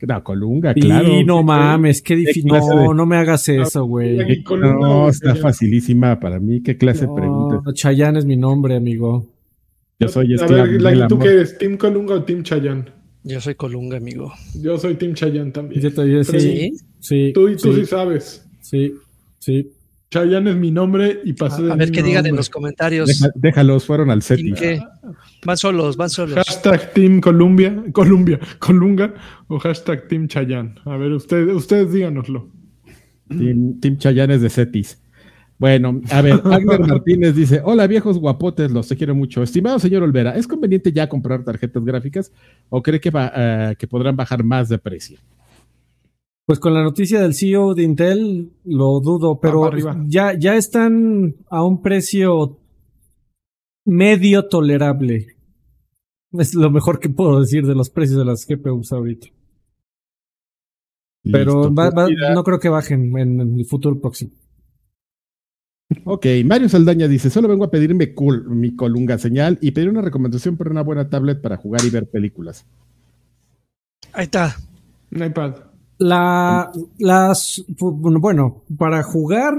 [0.03, 1.09] No, Colunga, claro.
[1.27, 2.47] no mames, qué difícil.
[2.47, 2.55] No,
[2.89, 4.19] de- no me hagas eso, güey.
[4.33, 5.43] ¿Y Colunga No, está Chayán?
[5.43, 6.63] facilísima para mí.
[6.63, 7.61] ¿Qué clase de preguntas?
[7.65, 9.27] No, Chayanne es mi nombre, amigo.
[9.99, 11.59] Yo soy A ver, ¿tú qué eres?
[11.59, 12.89] ¿Team Colunga o Team Chayán?
[13.25, 14.33] Yo soy Colunga, amigo.
[14.63, 15.83] Yo soy Team Chayán también.
[15.83, 16.73] Yo te- yo sí, ¿Sí?
[17.01, 18.49] sí, Tú y tú sí, sí, sabes.
[18.63, 18.95] sí,
[19.39, 19.71] sí.
[20.11, 23.07] Chayán es mi nombre y pasé de A ver qué digan en los comentarios.
[23.09, 24.53] Deja- déjalos, fueron al ¿Quién CETI.
[24.55, 24.81] qué?
[25.45, 26.35] Van solos, van solos.
[26.35, 29.15] Hashtag Team Columbia, Columbia, Colunga
[29.47, 30.75] o hashtag Team Chayán.
[30.85, 32.49] A ver, ustedes, ustedes díganoslo.
[33.29, 35.01] Team, Team Chayanes de CETIS.
[35.59, 39.43] Bueno, a ver, Agner Martínez dice: Hola viejos guapotes, los te quiero mucho.
[39.45, 42.33] Estimado señor Olvera, ¿es conveniente ya comprar tarjetas gráficas
[42.69, 45.21] o cree que, va- eh, que podrán bajar más de precio?
[46.51, 49.71] Pues con la noticia del CEO de Intel lo dudo, pero
[50.09, 52.59] ya, ya están a un precio
[53.85, 55.37] medio tolerable.
[56.33, 59.29] Es lo mejor que puedo decir de los precios de las GPUs ahorita.
[61.23, 64.33] Pero Listo, va- pues, va- no creo que bajen en, en el futuro próximo.
[66.05, 70.03] Ok, Mario Saldaña dice: Solo vengo a pedirme cool, mi colunga señal y pedir una
[70.03, 72.67] recomendación para una buena tablet para jugar y ver películas.
[74.13, 74.57] Ahí está.
[75.13, 75.70] Un iPad.
[76.03, 79.55] La, las, bueno, para jugar,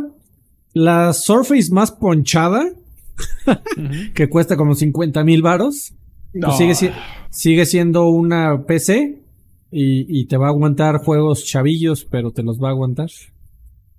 [0.74, 2.66] la Surface más ponchada,
[4.16, 5.94] que cuesta como 50 mil varos,
[6.34, 6.90] pues sigue, si-
[7.30, 9.20] sigue siendo una PC
[9.72, 13.10] y, y te va a aguantar juegos chavillos, pero te los va a aguantar.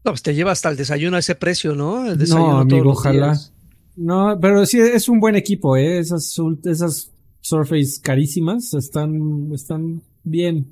[0.05, 2.11] No, pues te lleva hasta el desayuno a ese precio, ¿no?
[2.11, 3.27] El desayuno No, todos amigo, los ojalá.
[3.27, 3.53] días.
[3.95, 5.99] No, pero sí es un buen equipo, ¿eh?
[6.01, 10.67] Esas, esas Surface carísimas están, están bien.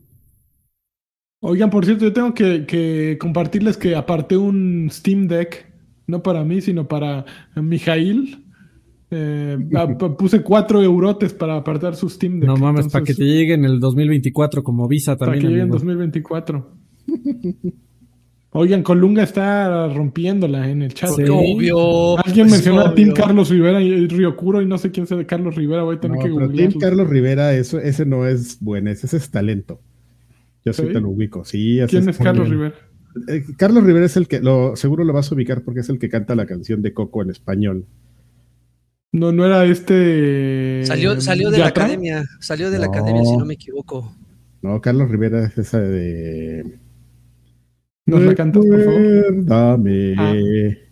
[1.41, 5.67] Oigan, por cierto, yo tengo que, que compartirles que aparté un Steam Deck,
[6.07, 7.25] no para mí, sino para
[7.57, 8.45] Mijail.
[9.11, 9.59] Eh,
[10.19, 12.49] puse cuatro eurotes para apartar su Steam Deck.
[12.49, 15.43] No mames, para que te llegue en el 2024 como Visa para también.
[15.43, 15.77] que llegue en amigo.
[15.77, 16.71] 2024.
[18.53, 21.11] Oigan, Colunga está rompiéndola en el chat.
[21.11, 21.23] Sí.
[21.23, 22.19] Obvio.
[22.19, 23.15] Alguien pues, mencionó a obvio.
[23.15, 25.85] Carlos Rivera y Ryokuro y no sé quién sea de Carlos Rivera.
[25.85, 26.81] Voy a tener No, que pero Team googlearlo.
[26.81, 29.81] Carlos Rivera, eso, ese no es bueno, ese es talento.
[30.65, 30.93] Yo sí ¿Sí?
[30.93, 31.81] te lo ubico, sí.
[31.89, 32.49] ¿Quién es Carlos.
[32.49, 32.75] Rivera?
[33.29, 35.99] Eh, Carlos Rivera es el que, lo, seguro lo vas a ubicar porque es el
[35.99, 37.87] que canta la canción de Coco en español.
[39.13, 40.83] No, no era este.
[40.85, 42.25] Salió, salió de la academia.
[42.41, 44.15] Salió de la academia, si no me equivoco.
[44.63, 46.79] No, Carlos Rivera es esa de.
[48.07, 49.01] ¿Nos la cantas, por favor?
[49.01, 50.15] Recuérdame.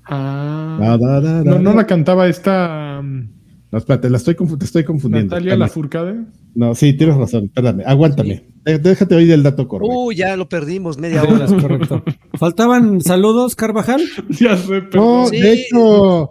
[0.04, 0.78] Ah.
[0.80, 1.58] Da, da, da, No, da.
[1.60, 3.02] no la cantaba esta.
[3.02, 5.30] No, espérate, la estoy confu- te estoy confundiendo.
[5.34, 5.68] Natalia Espérame.
[5.68, 6.24] Lafourcade.
[6.58, 7.44] No, sí, tienes razón.
[7.44, 8.48] Espérame, aguántame.
[8.64, 9.94] Déjate oír el dato correcto.
[9.96, 11.46] Uy, ya lo perdimos media hora.
[11.62, 12.02] correcto.
[12.36, 14.00] Faltaban saludos, Carvajal.
[14.40, 15.26] Ya sé, No, perdón.
[15.28, 15.40] Sí.
[15.40, 16.30] de hecho,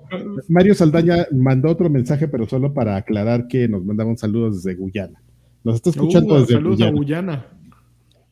[0.50, 5.24] Mario Saldaña mandó otro mensaje, pero solo para aclarar que nos mandaban saludos desde Guyana.
[5.64, 6.98] Nos está escuchando Uh, desde saludos a Guyana.
[6.98, 7.48] Guyana.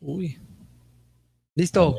[0.02, 0.38] Uy.
[1.56, 1.96] Listo.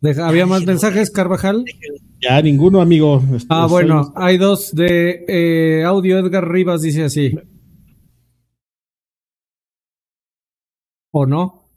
[0.00, 0.68] Deja- ¿Había más no.
[0.68, 1.64] mensajes, Carvajal?
[2.24, 3.22] Ya, ninguno, amigo.
[3.50, 6.18] Ah, bueno, hay dos de eh, audio.
[6.18, 7.38] Edgar Rivas dice así.
[11.12, 11.68] ¿O no?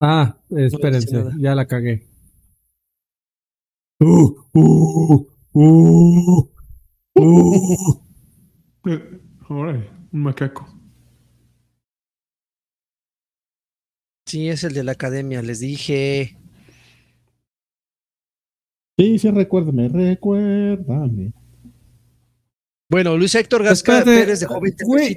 [0.00, 2.06] Ah, espérense, ya la cagué.
[3.98, 6.50] Uh, uh, uh,
[7.14, 8.00] uh.
[8.86, 10.66] Eh, órale, un macaco.
[14.24, 16.39] Sí, es el de la academia, les dije.
[19.00, 21.32] Sí, sí, recuérdame, recuérdame.
[22.90, 25.16] Bueno, Luis Héctor Gasca Espérate, Pérez dejó 20 güey.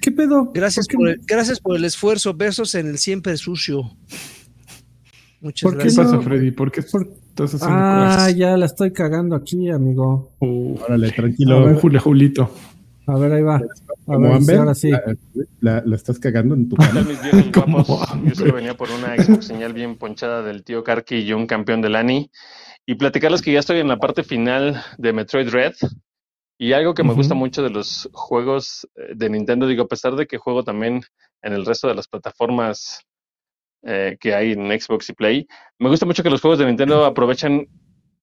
[0.00, 0.50] ¿Qué pedo?
[0.52, 1.10] Gracias ¿Por qué por, no?
[1.12, 2.34] el, gracias por el esfuerzo.
[2.34, 3.82] Besos en el siempre sucio.
[5.42, 5.96] Muchas ¿Por qué ¿Qué gracias.
[6.06, 6.22] pasa, no?
[6.22, 6.50] Freddy?
[6.50, 7.04] ¿Por qué estás
[7.54, 8.36] haciendo Ah, cosas?
[8.36, 10.32] ya la estoy cagando aquí, amigo.
[10.40, 11.64] Uh, Órale, tranquilo.
[11.66, 12.50] ver, Julio Julito.
[13.06, 13.56] A ver, ahí va.
[13.56, 13.60] A
[14.06, 14.90] Como ver si Amber, ahora sí.
[14.90, 15.02] la,
[15.60, 17.02] la- la estás cagando en tu ¿Qué cara.
[17.02, 18.08] mis viejos ¿Cómo guapos?
[18.24, 21.80] Yo solo venía por una Xbox señal bien ponchada del tío Karki y un campeón
[21.82, 22.30] del ANI.
[22.86, 25.74] Y platicarles que ya estoy en la parte final de Metroid Red.
[26.58, 30.14] Y algo que me gusta mucho de los juegos eh, de Nintendo, digo, a pesar
[30.14, 31.02] de que juego también
[31.42, 33.00] en el resto de las plataformas
[33.82, 35.48] eh, que hay en Xbox y Play,
[35.78, 37.66] me gusta mucho que los juegos de Nintendo aprovechan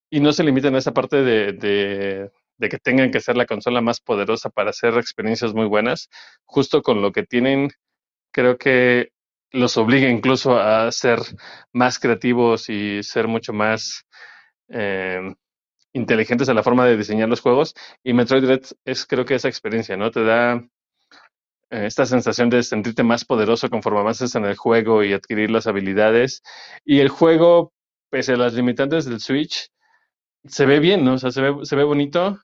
[0.08, 3.46] y no se limitan a esa parte de, de, de que tengan que ser la
[3.46, 6.08] consola más poderosa para hacer experiencias muy buenas.
[6.44, 7.70] Justo con lo que tienen,
[8.32, 9.10] creo que
[9.50, 11.18] los obliga incluso a ser
[11.72, 14.04] más creativos y ser mucho más
[14.68, 15.34] eh,
[15.92, 17.74] inteligentes en la forma de diseñar los juegos.
[18.02, 20.10] Y Metroid Red es creo que esa experiencia, ¿no?
[20.10, 20.54] Te da
[21.70, 25.66] eh, esta sensación de sentirte más poderoso conforme avances en el juego y adquirir las
[25.66, 26.42] habilidades.
[26.84, 27.72] Y el juego,
[28.10, 29.70] pese a las limitantes del Switch,
[30.44, 31.14] se ve bien, ¿no?
[31.14, 32.38] O sea, se ve, se ve bonito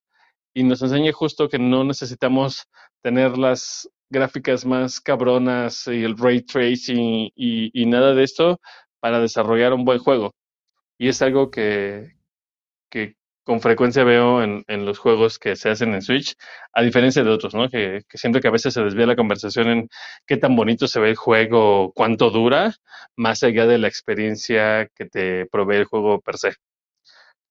[0.55, 2.69] y nos enseña justo que no necesitamos
[3.03, 8.61] tener las gráficas más cabronas y el ray tracing y nada de esto
[9.01, 10.35] para desarrollar un buen juego.
[10.99, 12.15] Y es algo que,
[12.91, 16.35] que con frecuencia veo en, en los juegos que se hacen en Switch,
[16.73, 17.69] a diferencia de otros, ¿no?
[17.69, 19.89] Que, que siento que a veces se desvía la conversación en
[20.27, 22.75] qué tan bonito se ve el juego, cuánto dura,
[23.17, 26.55] más allá de la experiencia que te provee el juego per se.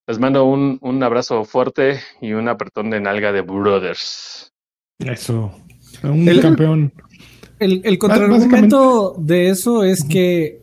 [0.08, 4.52] Les mando un, un abrazo fuerte y un apretón de nalga de Brothers.
[5.00, 5.54] Eso.
[6.02, 6.92] Un El- campeón.
[7.60, 10.60] El, el contraargumento de eso es que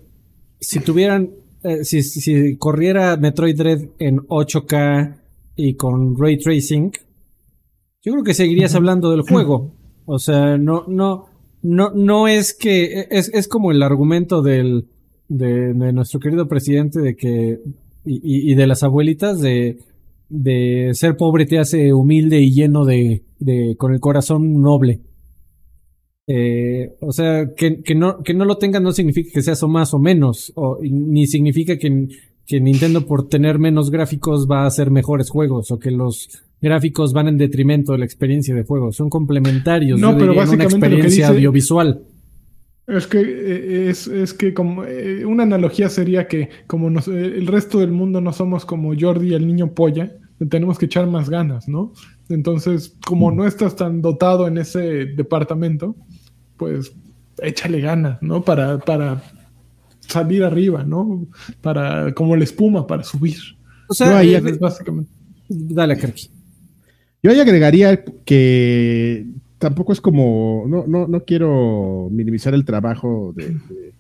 [0.61, 1.31] si tuvieran,
[1.63, 5.17] eh, si, si corriera Metroid Dread en 8K
[5.57, 6.93] y con ray tracing,
[8.03, 9.73] yo creo que seguirías hablando del juego.
[10.07, 11.27] O sea, no, no,
[11.63, 14.89] no, no es que es, es como el argumento del
[15.29, 17.61] de, de nuestro querido presidente de que
[18.05, 19.79] y, y- y de las abuelitas de
[20.29, 25.01] de ser pobre te hace humilde y lleno de, de con el corazón noble.
[26.33, 29.69] Eh, o sea, que, que, no, que no lo tengan no significa que seas o
[29.69, 32.07] más o menos, o, ni significa que,
[32.47, 36.29] que Nintendo por tener menos gráficos va a hacer mejores juegos, o que los
[36.63, 38.93] gráficos van en detrimento de la experiencia de juego.
[38.93, 42.03] Son complementarios, No, pero diría, una experiencia dice- audiovisual.
[42.87, 47.25] Es que eh, es, es que como eh, una analogía sería que como nos- eh,
[47.39, 50.13] el resto del mundo no somos como Jordi el niño polla,
[50.49, 51.93] tenemos que echar más ganas, ¿no?
[52.29, 55.97] Entonces, como no estás tan dotado en ese departamento,
[56.61, 56.93] pues
[57.43, 58.45] échale ganas, ¿no?
[58.45, 59.23] Para, para
[60.01, 61.27] salir arriba, ¿no?
[61.63, 63.39] Para, como la espuma, para subir.
[63.89, 65.11] O sea, ahí eh, Es básicamente.
[65.49, 66.29] dale, Karki.
[67.23, 69.27] Yo ahí agregaría que
[69.59, 73.93] tampoco es como, no, no, no quiero minimizar el trabajo de, de,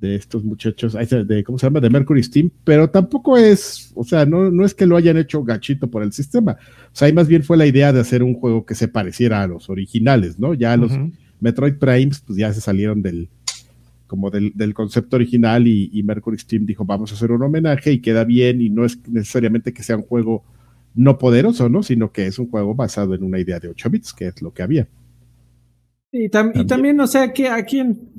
[0.00, 1.80] de estos muchachos, de, ¿cómo se llama?
[1.80, 5.44] De Mercury Steam, pero tampoco es, o sea, no, no es que lo hayan hecho
[5.44, 6.56] gachito por el sistema.
[6.92, 9.42] O sea, ahí más bien fue la idea de hacer un juego que se pareciera
[9.42, 10.54] a los originales, ¿no?
[10.54, 11.12] Ya los Ujú.
[11.40, 13.28] Metroid Primes, pues ya se salieron del,
[14.06, 17.92] como del, del concepto original y, y Mercury Steam dijo, vamos a hacer un homenaje
[17.92, 20.44] y queda bien y no es necesariamente que sea un juego
[20.94, 21.82] no poderoso, ¿no?
[21.82, 24.52] Sino que es un juego basado en una idea de 8 bits, que es lo
[24.52, 24.88] que había.
[26.12, 26.66] Y, tam- y También.
[26.66, 28.10] también, o sea, que a quién,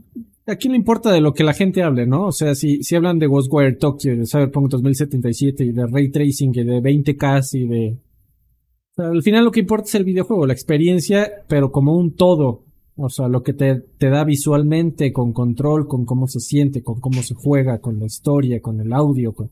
[0.48, 2.28] a quién le importa de lo que la gente hable, ¿no?
[2.28, 6.52] O sea, si, si hablan de Ghostwire Tokyo, de Cyberpunk 2077 y de Ray Tracing
[6.56, 7.98] y de 20K y de...
[7.98, 12.16] o sea, al final lo que importa es el videojuego, la experiencia, pero como un
[12.16, 12.64] todo.
[13.04, 17.00] O sea, lo que te, te da visualmente, con control, con cómo se siente, con
[17.00, 19.34] cómo se juega, con la historia, con el audio.
[19.34, 19.50] Con...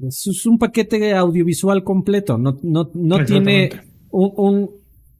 [0.00, 2.38] Es, es un paquete audiovisual completo.
[2.38, 3.70] No, no, no tiene
[4.10, 4.70] un, un,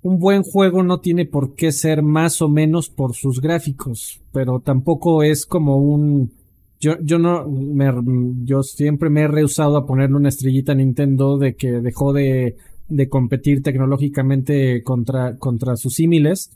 [0.03, 4.61] un buen juego no tiene por qué ser más o menos por sus gráficos, pero
[4.61, 6.33] tampoco es como un
[6.81, 7.93] yo, yo no me,
[8.45, 12.57] yo siempre me he rehusado a ponerle una estrellita a Nintendo de que dejó de,
[12.89, 16.51] de competir tecnológicamente contra, contra sus símiles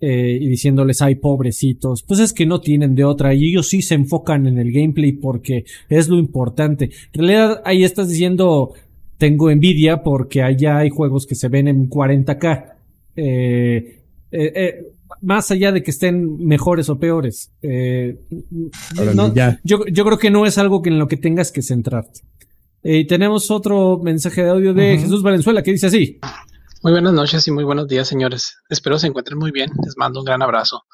[0.00, 3.82] eh, y diciéndoles ay pobrecitos, pues es que no tienen de otra y ellos sí
[3.82, 6.90] se enfocan en el gameplay porque es lo importante.
[7.12, 8.72] En realidad ahí estás diciendo
[9.18, 12.74] tengo envidia porque allá hay juegos que se ven en 40k.
[13.16, 14.00] Eh,
[14.32, 14.86] eh, eh,
[15.20, 17.52] más allá de que estén mejores o peores.
[17.62, 18.16] Eh,
[19.14, 22.20] no, yo, yo creo que no es algo que en lo que tengas que centrarte.
[22.82, 24.98] Eh, tenemos otro mensaje de audio de.
[24.98, 26.18] Jesús Valenzuela que dice así.
[26.82, 28.56] Muy buenas noches y muy buenos días, señores.
[28.70, 29.70] Espero se encuentren muy bien.
[29.84, 30.84] Les mando un gran abrazo.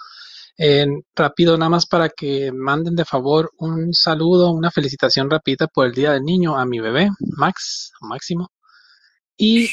[1.14, 5.92] Rápido, nada más para que manden de favor un saludo, una felicitación rápida por el
[5.92, 8.50] Día del Niño a mi bebé, Max, Máximo.
[9.36, 9.70] Y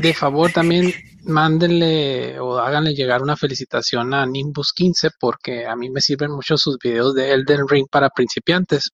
[0.00, 0.92] de favor también
[1.24, 6.56] mándenle o háganle llegar una felicitación a Nimbus 15 porque a mí me sirven mucho
[6.56, 8.90] sus videos de Elden Ring para principiantes.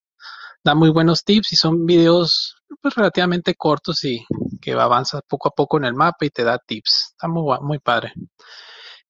[0.65, 4.25] Da muy buenos tips y son videos pues, relativamente cortos y
[4.63, 7.09] que avanzas poco a poco en el mapa y te da tips.
[7.13, 8.13] Está muy, muy padre.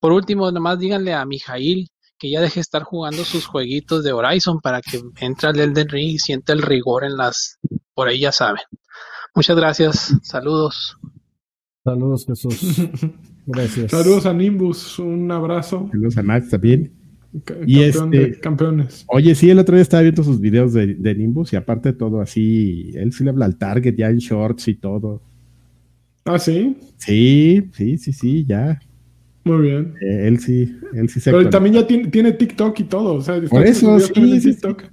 [0.01, 1.89] Por último, nomás díganle a Mijail
[2.19, 5.89] que ya deje de estar jugando sus jueguitos de Horizon para que entre al Elden
[5.89, 7.59] Ring y sienta el rigor en las...
[7.95, 8.63] Por ahí ya saben.
[9.35, 10.15] Muchas gracias.
[10.23, 10.97] Saludos.
[11.85, 12.77] Saludos, Jesús.
[13.47, 13.91] Gracias.
[13.91, 15.89] Saludos a Nimbus, un abrazo.
[15.91, 16.97] Saludos a Max también.
[17.45, 19.05] Ca- Y campeón este- de campeones.
[19.09, 21.99] Oye, sí, el otro día estaba viendo sus videos de, de Nimbus y aparte de
[21.99, 25.23] todo así, él sí le habla al Target ya en shorts y todo.
[26.25, 28.81] Ah, sí, Sí, sí, sí, sí, ya.
[29.45, 29.95] muy bien.
[30.01, 31.51] Eh, él sí, él sí se Pero actualiza.
[31.51, 33.15] también ya tiene, tiene TikTok y todo.
[33.15, 34.85] O sea, Por eso, sí, sí, TikTok.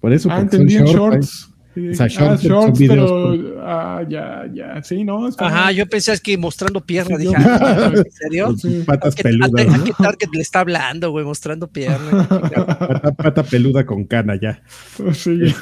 [0.00, 1.48] Por eso, Ah, entendí en shorts, shorts.
[1.74, 1.88] Sí.
[1.88, 3.60] O sea, shorts son shorts, videos pero.
[3.62, 4.82] Ah, ya, ya.
[4.82, 5.28] Sí, no.
[5.28, 7.16] está- Ajá, yo pensé que mostrando pierna.
[7.16, 8.54] Sí, Dije, ah, ¿en serio?
[8.86, 9.84] patas ¿A peludas, a- a ¿no?
[9.84, 11.24] qué target le está hablando, güey?
[11.24, 12.26] Mostrando pierna.
[12.78, 14.62] Pata, pata peluda con cana ya.
[15.14, 15.38] Sí.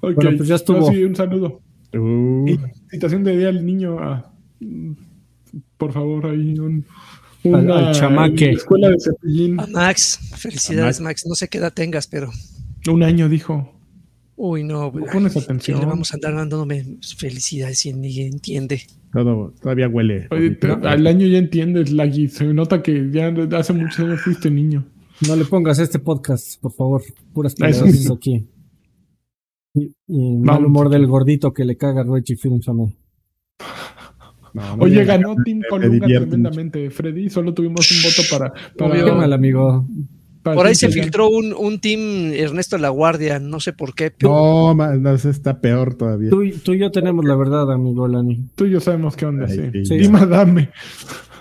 [0.00, 0.90] ok, Bueno, pues ya estuvo.
[0.90, 1.60] Sí, un saludo.
[1.94, 2.58] Uh, Y
[2.90, 3.98] Citación de día al niño.
[4.00, 4.32] ah,
[5.76, 6.84] por favor, ahí un.
[7.44, 8.50] Al- al una chamaque.
[8.52, 9.58] Escuela de cepillín.
[9.60, 11.24] A Max, felicidades, Max.
[11.26, 12.30] No sé qué edad tengas, pero.
[12.88, 13.68] Un año dijo.
[14.36, 15.78] Uy, no, pones ¿Qué atención.
[15.80, 18.82] le vamos a andar dándome felicidades y ni entiende?
[19.12, 20.26] todo, todavía huele.
[20.30, 22.28] Oye, al año ya entiendes, Lagui.
[22.28, 24.84] Se nota que ya hace muchos años fuiste niño.
[25.28, 27.02] No le pongas este podcast, por favor.
[27.34, 28.46] Puras palabras aquí.
[29.74, 32.94] Y, y mal humor del gordito que le caga a Richie Films a mí.
[34.54, 36.90] No, Oye, ganó me Colunga tremendamente.
[36.90, 38.52] Freddy, solo tuvimos un voto para.
[38.76, 39.04] para, Obvio.
[39.06, 39.86] Qué mal, amigo.
[40.42, 44.10] para Por ahí se filtró un, un team Ernesto La Guardia, no sé por qué.
[44.10, 46.28] pero- No, no, está peor todavía.
[46.28, 48.44] Tú, y- tú y yo tenemos la verdad, amigo Lani.
[48.54, 49.70] Tú y yo sabemos qué onda, Ay, sí.
[49.72, 49.98] sí, Sí.
[49.98, 50.68] Dima, dame.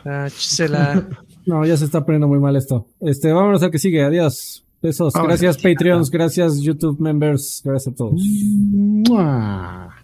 [0.06, 1.08] Ah, chisela.
[1.44, 2.86] No, ya se está poniendo muy mal esto.
[3.00, 4.04] Este, vámonos al que sigue.
[4.04, 4.64] Adiós.
[4.82, 5.14] Besos.
[5.14, 6.10] Gracias, Patreons.
[6.10, 7.62] Gracias, YouTube members.
[7.64, 8.22] Gracias a todos.
[8.22, 10.01] Mua.